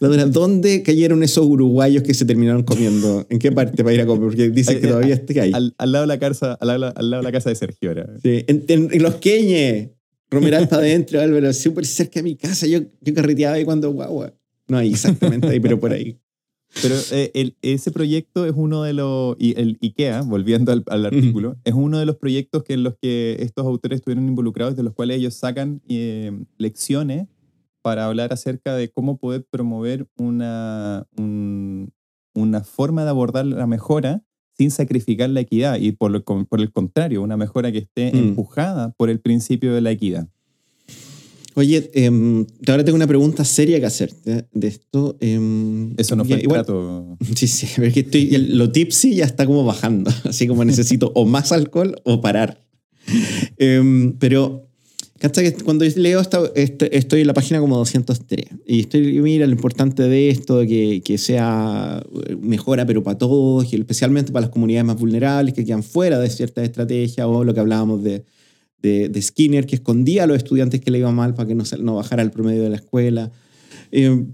La 0.00 0.26
¿Dónde 0.26 0.82
cayeron 0.82 1.22
esos 1.22 1.44
uruguayos 1.46 2.02
que 2.02 2.14
se 2.14 2.24
terminaron 2.24 2.62
comiendo? 2.62 3.26
¿En 3.30 3.38
qué 3.38 3.52
parte 3.52 3.82
para 3.84 3.94
ir 3.94 4.00
a 4.00 4.06
comer? 4.06 4.24
Porque 4.28 4.50
dicen 4.50 4.80
que 4.80 4.86
Eh, 4.86 4.90
todavía 4.90 5.14
está 5.14 5.42
ahí. 5.42 5.52
Al, 5.54 5.74
al 5.78 5.92
lado 5.92 6.02
de 6.04 6.08
la 6.08 6.18
casa, 6.18 6.54
al, 6.54 6.68
lado, 6.68 6.92
al 6.96 7.10
lado 7.10 7.22
de 7.22 7.28
la 7.28 7.32
casa 7.32 7.50
de 7.50 7.56
Sergio 7.56 7.90
era. 7.90 8.06
Sí, 8.22 8.44
en, 8.46 8.64
en- 8.68 8.88
en 8.92 9.02
Los 9.02 9.16
Queñes. 9.16 9.90
Romeral 10.30 10.66
para 10.66 10.80
adentro, 10.82 11.20
Álvaro, 11.20 11.52
súper 11.52 11.84
cerca 11.84 12.20
de 12.20 12.22
mi 12.24 12.36
casa. 12.36 12.66
Yo, 12.66 12.78
yo 13.02 13.12
carreteaba 13.14 13.56
ahí 13.56 13.66
cuando 13.66 13.90
guagua. 13.90 14.34
No 14.66 14.78
ahí 14.78 14.92
exactamente 14.92 15.46
ahí, 15.48 15.60
pero 15.60 15.78
por 15.78 15.92
ahí. 15.92 16.18
Pero 16.80 16.94
eh, 17.12 17.30
el- 17.34 17.56
ese 17.60 17.90
proyecto 17.90 18.46
es 18.46 18.52
uno 18.56 18.82
de 18.82 18.92
los, 18.94 19.36
y 19.38 19.58
el 19.60 19.78
IKEA, 19.82 20.22
volviendo 20.22 20.72
al, 20.72 20.82
al 20.86 21.06
artículo, 21.06 21.56
es 21.64 21.74
uno 21.74 21.98
de 21.98 22.06
los 22.06 22.16
proyectos 22.16 22.62
que 22.64 22.72
en 22.74 22.82
los 22.82 22.94
que 23.00 23.36
estos 23.40 23.66
autores 23.66 23.96
estuvieron 23.98 24.26
involucrados, 24.26 24.74
de 24.76 24.82
los 24.82 24.94
cuales 24.94 25.18
ellos 25.18 25.34
sacan 25.34 25.82
eh, 25.88 26.32
lecciones 26.58 27.26
para 27.82 28.06
hablar 28.06 28.32
acerca 28.32 28.74
de 28.74 28.88
cómo 28.90 29.18
poder 29.18 29.44
promover 29.50 30.06
una, 30.16 31.06
un- 31.18 31.92
una 32.34 32.64
forma 32.64 33.04
de 33.04 33.10
abordar 33.10 33.44
la 33.44 33.66
mejora 33.66 34.22
sin 34.56 34.70
sacrificar 34.70 35.28
la 35.30 35.40
equidad 35.40 35.76
y 35.78 35.92
por, 35.92 36.10
lo 36.10 36.24
con- 36.24 36.46
por 36.46 36.60
el 36.60 36.72
contrario, 36.72 37.22
una 37.22 37.36
mejora 37.36 37.70
que 37.72 37.78
esté 37.78 38.12
Mm. 38.12 38.16
empujada 38.18 38.92
por 38.96 39.10
el 39.10 39.20
principio 39.20 39.74
de 39.74 39.80
la 39.82 39.90
equidad. 39.90 40.28
Oye, 41.54 41.90
em, 41.94 42.46
ahora 42.66 42.84
tengo 42.84 42.96
una 42.96 43.06
pregunta 43.06 43.44
seria 43.44 43.78
que 43.78 43.86
hacerte 43.86 44.46
de 44.52 44.66
esto. 44.68 45.16
em, 45.20 45.92
Eso 45.98 46.16
no 46.16 46.24
fue 46.24 46.36
el 46.36 46.42
igual- 46.42 46.64
trato. 46.64 47.18
Sí, 47.36 47.46
sí, 47.46 47.66
pero 47.76 47.88
es 47.88 47.94
que 47.94 48.00
estoy, 48.00 48.34
el- 48.34 48.56
lo 48.56 48.70
tipsy 48.72 49.14
ya 49.14 49.24
está 49.26 49.44
como 49.46 49.64
bajando, 49.64 50.10
así 50.24 50.46
como 50.46 50.64
necesito 50.64 51.12
o 51.14 51.26
más 51.26 51.52
alcohol 51.52 51.96
o 52.04 52.20
parar. 52.20 52.62
Em, 53.58 54.12
pero, 54.18 54.66
¿cachai? 55.18 55.52
que 55.52 55.62
Cuando 55.64 55.84
yo 55.84 55.92
leo 56.00 56.20
esta, 56.20 56.40
este- 56.54 56.96
estoy 56.96 57.20
en 57.22 57.26
la 57.26 57.34
página 57.34 57.60
como 57.60 57.76
203 57.76 58.46
y 58.66 58.80
estoy, 58.80 59.20
mira, 59.20 59.46
lo 59.46 59.52
importante 59.52 60.04
de 60.04 60.30
esto, 60.30 60.60
que, 60.66 61.02
que 61.04 61.18
sea 61.18 62.02
eh, 62.28 62.36
mejora, 62.40 62.86
pero 62.86 63.02
para 63.02 63.18
todos, 63.18 63.72
y 63.72 63.76
especialmente 63.76 64.32
para 64.32 64.46
las 64.46 64.50
comunidades 64.50 64.86
más 64.86 64.98
vulnerables 64.98 65.52
que 65.54 65.64
quedan 65.64 65.82
fuera 65.82 66.18
de 66.18 66.30
ciertas 66.30 66.64
estrategias, 66.64 67.26
o 67.28 67.44
lo 67.44 67.52
que 67.52 67.60
hablábamos 67.60 68.02
de, 68.02 68.24
de, 68.82 69.22
Skinner, 69.22 69.66
que 69.66 69.76
escondía 69.76 70.24
a 70.24 70.26
los 70.26 70.36
estudiantes 70.36 70.80
que 70.80 70.90
le 70.90 70.98
iba 70.98 71.12
mal 71.12 71.34
para 71.34 71.48
que 71.48 71.54
no, 71.54 71.64
no 71.80 71.94
bajara 71.96 72.22
el 72.22 72.30
promedio 72.30 72.62
de 72.62 72.70
la 72.70 72.76
escuela. 72.76 73.30
Em, 73.90 74.32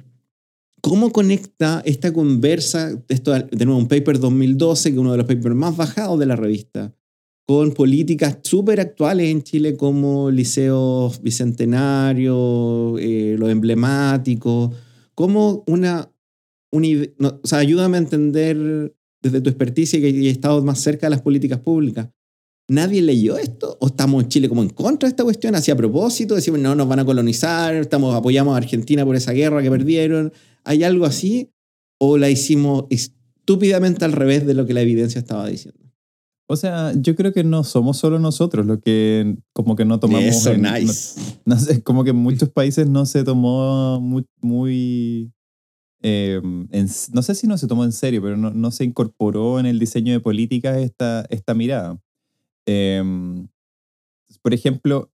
¿Cómo 0.80 1.11
conecta 1.11 1.82
esta 1.84 2.12
conversa, 2.12 3.03
esto 3.09 3.32
de 3.32 3.64
nuevo 3.64 3.80
un 3.80 3.88
paper 3.88 4.20
2012, 4.20 4.90
que 4.90 4.94
es 4.94 5.01
uno 5.01 5.12
de 5.12 5.18
los 5.18 5.26
papers 5.26 5.55
más 5.55 5.76
bajados 5.76 6.18
de 6.18 6.26
la 6.26 6.36
revista, 6.36 6.94
con 7.46 7.72
políticas 7.72 8.38
súper 8.42 8.78
actuales 8.80 9.28
en 9.28 9.42
Chile 9.42 9.76
como 9.76 10.30
liceos 10.30 11.20
bicentenarios, 11.20 12.99
eh, 13.01 13.36
los 13.38 13.51
emblemáticos? 13.51 14.74
¿Cómo 15.14 15.64
una... 15.66 16.11
una 16.70 16.88
no, 17.18 17.40
o 17.42 17.46
sea, 17.46 17.59
ayúdame 17.59 17.96
a 17.96 18.01
entender 18.01 18.94
desde 19.20 19.40
tu 19.40 19.51
experticia 19.51 20.01
que 20.01 20.09
he 20.09 20.30
estado 20.30 20.62
más 20.62 20.80
cerca 20.80 21.07
de 21.07 21.11
las 21.11 21.22
políticas 21.22 21.59
públicas. 21.59 22.09
¿Nadie 22.70 23.00
leyó 23.00 23.38
esto? 23.38 23.78
¿O 23.80 23.86
estamos 23.86 24.22
en 24.22 24.28
Chile 24.28 24.48
como 24.48 24.62
en 24.62 24.68
contra 24.68 25.06
de 25.08 25.10
esta 25.10 25.24
cuestión? 25.24 25.54
¿Así 25.54 25.70
a 25.70 25.76
propósito? 25.76 26.34
Decimos, 26.34 26.60
no, 26.60 26.74
nos 26.74 26.86
van 26.86 26.98
a 26.98 27.04
colonizar, 27.04 27.74
estamos, 27.74 28.14
apoyamos 28.14 28.54
a 28.54 28.58
Argentina 28.58 29.06
por 29.06 29.16
esa 29.16 29.32
guerra 29.32 29.62
que 29.62 29.70
perdieron. 29.70 30.32
¿Hay 30.64 30.84
algo 30.84 31.06
así? 31.06 31.50
¿O 31.98 32.18
la 32.18 32.28
hicimos 32.28 32.84
estúpidamente 32.90 34.04
al 34.04 34.12
revés 34.12 34.46
de 34.46 34.52
lo 34.52 34.66
que 34.66 34.74
la 34.74 34.82
evidencia 34.82 35.18
estaba 35.18 35.46
diciendo? 35.48 35.80
O 36.50 36.56
sea, 36.56 36.92
yo 36.94 37.14
creo 37.16 37.32
que 37.32 37.42
no 37.44 37.64
somos 37.64 37.96
solo 37.98 38.18
nosotros 38.18 38.66
los 38.66 38.78
que 38.80 39.36
como 39.54 39.74
que 39.74 39.84
no 39.86 39.98
tomamos... 39.98 40.24
Eso, 40.28 40.52
en- 40.52 40.62
nice. 40.62 41.18
no, 41.44 41.54
no 41.54 41.60
sé, 41.60 41.82
como 41.82 42.04
que 42.04 42.10
en 42.10 42.16
muchos 42.16 42.50
países 42.50 42.86
no 42.86 43.06
se 43.06 43.24
tomó 43.24 43.98
muy... 44.00 44.26
muy, 44.42 45.32
eh, 46.02 46.40
en- 46.70 46.88
no 47.12 47.22
sé 47.22 47.34
si 47.34 47.46
no 47.46 47.56
se 47.56 47.66
tomó 47.66 47.84
en 47.84 47.92
serio, 47.92 48.20
pero 48.22 48.36
no, 48.36 48.50
no 48.50 48.70
se 48.70 48.84
incorporó 48.84 49.58
en 49.58 49.64
el 49.66 49.78
diseño 49.78 50.12
de 50.12 50.20
políticas 50.20 50.76
esta, 50.78 51.26
esta 51.30 51.54
mirada. 51.54 51.98
Eh, 52.70 53.02
por 54.42 54.52
ejemplo, 54.52 55.10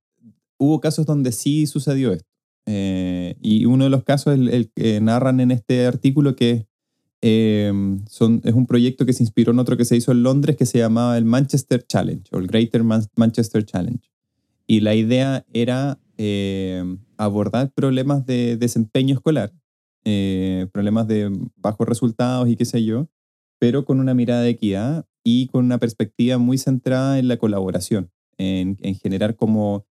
hubo 0.59 0.81
casos 0.81 1.07
donde 1.07 1.31
sí 1.33 1.67
sucedió 1.67 2.13
esto. 2.13 2.29
Eh, 2.67 3.37
y 3.41 3.65
uno 3.67 3.85
de 3.85 3.91
los 3.91 4.03
casos, 4.05 4.35
el, 4.35 4.49
el 4.49 4.71
que 4.71 5.01
narran 5.01 5.39
en 5.41 5.51
este 5.51 5.87
artículo, 5.87 6.35
que 6.35 6.67
son, 8.07 8.43
es 8.45 8.53
un 8.53 8.67
proyecto 8.67 9.07
que 9.07 9.15
se 9.15 9.23
inspiró 9.23 9.53
en 9.53 9.59
otro 9.59 9.79
que 9.79 9.87
se 9.87 9.97
hizo 9.97 10.13
en 10.13 10.23
Londres 10.23 10.57
que 10.57 10.67
se 10.67 10.77
llamaba 10.79 11.17
el 11.17 11.25
Manchester 11.25 11.83
Challenge 11.87 12.25
o 12.33 12.39
el 12.39 12.47
Greater 12.49 12.85
Man- 12.85 13.09
Manchester 13.17 13.65
Challenge. 13.65 14.11
Y 14.67 14.81
la 14.81 14.95
idea 14.95 15.47
era 15.53 15.99
eh, 16.19 16.85
abordar 17.17 17.73
problemas 17.73 18.27
de 18.27 18.59
desempeño 18.59 19.15
escolar, 19.15 19.55
eh, 20.05 20.67
problemas 20.73 21.09
de 21.09 21.31
bajos 21.57 21.89
resultados 21.89 22.49
y 22.49 22.57
qué 22.57 22.67
sé 22.67 22.85
yo, 22.85 23.09
pero 23.59 23.87
con 23.87 24.01
una 24.01 24.13
mirada 24.13 24.43
de 24.43 24.51
equidad 24.51 25.07
y 25.25 25.49
con 25.49 25.65
una 25.65 25.79
perspectiva 25.79 26.39
muy 26.39 26.59
centrada 26.59 27.19
en 27.19 27.27
la 27.27 27.39
colaboración, 27.39 28.11
en, 28.39 28.77
en 28.83 28.95
generar 28.95 29.35
como... 29.35 29.87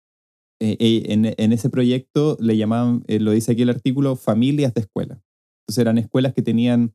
eh, 0.59 0.75
eh, 0.79 1.35
en, 1.37 1.53
ese 1.53 1.69
proyecto 1.69 2.35
le 2.41 2.57
llamaban, 2.57 3.03
eh, 3.07 3.19
lo 3.19 3.31
dice 3.31 3.53
aquí 3.53 3.61
el 3.61 3.69
artículo, 3.69 4.15
familias 4.17 4.73
de 4.73 4.81
escuela. 4.81 5.21
Entonces 5.61 5.81
eran 5.81 5.97
escuelas 5.97 6.33
que 6.33 6.41
tenían 6.41 6.93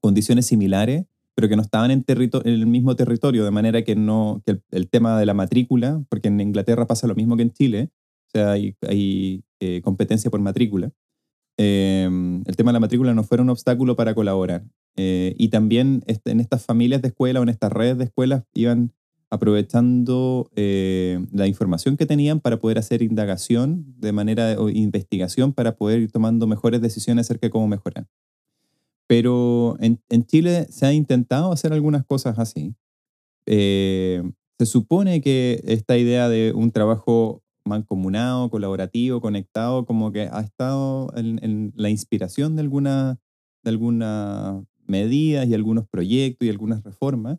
condiciones 0.00 0.46
similares, 0.46 1.06
pero 1.34 1.48
que 1.48 1.56
no 1.56 1.62
estaban 1.62 1.90
en, 1.90 2.04
en 2.06 2.40
el 2.44 2.66
mismo 2.66 2.94
territorio, 2.94 3.44
de 3.44 3.50
manera 3.50 3.82
que, 3.82 3.96
no, 3.96 4.42
que 4.46 4.60
el, 4.70 4.88
tema 4.88 5.18
de 5.18 5.26
la 5.26 5.34
matrícula, 5.34 6.04
porque 6.08 6.28
en 6.28 6.40
Inglaterra 6.40 6.86
pasa 6.86 7.08
lo 7.08 7.16
mismo 7.16 7.36
que 7.36 7.42
en 7.42 7.52
Chile, 7.52 7.90
o 8.28 8.30
sea, 8.30 8.52
hay, 8.52 9.42
competencia 9.82 10.30
por 10.30 10.40
matrícula, 10.40 10.92
eh, 11.56 12.08
el 12.46 12.56
tema 12.56 12.70
de 12.70 12.74
la 12.74 12.80
matrícula 12.80 13.14
no 13.14 13.24
fuera 13.24 13.42
un 13.42 13.50
obstáculo 13.50 13.96
para 13.96 14.14
colaborar. 14.14 14.64
Eh, 14.96 15.34
y 15.38 15.48
también 15.48 16.02
este, 16.06 16.30
en 16.30 16.40
estas 16.40 16.64
familias 16.64 17.02
de 17.02 17.08
escuela 17.08 17.40
o 17.40 17.42
en 17.42 17.48
estas 17.48 17.72
redes 17.72 17.98
de 17.98 18.04
escuelas 18.04 18.44
iban 18.54 18.92
aprovechando 19.30 20.50
eh, 20.54 21.24
la 21.32 21.48
información 21.48 21.96
que 21.96 22.06
tenían 22.06 22.40
para 22.40 22.58
poder 22.58 22.78
hacer 22.78 23.02
indagación 23.02 23.84
de 23.98 24.12
manera 24.12 24.56
o 24.58 24.68
investigación 24.68 25.52
para 25.52 25.76
poder 25.76 26.00
ir 26.00 26.12
tomando 26.12 26.46
mejores 26.46 26.80
decisiones 26.80 27.26
acerca 27.26 27.48
de 27.48 27.50
cómo 27.50 27.66
mejorar. 27.66 28.06
Pero 29.06 29.76
en, 29.80 30.00
en 30.08 30.24
Chile 30.24 30.66
se 30.70 30.86
ha 30.86 30.92
intentado 30.92 31.52
hacer 31.52 31.72
algunas 31.72 32.04
cosas 32.06 32.38
así. 32.38 32.74
Eh, 33.46 34.22
se 34.58 34.66
supone 34.66 35.20
que 35.20 35.62
esta 35.66 35.98
idea 35.98 36.28
de 36.28 36.52
un 36.54 36.70
trabajo 36.70 37.42
mancomunado, 37.64 38.50
colaborativo, 38.50 39.20
conectado, 39.20 39.86
como 39.86 40.12
que 40.12 40.28
ha 40.30 40.40
estado 40.40 41.12
en, 41.16 41.38
en 41.42 41.72
la 41.76 41.90
inspiración 41.90 42.56
de 42.56 42.62
alguna 42.62 43.18
de 43.64 43.70
algunas 43.70 44.62
medidas 44.86 45.48
y 45.48 45.54
algunos 45.54 45.88
proyectos 45.88 46.46
y 46.46 46.50
algunas 46.50 46.84
reformas, 46.84 47.38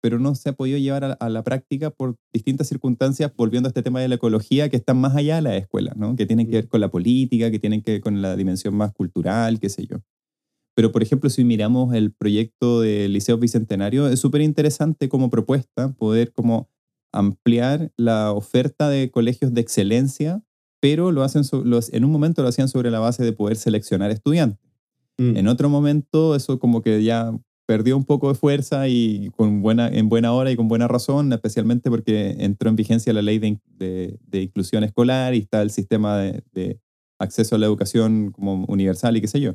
pero 0.00 0.18
no 0.18 0.34
se 0.34 0.50
ha 0.50 0.52
podido 0.52 0.78
llevar 0.78 1.04
a, 1.04 1.12
a 1.12 1.28
la 1.28 1.42
práctica 1.42 1.90
por 1.90 2.16
distintas 2.32 2.68
circunstancias, 2.68 3.32
volviendo 3.36 3.66
a 3.66 3.70
este 3.70 3.82
tema 3.82 4.00
de 4.00 4.08
la 4.08 4.14
ecología, 4.14 4.68
que 4.68 4.76
están 4.76 4.98
más 4.98 5.16
allá 5.16 5.36
de 5.36 5.42
la 5.42 5.56
escuela, 5.56 5.92
¿no? 5.96 6.14
que 6.14 6.26
tienen 6.26 6.46
que 6.46 6.52
ver 6.52 6.68
con 6.68 6.80
la 6.80 6.90
política, 6.90 7.50
que 7.50 7.58
tienen 7.58 7.82
que 7.82 7.92
ver 7.92 8.00
con 8.00 8.22
la 8.22 8.36
dimensión 8.36 8.74
más 8.76 8.92
cultural, 8.92 9.58
qué 9.58 9.68
sé 9.68 9.86
yo. 9.86 9.98
Pero, 10.76 10.90
por 10.90 11.02
ejemplo, 11.02 11.30
si 11.30 11.44
miramos 11.44 11.94
el 11.94 12.12
proyecto 12.12 12.80
del 12.80 13.12
Liceo 13.12 13.38
Bicentenario, 13.38 14.08
es 14.08 14.18
súper 14.18 14.40
interesante 14.40 15.08
como 15.08 15.30
propuesta 15.30 15.92
poder 15.92 16.32
como 16.32 16.68
ampliar 17.18 17.92
la 17.96 18.32
oferta 18.32 18.88
de 18.88 19.10
colegios 19.10 19.54
de 19.54 19.60
excelencia, 19.60 20.42
pero 20.80 21.12
lo 21.12 21.22
hacen 21.22 21.44
so- 21.44 21.64
los- 21.64 21.92
en 21.92 22.04
un 22.04 22.10
momento 22.10 22.42
lo 22.42 22.48
hacían 22.48 22.68
sobre 22.68 22.90
la 22.90 22.98
base 23.00 23.24
de 23.24 23.32
poder 23.32 23.56
seleccionar 23.56 24.10
estudiantes. 24.10 24.70
Mm. 25.18 25.36
En 25.36 25.48
otro 25.48 25.68
momento 25.68 26.34
eso 26.34 26.58
como 26.58 26.82
que 26.82 27.02
ya 27.02 27.32
perdió 27.66 27.96
un 27.96 28.04
poco 28.04 28.28
de 28.28 28.34
fuerza 28.34 28.88
y 28.88 29.30
con 29.36 29.62
buena, 29.62 29.88
en 29.88 30.08
buena 30.10 30.32
hora 30.34 30.50
y 30.50 30.56
con 30.56 30.68
buena 30.68 30.86
razón, 30.88 31.32
especialmente 31.32 31.88
porque 31.88 32.36
entró 32.40 32.68
en 32.68 32.76
vigencia 32.76 33.12
la 33.14 33.22
ley 33.22 33.38
de, 33.38 33.46
in- 33.46 33.62
de- 33.78 34.18
de 34.26 34.42
inclusión 34.42 34.84
escolar 34.84 35.34
y 35.34 35.38
está 35.38 35.62
el 35.62 35.70
sistema 35.70 36.18
de, 36.18 36.42
de 36.52 36.78
acceso 37.18 37.54
a 37.54 37.58
la 37.58 37.64
educación 37.66 38.32
como 38.32 38.66
universal 38.68 39.16
y 39.16 39.20
qué 39.22 39.28
sé 39.28 39.40
yo. 39.40 39.54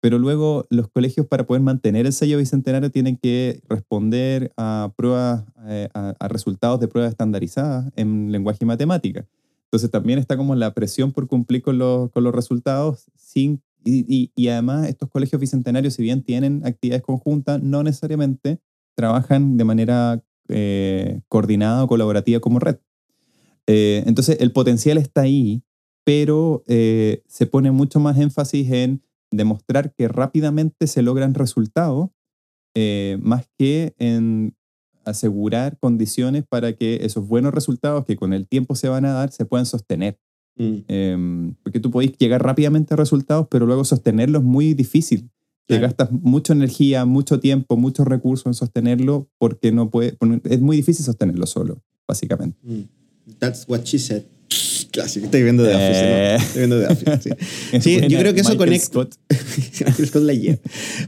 Pero 0.00 0.18
luego 0.18 0.66
los 0.70 0.88
colegios 0.88 1.26
para 1.26 1.46
poder 1.46 1.62
mantener 1.62 2.06
el 2.06 2.12
sello 2.12 2.38
bicentenario 2.38 2.90
tienen 2.90 3.16
que 3.16 3.60
responder 3.68 4.52
a 4.56 4.92
pruebas, 4.96 5.44
eh, 5.66 5.88
a, 5.94 6.28
resultados 6.28 6.80
de 6.80 6.88
pruebas 6.88 7.10
estandarizadas 7.10 7.90
en 7.96 8.30
lenguaje 8.30 8.58
y 8.62 8.66
matemática. 8.66 9.26
Entonces 9.64 9.90
también 9.90 10.18
está 10.18 10.36
como 10.36 10.54
la 10.54 10.74
presión 10.74 11.12
por 11.12 11.26
cumplir 11.26 11.62
con 11.62 11.78
los, 11.78 12.10
con 12.10 12.22
los 12.24 12.34
resultados 12.34 13.06
sin, 13.16 13.62
y, 13.84 14.30
y- 14.34 14.48
además 14.48 14.88
estos 14.88 15.08
colegios 15.10 15.40
bicentenarios, 15.40 15.94
si 15.94 16.02
bien 16.02 16.22
tienen 16.22 16.62
actividades 16.64 17.02
conjuntas, 17.02 17.62
no 17.62 17.82
necesariamente 17.82 18.60
trabajan 18.94 19.56
de 19.56 19.64
manera 19.64 20.22
eh, 20.48 21.20
coordinada 21.28 21.84
o 21.84 21.88
colaborativa 21.88 22.38
como 22.40 22.58
red. 22.58 22.76
Eh, 23.66 24.04
entonces 24.06 24.36
el 24.40 24.52
potencial 24.52 24.98
está 24.98 25.22
ahí, 25.22 25.62
pero 26.04 26.62
se 26.66 27.46
pone 27.50 27.72
mucho 27.72 27.98
más 27.98 28.16
énfasis 28.18 28.70
en 28.70 29.02
demostrar 29.36 29.92
que 29.94 30.08
rápidamente 30.08 30.86
se 30.86 31.02
logran 31.02 31.34
resultados, 31.34 32.10
eh, 32.74 33.18
más 33.22 33.48
que 33.58 33.94
en 33.98 34.54
asegurar 35.04 35.78
condiciones 35.78 36.44
para 36.48 36.72
que 36.74 37.00
esos 37.02 37.26
buenos 37.26 37.54
resultados 37.54 38.04
que 38.04 38.16
con 38.16 38.32
el 38.32 38.46
tiempo 38.48 38.74
se 38.74 38.88
van 38.88 39.04
a 39.04 39.12
dar 39.12 39.30
se 39.30 39.44
puedan 39.44 39.64
sostener. 39.66 40.18
Mm. 40.56 40.74
Eh, 40.88 41.52
porque 41.62 41.80
tú 41.80 41.90
podés 41.90 42.16
llegar 42.18 42.42
rápidamente 42.42 42.94
a 42.94 42.96
resultados, 42.96 43.46
pero 43.50 43.66
luego 43.66 43.84
sostenerlo 43.84 44.38
es 44.38 44.44
muy 44.44 44.74
difícil. 44.74 45.30
Te 45.66 45.74
Claro. 45.78 45.82
gastas 45.88 46.12
mucha 46.12 46.52
energía, 46.52 47.04
mucho 47.04 47.40
tiempo, 47.40 47.76
muchos 47.76 48.06
recursos 48.06 48.46
en 48.46 48.54
sostenerlo 48.54 49.28
porque 49.38 49.72
no 49.72 49.90
puede, 49.90 50.16
es 50.44 50.60
muy 50.60 50.76
difícil 50.76 51.04
sostenerlo 51.04 51.46
solo, 51.46 51.82
básicamente. 52.06 52.58
Mm. 52.62 52.82
That's 53.38 53.68
what 53.68 53.82
she 53.84 53.98
said. 53.98 54.24
Clásico. 54.96 55.26
Estoy 55.26 55.42
viendo 55.42 55.62
de 55.62 55.74
Office. 55.74 56.00
Eh. 56.02 56.36
¿no? 56.38 56.44
Estoy 56.44 56.58
viendo 56.58 56.78
de 56.78 56.86
Office. 56.86 57.36
Sí, 57.80 57.80
Sí, 57.80 58.00
yo 58.08 58.18
creo 58.18 58.32
que 58.34 58.40
eso 58.40 58.50
Michael 58.50 58.68
conecta. 58.68 58.86
Scott. 58.86 59.14
Michael 59.86 60.08
Scott 60.08 60.22
la 60.22 60.32
lleva. 60.32 60.58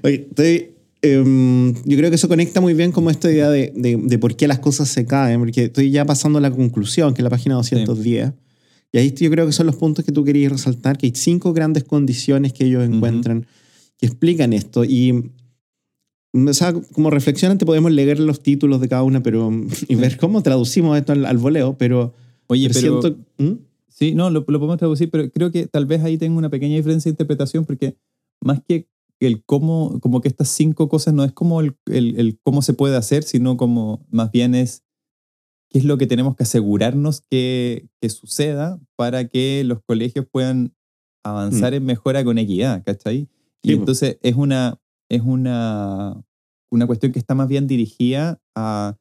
Oye, 0.02 0.26
estoy, 0.28 0.70
em, 1.02 1.74
yo 1.84 1.96
creo 1.96 2.10
que 2.10 2.16
eso 2.16 2.28
conecta 2.28 2.60
muy 2.60 2.74
bien 2.74 2.92
como 2.92 3.10
esta 3.10 3.30
idea 3.30 3.48
de, 3.48 3.72
de, 3.74 3.96
de 3.96 4.18
por 4.18 4.36
qué 4.36 4.46
las 4.46 4.58
cosas 4.58 4.88
se 4.88 5.06
caen, 5.06 5.40
porque 5.40 5.64
estoy 5.64 5.90
ya 5.90 6.04
pasando 6.04 6.38
a 6.38 6.42
la 6.42 6.50
conclusión, 6.50 7.14
que 7.14 7.22
es 7.22 7.24
la 7.24 7.30
página 7.30 7.54
210. 7.54 8.32
Y 8.92 8.98
ahí 8.98 9.12
yo 9.12 9.30
creo 9.30 9.46
que 9.46 9.52
son 9.52 9.66
los 9.66 9.76
puntos 9.76 10.04
que 10.04 10.12
tú 10.12 10.22
querías 10.22 10.52
resaltar, 10.52 10.98
que 10.98 11.06
hay 11.06 11.12
cinco 11.14 11.54
grandes 11.54 11.84
condiciones 11.84 12.52
que 12.52 12.64
ellos 12.64 12.84
encuentran 12.84 13.46
que 13.98 14.06
explican 14.06 14.52
esto. 14.52 14.84
Y 14.84 15.30
o 16.34 16.52
sea, 16.52 16.72
como 16.72 17.10
reflexionante 17.10 17.64
podemos 17.64 17.90
leer 17.90 18.20
los 18.20 18.42
títulos 18.42 18.80
de 18.80 18.88
cada 18.88 19.02
una 19.02 19.22
pero, 19.22 19.50
y 19.88 19.94
ver 19.94 20.16
cómo 20.18 20.42
traducimos 20.42 20.98
esto 20.98 21.12
al, 21.12 21.24
al 21.24 21.38
voleo, 21.38 21.76
pero, 21.78 22.14
Oye, 22.48 22.68
pero 22.68 22.80
pero 22.80 23.02
siento... 23.02 23.24
¿Mm? 23.38 23.67
Sí, 23.98 24.14
no, 24.14 24.30
lo, 24.30 24.44
lo 24.46 24.58
podemos 24.60 24.76
traducir, 24.78 25.10
pero 25.10 25.28
creo 25.30 25.50
que 25.50 25.66
tal 25.66 25.84
vez 25.86 26.04
ahí 26.04 26.18
tengo 26.18 26.38
una 26.38 26.50
pequeña 26.50 26.76
diferencia 26.76 27.10
de 27.10 27.14
interpretación 27.14 27.64
porque 27.64 27.96
más 28.40 28.62
que 28.62 28.88
el 29.18 29.42
cómo, 29.44 29.98
como 30.00 30.20
que 30.20 30.28
estas 30.28 30.48
cinco 30.50 30.88
cosas 30.88 31.14
no 31.14 31.24
es 31.24 31.32
como 31.32 31.60
el, 31.60 31.76
el- 31.86 32.18
el 32.20 32.38
cómo 32.44 32.62
se 32.62 32.74
puede 32.74 32.96
hacer, 32.96 33.24
sino 33.24 33.56
como 33.56 34.06
más 34.10 34.30
bien 34.30 34.54
es 34.54 34.84
qué 35.70 35.80
es 35.80 35.84
lo 35.84 35.98
que 35.98 36.06
tenemos 36.06 36.36
que 36.36 36.44
asegurarnos 36.44 37.22
que, 37.28 37.88
que 38.00 38.08
suceda 38.08 38.80
para 38.96 39.26
que 39.26 39.64
los 39.64 39.80
colegios 39.84 40.26
puedan 40.30 40.72
avanzar 41.24 41.74
en 41.74 41.84
mejora 41.84 42.24
con 42.24 42.38
equidad, 42.38 42.84
¿cachai? 42.84 43.28
Y 43.62 43.70
Sí, 43.70 43.74
po. 43.74 43.80
entonces 43.80 44.18
es 44.22 44.36
una, 44.36 44.80
es 45.10 45.22
una, 45.22 46.22
una 46.70 46.86
cuestión 46.86 47.10
que 47.10 47.18
está 47.18 47.34
más 47.34 47.48
bien 47.48 47.66
dirigida 47.66 48.40
a 48.54 48.96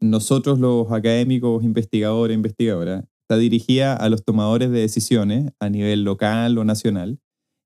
nosotros 0.00 0.58
los 0.58 0.90
académicos, 0.90 1.62
investigadores, 1.62 2.34
investigadoras. 2.34 3.04
Está 3.30 3.38
dirigida 3.38 3.94
a 3.94 4.08
los 4.08 4.24
tomadores 4.24 4.72
de 4.72 4.80
decisiones 4.80 5.52
a 5.60 5.68
nivel 5.68 6.02
local 6.02 6.58
o 6.58 6.64
nacional 6.64 7.20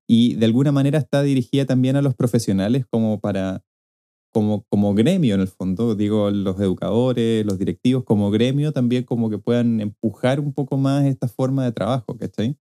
y 0.07 0.35
de 0.35 0.45
alguna 0.45 0.71
manera 0.71 0.99
está 0.99 1.23
dirigida 1.23 1.65
también 1.65 1.95
a 1.95 2.03
los 2.03 2.13
profesionales 2.13 2.85
como 2.87 3.19
para 3.19 3.63
como, 4.31 4.63
como 4.69 4.93
gremio 4.93 5.33
en 5.33 5.41
el 5.41 5.47
fondo, 5.47 5.95
digo, 5.95 6.29
los 6.29 6.59
educadores, 6.59 7.43
los 7.47 7.57
directivos 7.57 8.03
como 8.03 8.29
gremio 8.29 8.73
también 8.73 9.05
como 9.05 9.31
que 9.31 9.39
puedan 9.39 9.81
empujar 9.81 10.39
un 10.39 10.53
poco 10.53 10.77
más 10.77 11.03
esta 11.05 11.27
forma 11.27 11.65
de 11.65 11.71
trabajo, 11.71 12.15
¿cachai? 12.15 12.55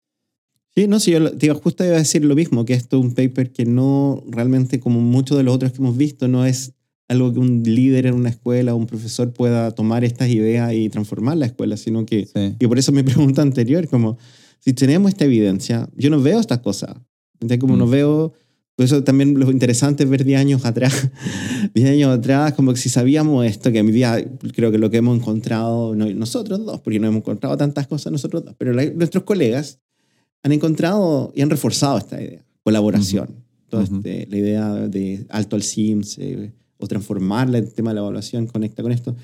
Sí, 0.73 0.87
no, 0.87 1.01
sí, 1.01 1.11
yo 1.11 1.19
iba, 1.41 1.55
justo 1.55 1.83
iba 1.83 1.95
a 1.95 1.97
decir 1.97 2.23
lo 2.23 2.35
mismo, 2.35 2.63
que 2.63 2.71
esto 2.71 2.99
es 2.99 3.03
un 3.03 3.13
paper 3.13 3.51
que 3.51 3.65
no 3.65 4.23
realmente, 4.29 4.79
como 4.79 5.01
muchos 5.01 5.35
de 5.35 5.43
los 5.43 5.55
otros 5.55 5.73
que 5.73 5.79
hemos 5.79 5.97
visto, 5.97 6.29
no 6.29 6.45
es 6.45 6.73
algo 7.13 7.31
que 7.33 7.39
un 7.39 7.63
líder 7.63 8.05
en 8.07 8.15
una 8.15 8.29
escuela 8.29 8.73
o 8.73 8.77
un 8.77 8.85
profesor 8.87 9.31
pueda 9.33 9.71
tomar 9.71 10.03
estas 10.03 10.29
ideas 10.29 10.73
y 10.73 10.89
transformar 10.89 11.37
la 11.37 11.45
escuela, 11.45 11.77
sino 11.77 12.05
que, 12.05 12.25
Sí. 12.25 12.55
y 12.59 12.67
por 12.67 12.77
eso 12.77 12.91
mi 12.91 13.03
pregunta 13.33 13.41
anterior, 13.41 13.87
como, 13.87 14.17
si 14.59 14.73
tenemos 14.73 15.09
esta 15.09 15.25
evidencia, 15.25 15.89
yo 15.95 16.09
no 16.09 16.21
veo 16.21 16.39
estas 16.39 16.59
cosas, 16.59 16.95
como 17.59 17.75
Mm. 17.75 17.79
no 17.79 17.87
veo, 17.87 18.33
por 18.75 18.85
eso 18.85 19.03
también 19.03 19.37
lo 19.39 19.51
interesante 19.51 20.03
es 20.03 20.09
ver 20.09 20.23
10 20.23 20.39
años 20.39 20.65
atrás, 20.65 21.09
10 21.75 21.89
años 21.89 22.09
atrás, 22.17 22.53
como 22.53 22.71
que 22.73 22.79
si 22.79 22.89
sabíamos 22.89 23.45
esto, 23.45 23.71
que 23.71 23.79
a 23.79 23.83
mi 23.83 23.91
vida 23.91 24.17
creo 24.53 24.71
que 24.71 24.77
lo 24.77 24.89
que 24.89 24.97
hemos 24.97 25.17
encontrado, 25.17 25.95
no, 25.95 26.09
nosotros 26.09 26.65
dos, 26.65 26.81
porque 26.81 26.99
no 26.99 27.07
hemos 27.07 27.19
encontrado 27.19 27.55
tantas 27.57 27.87
cosas 27.87 28.11
nosotros 28.11 28.43
dos, 28.45 28.55
pero 28.57 28.73
la- 28.73 28.89
nuestros 28.91 29.23
colegas 29.25 29.79
han 30.41 30.51
encontrado 30.53 31.31
y 31.35 31.41
han 31.41 31.49
reforzado 31.49 31.97
esta 31.97 32.21
idea, 32.21 32.43
colaboración. 32.63 33.43
Toda 33.69 33.83
Ujú. 33.83 33.97
este- 33.97 34.27
la 34.29 34.37
idea 34.37 34.73
de 34.87 35.25
alto 35.29 35.55
al 35.55 35.63
SIMS 35.63 36.17
eh, 36.19 36.51
o 36.83 36.87
transformarla 36.87 37.57
el 37.57 37.73
tema 37.73 37.91
de 37.91 37.95
la 37.95 38.01
evaluación 38.01 38.47
conecta 38.47 38.83
con 38.83 38.91
esto. 38.91 39.15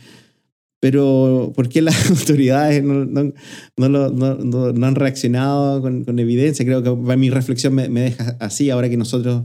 Pero 0.81 1.51
¿por 1.55 1.67
qué 1.67 1.81
las 1.81 2.09
autoridades 2.09 2.83
no, 2.83 3.05
no, 3.05 3.33
no, 3.77 3.89
lo- 3.89 4.09
no- 4.11 4.87
han 4.87 4.95
reaccionado 4.95 5.81
con, 5.81 6.05
con 6.05 6.19
evidencia? 6.19 6.65
Creo 6.65 6.81
que 6.83 7.17
mi 7.17 7.29
reflexión 7.29 7.73
me, 7.75 7.89
me 7.89 8.01
deja 8.01 8.37
así, 8.39 8.69
ahora 8.69 8.89
que 8.89 8.95
nosotros, 8.97 9.43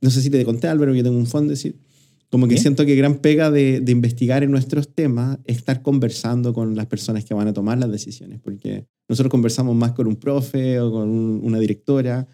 no 0.00 0.10
sé 0.10 0.22
si 0.22 0.30
te 0.30 0.42
conté 0.44 0.68
Álvaro, 0.68 0.94
yo 0.94 1.02
tengo 1.02 1.18
un 1.18 1.26
fondo, 1.26 1.50
decir, 1.50 1.76
como 2.30 2.48
que 2.48 2.56
¿Sí? 2.56 2.62
siento 2.62 2.86
que 2.86 2.94
gran 2.94 3.16
pega 3.18 3.50
de, 3.50 3.80
de 3.80 3.92
investigar 3.92 4.42
en 4.42 4.50
nuestros 4.52 4.94
temas 4.94 5.38
es 5.44 5.58
estar 5.58 5.82
conversando 5.82 6.54
con 6.54 6.74
las 6.76 6.86
personas 6.86 7.24
que 7.24 7.34
van 7.34 7.48
a 7.48 7.52
tomar 7.52 7.76
las 7.78 7.90
decisiones, 7.90 8.40
porque 8.40 8.86
nosotros 9.08 9.30
conversamos 9.30 9.74
más 9.76 9.92
con 9.92 10.06
un 10.06 10.16
profe 10.16 10.80
o 10.80 10.90
con 10.92 11.08
un- 11.10 11.40
una 11.42 11.58
directora, 11.58 12.26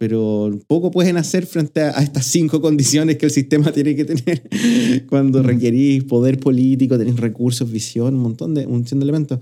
pero 0.00 0.50
poco 0.66 0.90
pueden 0.90 1.18
hacer 1.18 1.44
frente 1.44 1.82
a, 1.82 1.98
a 1.98 2.02
estas 2.02 2.24
cinco 2.24 2.62
condiciones 2.62 3.18
que 3.18 3.26
el 3.26 3.30
sistema 3.32 3.70
tiene 3.76 3.94
que 3.94 4.06
tener 4.06 5.04
cuando 5.10 5.42
Mm. 5.42 5.46
requerís 5.46 6.04
poder 6.04 6.38
político, 6.40 6.96
tenés 6.96 7.16
recursos, 7.16 7.70
visión, 7.70 8.14
un 8.14 8.22
montón 8.22 8.54
de, 8.54 8.64
un 8.64 8.72
montón 8.72 8.98
de 8.98 9.02
elementos. 9.04 9.38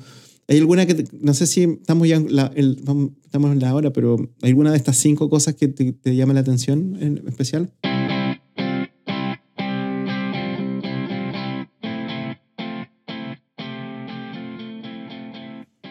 ¿Hay 0.49 0.59
alguna 0.59 0.85
que, 0.85 0.95
te- 0.95 1.17
no 1.21 1.33
sé 1.33 1.47
si 1.47 1.63
estamos 1.63 2.09
ya 2.09 2.17
en 2.17 2.35
la, 2.35 2.51
el- 2.57 2.79
estamos 3.25 3.53
en 3.53 3.61
la 3.61 3.73
hora, 3.73 3.93
pero 3.93 4.17
¿hay 4.43 4.49
alguna 4.51 4.73
de 4.73 4.79
estas 4.79 4.97
cinco 4.97 5.31
cosas 5.31 5.55
que 5.55 5.69
te, 5.69 5.93
te 5.93 6.17
llama 6.17 6.33
la 6.35 6.41
atención 6.41 6.97
en 7.01 7.23
especial? 7.29 7.71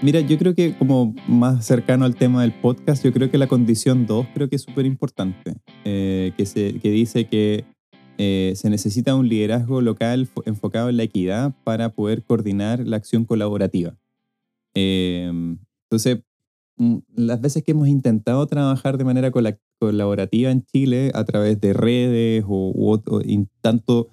Mira, 0.04 0.20
yo 0.22 0.38
creo 0.38 0.54
que 0.54 0.76
como 0.78 1.16
más 1.28 1.66
cercano 1.66 2.06
al 2.06 2.16
tema 2.16 2.44
del 2.44 2.54
podcast, 2.54 3.04
yo 3.04 3.12
creo 3.12 3.32
que 3.32 3.38
la 3.40 3.48
condición 3.48 4.06
2 4.06 4.28
creo 4.34 4.48
que 4.48 4.56
es 4.58 4.62
súper 4.62 4.86
importante, 4.86 5.56
eh, 5.86 6.34
que, 6.38 6.46
se, 6.46 6.80
que 6.80 6.92
dice 6.92 7.26
que 7.26 7.66
eh, 8.20 8.54
se 8.56 8.70
necesita 8.70 9.16
un 9.16 9.28
liderazgo 9.28 9.82
local 9.82 10.28
fo- 10.28 10.44
enfocado 10.46 10.90
en 10.90 10.98
la 10.98 11.04
equidad 11.04 11.56
para 11.64 11.90
poder 11.90 12.24
coordinar 12.24 12.86
la 12.86 12.98
acción 12.98 13.26
colaborativa. 13.26 13.98
Eh, 14.76 15.32
entonces, 15.90 16.20
mm, 16.78 16.98
las 17.16 17.42
veces 17.42 17.64
que 17.64 17.72
hemos 17.72 17.88
intentado 17.88 18.46
trabajar 18.46 19.00
de 19.00 19.04
manera 19.04 19.32
cola- 19.32 19.58
colaborativa 19.80 20.52
en 20.52 20.64
Chile 20.64 21.12
a 21.16 21.24
través 21.24 21.60
de 21.60 21.74
redes 21.74 22.44
o, 22.48 23.02
tanto 23.62 24.10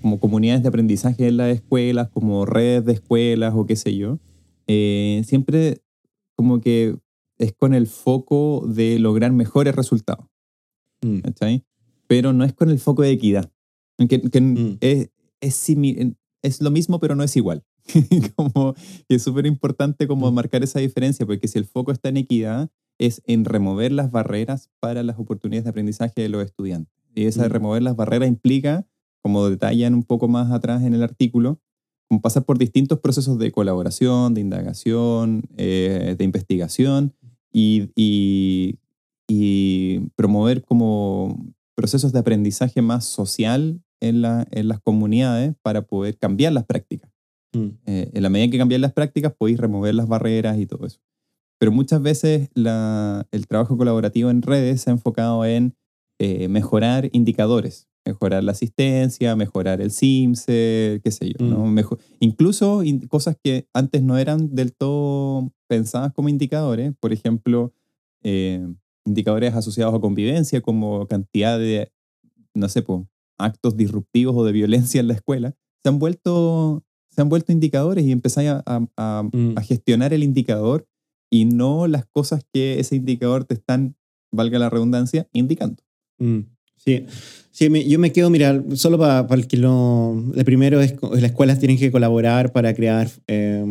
como 0.00 0.18
comunidades 0.18 0.62
de 0.62 0.68
aprendizaje 0.68 1.28
en 1.28 1.36
las 1.36 1.54
escuelas, 1.54 2.08
como 2.08 2.46
redes 2.46 2.86
de 2.86 2.92
escuelas 2.94 3.52
o 3.54 3.66
qué 3.66 3.76
sé 3.76 3.96
yo, 3.96 4.18
eh, 4.66 5.22
siempre 5.26 5.82
como 6.34 6.60
que 6.60 6.96
es 7.38 7.52
con 7.52 7.74
el 7.74 7.86
foco 7.86 8.64
de 8.66 8.98
lograr 8.98 9.32
mejores 9.32 9.74
resultados, 9.74 10.26
Mm. 11.02 11.18
¿cachai? 11.20 11.64
Pero 12.06 12.32
no 12.32 12.44
es 12.44 12.52
con 12.54 12.70
el 12.70 12.78
foco 12.78 13.02
de 13.02 13.10
equidad. 13.10 13.50
Que, 14.08 14.20
que 14.20 14.40
Mm. 14.40 14.78
es, 14.80 15.10
es, 16.42 16.60
lo 16.60 16.70
mismo, 16.70 17.00
pero 17.00 17.14
no 17.14 17.22
es 17.22 17.36
igual. 17.36 17.62
como 18.36 18.74
que 19.08 19.14
es 19.16 19.22
súper 19.22 19.46
importante 19.46 20.06
como 20.06 20.30
Mm. 20.30 20.34
marcar 20.34 20.62
esa 20.64 20.80
diferencia, 20.80 21.26
porque 21.26 21.48
si 21.48 21.58
el 21.58 21.64
foco 21.66 21.92
está 21.92 22.08
en 22.08 22.16
equidad, 22.18 22.70
es 22.98 23.22
en 23.26 23.44
remover 23.44 23.92
las 23.92 24.10
barreras 24.10 24.70
para 24.80 25.02
las 25.02 25.18
oportunidades 25.18 25.64
de 25.64 25.70
aprendizaje 25.70 26.20
de 26.22 26.28
los 26.30 26.44
estudiantes. 26.44 26.92
Y 27.14 27.24
esa 27.26 27.42
de 27.42 27.48
Mm. 27.48 27.52
remover 27.52 27.82
las 27.82 27.96
barreras 27.96 28.28
implica, 28.28 28.86
como 29.22 29.48
detallan 29.48 29.94
un 29.94 30.02
poco 30.04 30.28
más 30.28 30.50
atrás 30.52 30.82
en 30.82 30.94
el 30.94 31.02
artículo, 31.02 31.60
pasar 32.22 32.44
por 32.44 32.58
distintos 32.58 33.00
procesos 33.00 33.38
de 33.38 33.50
colaboración, 33.52 34.34
de 34.34 34.40
indagación, 34.40 35.42
eh, 35.56 36.14
de 36.18 36.24
investigación 36.24 37.12
y, 37.52 37.90
y- 37.96 38.78
y 39.28 40.00
promover 40.14 40.62
como 40.62 41.36
procesos 41.74 42.12
de 42.12 42.20
aprendizaje 42.20 42.80
más 42.80 43.04
social 43.04 43.80
en, 44.00 44.22
la- 44.22 44.46
en 44.50 44.68
las 44.68 44.80
comunidades 44.80 45.54
para 45.62 45.82
poder 45.82 46.16
cambiar 46.16 46.52
las 46.52 46.64
prácticas. 46.64 47.10
Mm. 47.54 47.68
Eh, 47.86 48.10
en 48.14 48.22
la 48.22 48.28
medida 48.30 48.44
en 48.44 48.50
que 48.52 48.58
cambian 48.58 48.80
las 48.82 48.92
prácticas, 48.92 49.32
podéis 49.36 49.58
remover 49.58 49.94
las 49.94 50.06
barreras 50.08 50.58
y 50.58 50.66
todo 50.66 50.86
eso. 50.86 51.00
Pero 51.58 51.72
muchas 51.72 52.02
veces 52.02 52.50
la- 52.54 53.26
el 53.32 53.46
trabajo 53.46 53.76
colaborativo 53.76 54.30
en 54.30 54.42
redes 54.42 54.82
se 54.82 54.90
ha 54.90 54.92
enfocado 54.92 55.44
en 55.44 55.74
eh, 56.18 56.48
mejorar 56.48 57.08
indicadores, 57.12 57.88
mejorar 58.06 58.44
la 58.44 58.52
asistencia, 58.52 59.34
mejorar 59.36 59.80
el 59.80 59.90
SIMSE, 59.90 61.00
qué 61.02 61.10
sé 61.10 61.32
yo. 61.38 61.44
¿no? 61.46 61.66
Mejo- 61.66 61.98
incluso 62.20 62.82
in- 62.84 63.06
cosas 63.08 63.36
que 63.42 63.66
antes 63.74 64.02
no 64.02 64.16
eran 64.16 64.54
del 64.54 64.72
todo 64.74 65.52
pensadas 65.68 66.12
como 66.12 66.28
indicadores, 66.28 66.94
por 67.00 67.12
ejemplo, 67.12 67.72
eh, 68.22 68.66
indicadores 69.04 69.54
asociados 69.54 69.94
a 69.94 70.00
convivencia, 70.00 70.60
como 70.60 71.06
cantidad 71.06 71.58
de, 71.58 71.90
no 72.54 72.68
sé, 72.68 72.82
po, 72.82 73.08
actos 73.38 73.76
disruptivos 73.76 74.34
o 74.36 74.44
de 74.44 74.52
violencia 74.52 75.00
en 75.00 75.08
la 75.08 75.14
escuela, 75.14 75.54
se 75.82 75.88
han 75.88 75.98
vuelto, 75.98 76.82
se 77.10 77.20
han 77.22 77.28
vuelto 77.28 77.52
indicadores 77.52 78.04
y 78.04 78.12
empezáis 78.12 78.48
a, 78.50 78.62
a- 78.66 78.86
a- 78.96 79.22
Mm. 79.32 79.54
a 79.56 79.60
gestionar 79.62 80.12
el 80.14 80.22
indicador 80.22 80.86
y 81.30 81.44
no 81.44 81.86
las 81.88 82.06
cosas 82.06 82.44
que 82.52 82.78
ese 82.80 82.96
indicador 82.96 83.44
te 83.44 83.54
están, 83.54 83.96
valga 84.32 84.58
la 84.58 84.70
redundancia, 84.70 85.28
indicando. 85.32 85.82
Mm, 86.18 86.40
Sí, 86.86 87.04
sí 87.50 87.88
yo 87.88 87.98
me 87.98 88.12
quedo, 88.12 88.30
mira, 88.30 88.62
solo 88.74 88.96
para 88.98 89.26
el 89.34 89.46
que 89.46 89.56
lo... 89.56 90.22
El 90.36 90.44
primero 90.44 90.80
es 90.80 90.94
las 91.10 91.22
escuelas 91.24 91.58
tienen 91.58 91.78
que 91.78 91.90
colaborar 91.90 92.52
para 92.52 92.74
crear, 92.74 93.10
eh, 93.26 93.64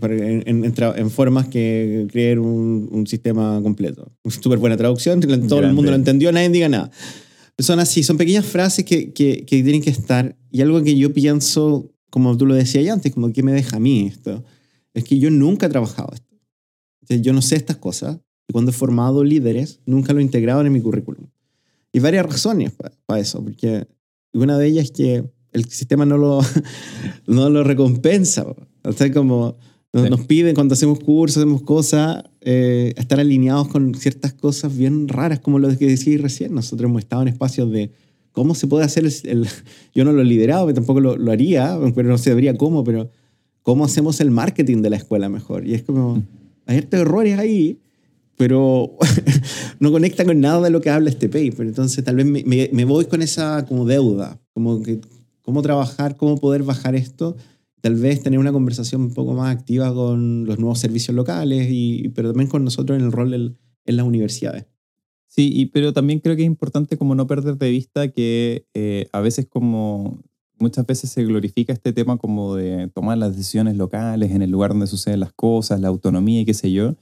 para- 0.00 0.14
en, 0.16 0.42
en- 0.46 0.64
en 0.64 1.10
formas 1.10 1.48
que 1.48 2.06
creen 2.10 2.38
un, 2.40 2.88
un 2.90 3.06
sistema 3.06 3.60
completo. 3.62 4.10
Súper 4.28 4.58
buena 4.58 4.76
traducción, 4.76 5.20
todo 5.20 5.32
el 5.34 5.40
Grande. 5.46 5.72
mundo 5.72 5.90
lo 5.90 5.96
entendió, 5.96 6.32
nadie 6.32 6.48
diga 6.48 6.68
nada. 6.68 6.90
Son 7.58 7.78
así, 7.78 8.02
son 8.02 8.16
pequeñas 8.16 8.44
frases 8.46 8.84
que, 8.84 9.12
que, 9.12 9.44
que 9.46 9.62
tienen 9.62 9.80
que 9.80 9.90
estar. 9.90 10.34
Y 10.50 10.60
algo 10.60 10.82
que 10.82 10.96
yo 10.96 11.12
pienso, 11.12 11.92
como 12.10 12.36
tú 12.36 12.46
lo 12.46 12.54
decías 12.54 12.88
antes, 12.92 13.12
como 13.12 13.32
que 13.32 13.44
me 13.44 13.52
deja 13.52 13.76
a 13.76 13.80
mí 13.80 14.06
esto, 14.08 14.42
es 14.92 15.04
que 15.04 15.18
yo 15.20 15.30
nunca 15.30 15.66
he 15.66 15.68
trabajado 15.68 16.10
esto. 16.14 16.34
O 17.02 17.06
sea, 17.06 17.16
yo 17.18 17.32
no 17.32 17.42
sé 17.42 17.54
estas 17.56 17.76
cosas. 17.76 18.18
Y 18.48 18.52
cuando 18.52 18.72
he 18.72 18.74
formado 18.74 19.22
líderes, 19.22 19.80
nunca 19.86 20.12
lo 20.12 20.18
he 20.18 20.22
integrado 20.22 20.62
en 20.66 20.72
mi 20.72 20.80
currículum. 20.80 21.26
Y 21.94 22.00
varias 22.00 22.26
razones 22.26 22.72
para 23.06 23.20
eso, 23.20 23.42
porque 23.42 23.86
una 24.34 24.58
de 24.58 24.66
ellas 24.66 24.84
es 24.86 24.90
que 24.90 25.24
el 25.52 25.64
sistema 25.66 26.04
no 26.04 26.18
lo, 26.18 26.40
no 27.26 27.48
lo 27.48 27.64
recompensa. 27.64 28.44
O 28.82 28.92
sea, 28.92 29.10
como 29.12 29.56
nos, 29.92 30.02
Sí. 30.04 30.10
nos 30.10 30.22
piden 30.26 30.54
cuando 30.56 30.74
hacemos 30.74 30.98
cursos, 30.98 31.38
hacemos 31.38 31.62
cosas, 31.62 32.24
eh, 32.40 32.92
estar 32.96 33.20
alineados 33.20 33.68
con 33.68 33.94
ciertas 33.94 34.32
cosas 34.34 34.76
bien 34.76 35.06
raras, 35.06 35.38
como 35.38 35.60
lo 35.60 35.68
que 35.78 35.86
decís 35.86 36.20
recién. 36.20 36.52
Nosotros 36.52 36.90
hemos 36.90 37.00
estado 37.02 37.22
en 37.22 37.28
espacios 37.28 37.70
de 37.70 37.92
cómo 38.32 38.56
se 38.56 38.66
puede 38.66 38.84
hacer 38.84 39.04
el... 39.04 39.14
el- 39.30 39.48
yo 39.94 40.04
no 40.04 40.10
lo 40.12 40.22
he 40.22 40.24
liderado, 40.24 40.74
tampoco 40.74 40.98
lo, 41.00 41.16
lo 41.16 41.30
haría, 41.30 41.78
pero 41.94 42.08
no 42.08 42.18
sabría 42.18 42.56
cómo, 42.56 42.82
pero 42.82 43.08
cómo 43.62 43.84
hacemos 43.84 44.20
el 44.20 44.32
marketing 44.32 44.82
de 44.82 44.90
la 44.90 44.96
escuela 44.96 45.28
mejor. 45.28 45.64
Y 45.64 45.74
es 45.74 45.84
como... 45.84 46.24
hay 46.66 46.78
hartos 46.78 46.98
errores 47.00 47.38
ahí, 47.38 47.78
pero 48.36 48.96
no 49.80 49.92
conecta 49.92 50.24
con 50.24 50.40
nada 50.40 50.60
de 50.62 50.70
lo 50.70 50.80
que 50.80 50.90
habla 50.90 51.10
este 51.10 51.28
paper. 51.28 51.66
Entonces 51.66 52.04
tal 52.04 52.16
vez 52.16 52.26
me, 52.26 52.42
me, 52.44 52.70
me 52.72 52.84
voy 52.84 53.06
con 53.06 53.22
esa 53.22 53.64
como 53.66 53.84
deuda, 53.84 54.40
como 54.52 54.82
que 54.82 55.00
cómo 55.42 55.62
trabajar, 55.62 56.16
cómo 56.16 56.38
poder 56.38 56.62
bajar 56.62 56.94
esto 56.94 57.36
tal 57.84 57.96
vez 57.96 58.22
tener 58.22 58.38
una 58.38 58.50
conversación 58.50 59.02
un 59.02 59.12
poco 59.12 59.34
más 59.34 59.54
activa 59.54 59.92
con 59.92 60.46
los 60.46 60.58
nuevos 60.58 60.78
servicios 60.78 61.14
locales, 61.14 61.68
y, 61.70 62.08
pero 62.14 62.30
también 62.30 62.48
con 62.48 62.64
nosotros 62.64 62.98
en 62.98 63.04
el 63.04 63.12
rol 63.12 63.34
en 63.34 63.96
las 63.96 64.06
universidades. 64.06 64.64
Sí, 65.26 65.50
y, 65.54 65.66
pero 65.66 65.92
también 65.92 66.20
creo 66.20 66.34
que 66.34 66.40
es 66.40 66.46
importante 66.46 66.96
como 66.96 67.14
no 67.14 67.26
perder 67.26 67.58
de 67.58 67.70
vista 67.70 68.08
que 68.08 68.64
eh, 68.72 69.08
a 69.12 69.20
veces 69.20 69.44
como 69.46 70.22
muchas 70.58 70.86
veces 70.86 71.10
se 71.10 71.26
glorifica 71.26 71.74
este 71.74 71.92
tema 71.92 72.16
como 72.16 72.54
de 72.54 72.88
tomar 72.88 73.18
las 73.18 73.36
decisiones 73.36 73.76
locales 73.76 74.30
en 74.30 74.40
el 74.40 74.50
lugar 74.50 74.70
donde 74.70 74.86
suceden 74.86 75.20
las 75.20 75.34
cosas, 75.34 75.78
la 75.78 75.88
autonomía 75.88 76.40
y 76.40 76.46
qué 76.46 76.54
sé 76.54 76.72
yo. 76.72 76.94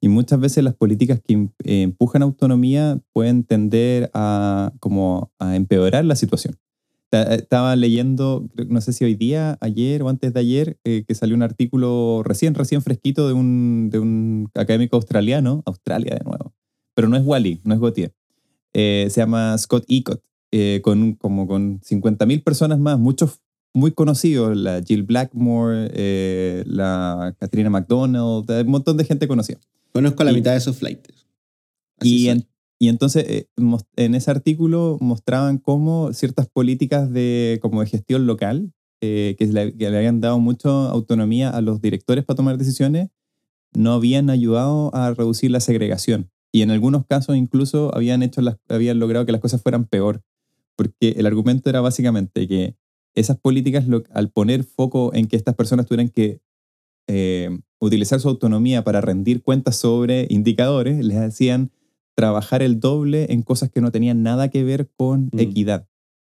Y 0.00 0.08
muchas 0.08 0.40
veces 0.40 0.64
las 0.64 0.74
políticas 0.74 1.20
que 1.22 1.48
eh, 1.64 1.82
empujan 1.82 2.22
autonomía 2.22 3.00
pueden 3.12 3.44
tender 3.44 4.10
a, 4.14 4.72
como 4.80 5.32
a 5.38 5.56
empeorar 5.56 6.04
la 6.04 6.16
situación. 6.16 6.56
Estaba 7.12 7.76
leyendo, 7.76 8.48
no 8.68 8.80
sé 8.80 8.92
si 8.92 9.04
hoy 9.04 9.14
día, 9.14 9.56
ayer 9.60 10.02
o 10.02 10.08
antes 10.08 10.34
de 10.34 10.40
ayer, 10.40 10.78
eh, 10.84 11.04
que 11.06 11.14
salió 11.14 11.34
un 11.34 11.42
artículo 11.42 12.22
recién, 12.24 12.54
recién 12.54 12.82
fresquito 12.82 13.26
de 13.28 13.32
un, 13.32 13.88
de 13.90 14.00
un 14.00 14.50
académico 14.54 14.96
australiano, 14.96 15.62
Australia 15.66 16.16
de 16.16 16.24
nuevo, 16.24 16.52
pero 16.94 17.08
no 17.08 17.16
es 17.16 17.24
Wally, 17.24 17.60
no 17.64 17.74
es 17.74 17.80
Gautier. 17.80 18.12
Eh, 18.74 19.06
se 19.08 19.20
llama 19.20 19.56
Scott 19.56 19.84
Ecott, 19.88 20.22
eh, 20.50 20.80
con, 20.82 21.14
como 21.14 21.46
con 21.46 21.80
50.000 21.80 22.42
personas 22.42 22.78
más, 22.78 22.98
muchos 22.98 23.40
muy 23.76 23.92
conocidos, 23.92 24.56
la 24.56 24.82
Jill 24.82 25.02
Blackmore, 25.02 26.64
la 26.66 27.36
Katrina 27.38 27.68
McDonald, 27.68 28.50
un 28.50 28.70
montón 28.70 28.96
de 28.96 29.04
gente 29.04 29.28
conocida. 29.28 29.58
Conozco 29.92 30.24
la 30.24 30.32
mitad 30.32 30.52
de 30.52 30.56
esos 30.56 30.78
flights. 30.78 31.26
y, 32.00 32.28
en, 32.28 32.46
y 32.78 32.88
entonces 32.88 33.24
eh, 33.28 33.48
en 33.96 34.14
ese 34.14 34.30
artículo 34.30 34.98
mostraban 35.00 35.58
cómo 35.58 36.12
ciertas 36.12 36.48
políticas 36.48 37.10
de, 37.10 37.58
como 37.62 37.80
de 37.80 37.86
gestión 37.86 38.26
local, 38.26 38.72
eh, 39.00 39.36
que, 39.38 39.46
le, 39.46 39.86
habían 39.86 40.20
dado 40.20 40.38
mucha 40.38 40.70
autonomía 40.88 41.50
a 41.50 41.60
los 41.60 41.80
directores 41.80 42.24
para 42.24 42.36
tomar 42.36 42.58
decisiones, 42.58 43.10
no 43.74 43.92
habían 43.92 44.30
ayudado 44.30 44.94
a 44.94 45.12
reducir 45.12 45.50
la 45.50 45.60
segregación. 45.60 46.30
Y 46.52 46.62
en 46.62 46.70
algunos 46.70 47.04
casos 47.06 47.36
incluso 47.36 47.94
habían, 47.94 48.22
hecho 48.22 48.40
las, 48.40 48.56
habían 48.68 48.98
logrado 48.98 49.26
que 49.26 49.32
las 49.32 49.40
cosas 49.40 49.62
fueran 49.62 49.84
peor. 49.84 50.22
Porque 50.76 51.14
el 51.16 51.26
argumento 51.26 51.70
era 51.70 51.80
básicamente 51.80 52.46
que 52.46 52.76
esas 53.16 53.38
políticas, 53.38 53.84
al 54.12 54.30
poner 54.30 54.62
foco 54.62 55.12
en 55.14 55.26
que 55.26 55.36
estas 55.36 55.54
personas 55.54 55.86
tuvieran 55.86 56.10
que 56.10 56.40
eh, 57.08 57.58
utilizar 57.80 58.20
su 58.20 58.28
autonomía 58.28 58.84
para 58.84 59.00
rendir 59.00 59.42
cuentas 59.42 59.76
sobre 59.76 60.26
indicadores, 60.28 61.04
les 61.04 61.16
hacían 61.16 61.72
trabajar 62.14 62.62
el 62.62 62.78
doble 62.78 63.26
en 63.30 63.42
cosas 63.42 63.70
que 63.70 63.80
no 63.80 63.90
tenían 63.90 64.22
nada 64.22 64.48
que 64.48 64.64
ver 64.64 64.90
con 64.96 65.30
mm. 65.32 65.38
equidad. 65.38 65.88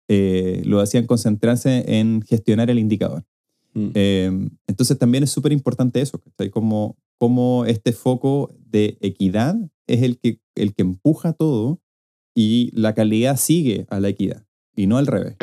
Eh, 0.07 0.61
lo 0.65 0.79
hacían 0.79 1.05
concentrarse 1.05 1.99
en 1.99 2.21
gestionar 2.21 2.69
el 2.69 2.79
indicador. 2.79 3.25
Mm. 3.73 3.89
Eh, 3.93 4.49
entonces 4.67 4.97
también 4.97 5.23
es 5.23 5.31
súper 5.31 5.51
importante 5.51 5.99
eso, 6.01 6.21
como, 6.51 6.95
como 7.17 7.65
este 7.65 7.91
foco 7.91 8.55
de 8.65 8.97
equidad 9.01 9.55
es 9.87 10.03
el 10.03 10.19
que, 10.19 10.41
el 10.55 10.75
que 10.75 10.83
empuja 10.83 11.33
todo 11.33 11.81
y 12.35 12.69
la 12.73 12.93
calidad 12.93 13.37
sigue 13.37 13.87
a 13.89 13.99
la 13.99 14.09
equidad 14.09 14.45
y 14.75 14.85
no 14.85 14.97
al 14.97 15.07
revés. 15.07 15.37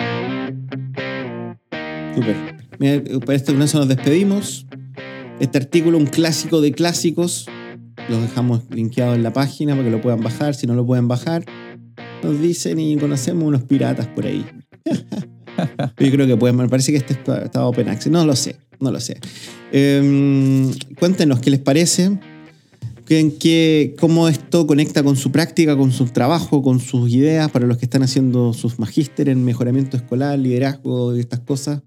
Súper. 2.15 2.37
Mira, 2.79 3.03
para 3.21 3.35
este 3.35 3.53
eso 3.53 3.79
nos 3.79 3.89
despedimos. 3.89 4.67
Este 5.41 5.59
artículo, 5.59 5.99
un 5.99 6.07
clásico 6.07 6.61
de 6.61 6.73
clásicos, 6.73 7.47
los 8.09 8.23
dejamos 8.23 8.63
linkeados 8.71 9.17
en 9.17 9.23
la 9.23 9.33
página 9.33 9.75
para 9.75 9.85
que 9.85 9.91
lo 9.91 10.01
puedan 10.01 10.21
bajar. 10.21 10.55
Si 10.55 10.67
no 10.67 10.75
lo 10.75 10.87
pueden 10.87 11.09
bajar, 11.09 11.45
nos 12.23 12.41
dicen 12.41 12.79
y 12.79 12.97
conocemos 12.97 13.45
unos 13.45 13.63
piratas 13.63 14.07
por 14.07 14.27
ahí. 14.27 14.45
Yo 15.99 16.11
creo 16.11 16.27
que 16.27 16.37
pueden, 16.37 16.57
me 16.57 16.69
parece 16.69 16.93
que 16.93 16.99
este 16.99 17.15
está 17.15 17.67
open 17.67 17.89
access. 17.89 18.13
No 18.13 18.25
lo 18.25 18.37
sé, 18.37 18.57
no 18.81 18.91
lo 18.91 19.01
sé. 19.01 19.19
Em, 19.73 20.73
cuéntenos 20.99 21.41
qué 21.41 21.51
les 21.51 21.61
parece. 21.61 22.19
¿Qué, 23.07 23.95
¿Cómo 24.01 24.29
esto 24.29 24.67
conecta 24.67 25.03
con 25.03 25.17
su 25.17 25.31
práctica, 25.31 25.77
con 25.77 25.93
su 25.93 26.07
trabajo, 26.07 26.63
con 26.63 26.81
sus 26.81 27.11
ideas 27.11 27.51
para 27.51 27.67
los 27.67 27.77
que 27.77 27.85
están 27.85 28.03
haciendo 28.03 28.55
sus 28.55 28.79
magíster 28.79 29.29
en 29.29 29.45
mejoramiento 29.45 29.97
escolar, 29.99 30.39
liderazgo 30.39 31.15
y 31.15 31.21
estas 31.21 31.41
cosas? 31.41 31.83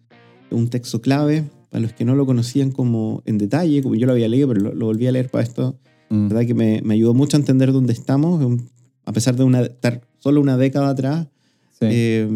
Un 0.51 0.69
texto 0.69 1.01
clave. 1.01 1.43
Para 1.69 1.81
los 1.81 1.93
que 1.93 2.05
no 2.05 2.15
lo 2.15 2.25
conocían 2.25 2.71
como 2.71 3.21
en 3.25 3.37
detalle, 3.37 3.83
como 3.83 3.95
yo 3.95 4.05
lo 4.07 4.13
había 4.13 4.29
leído, 4.29 4.47
pero 4.47 4.73
lo 4.73 4.85
volví 4.85 5.05
a 5.05 5.11
leer 5.11 5.29
para 5.29 5.43
esto, 5.43 5.77
Mm. 6.09 6.29
¿verdad? 6.29 6.45
Que 6.45 6.53
me, 6.53 6.81
me, 6.83 6.93
ayudó 6.93 7.13
mucho 7.13 7.37
a 7.37 7.39
entender 7.39 7.71
dónde 7.71 7.93
estamos, 7.93 8.59
a 9.05 9.13
pesar 9.13 9.35
de 9.35 9.43
una, 9.43 9.61
estar 9.61 10.01
solo 10.19 10.41
una 10.41 10.57
década 10.57 10.89
atrás. 10.89 11.27
Eh, 11.79 12.27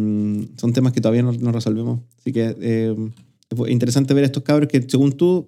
son 0.56 0.72
temas 0.72 0.92
que 0.92 1.00
todavía 1.00 1.22
no, 1.22 1.32
no 1.32 1.52
resolvemos. 1.52 2.00
Así 2.18 2.32
que 2.32 2.56
eh, 2.60 2.94
es 3.50 3.70
interesante 3.70 4.14
ver 4.14 4.24
a 4.24 4.26
estos 4.26 4.42
cabros 4.44 4.68
que, 4.68 4.82
según 4.82 5.12
tú, 5.12 5.46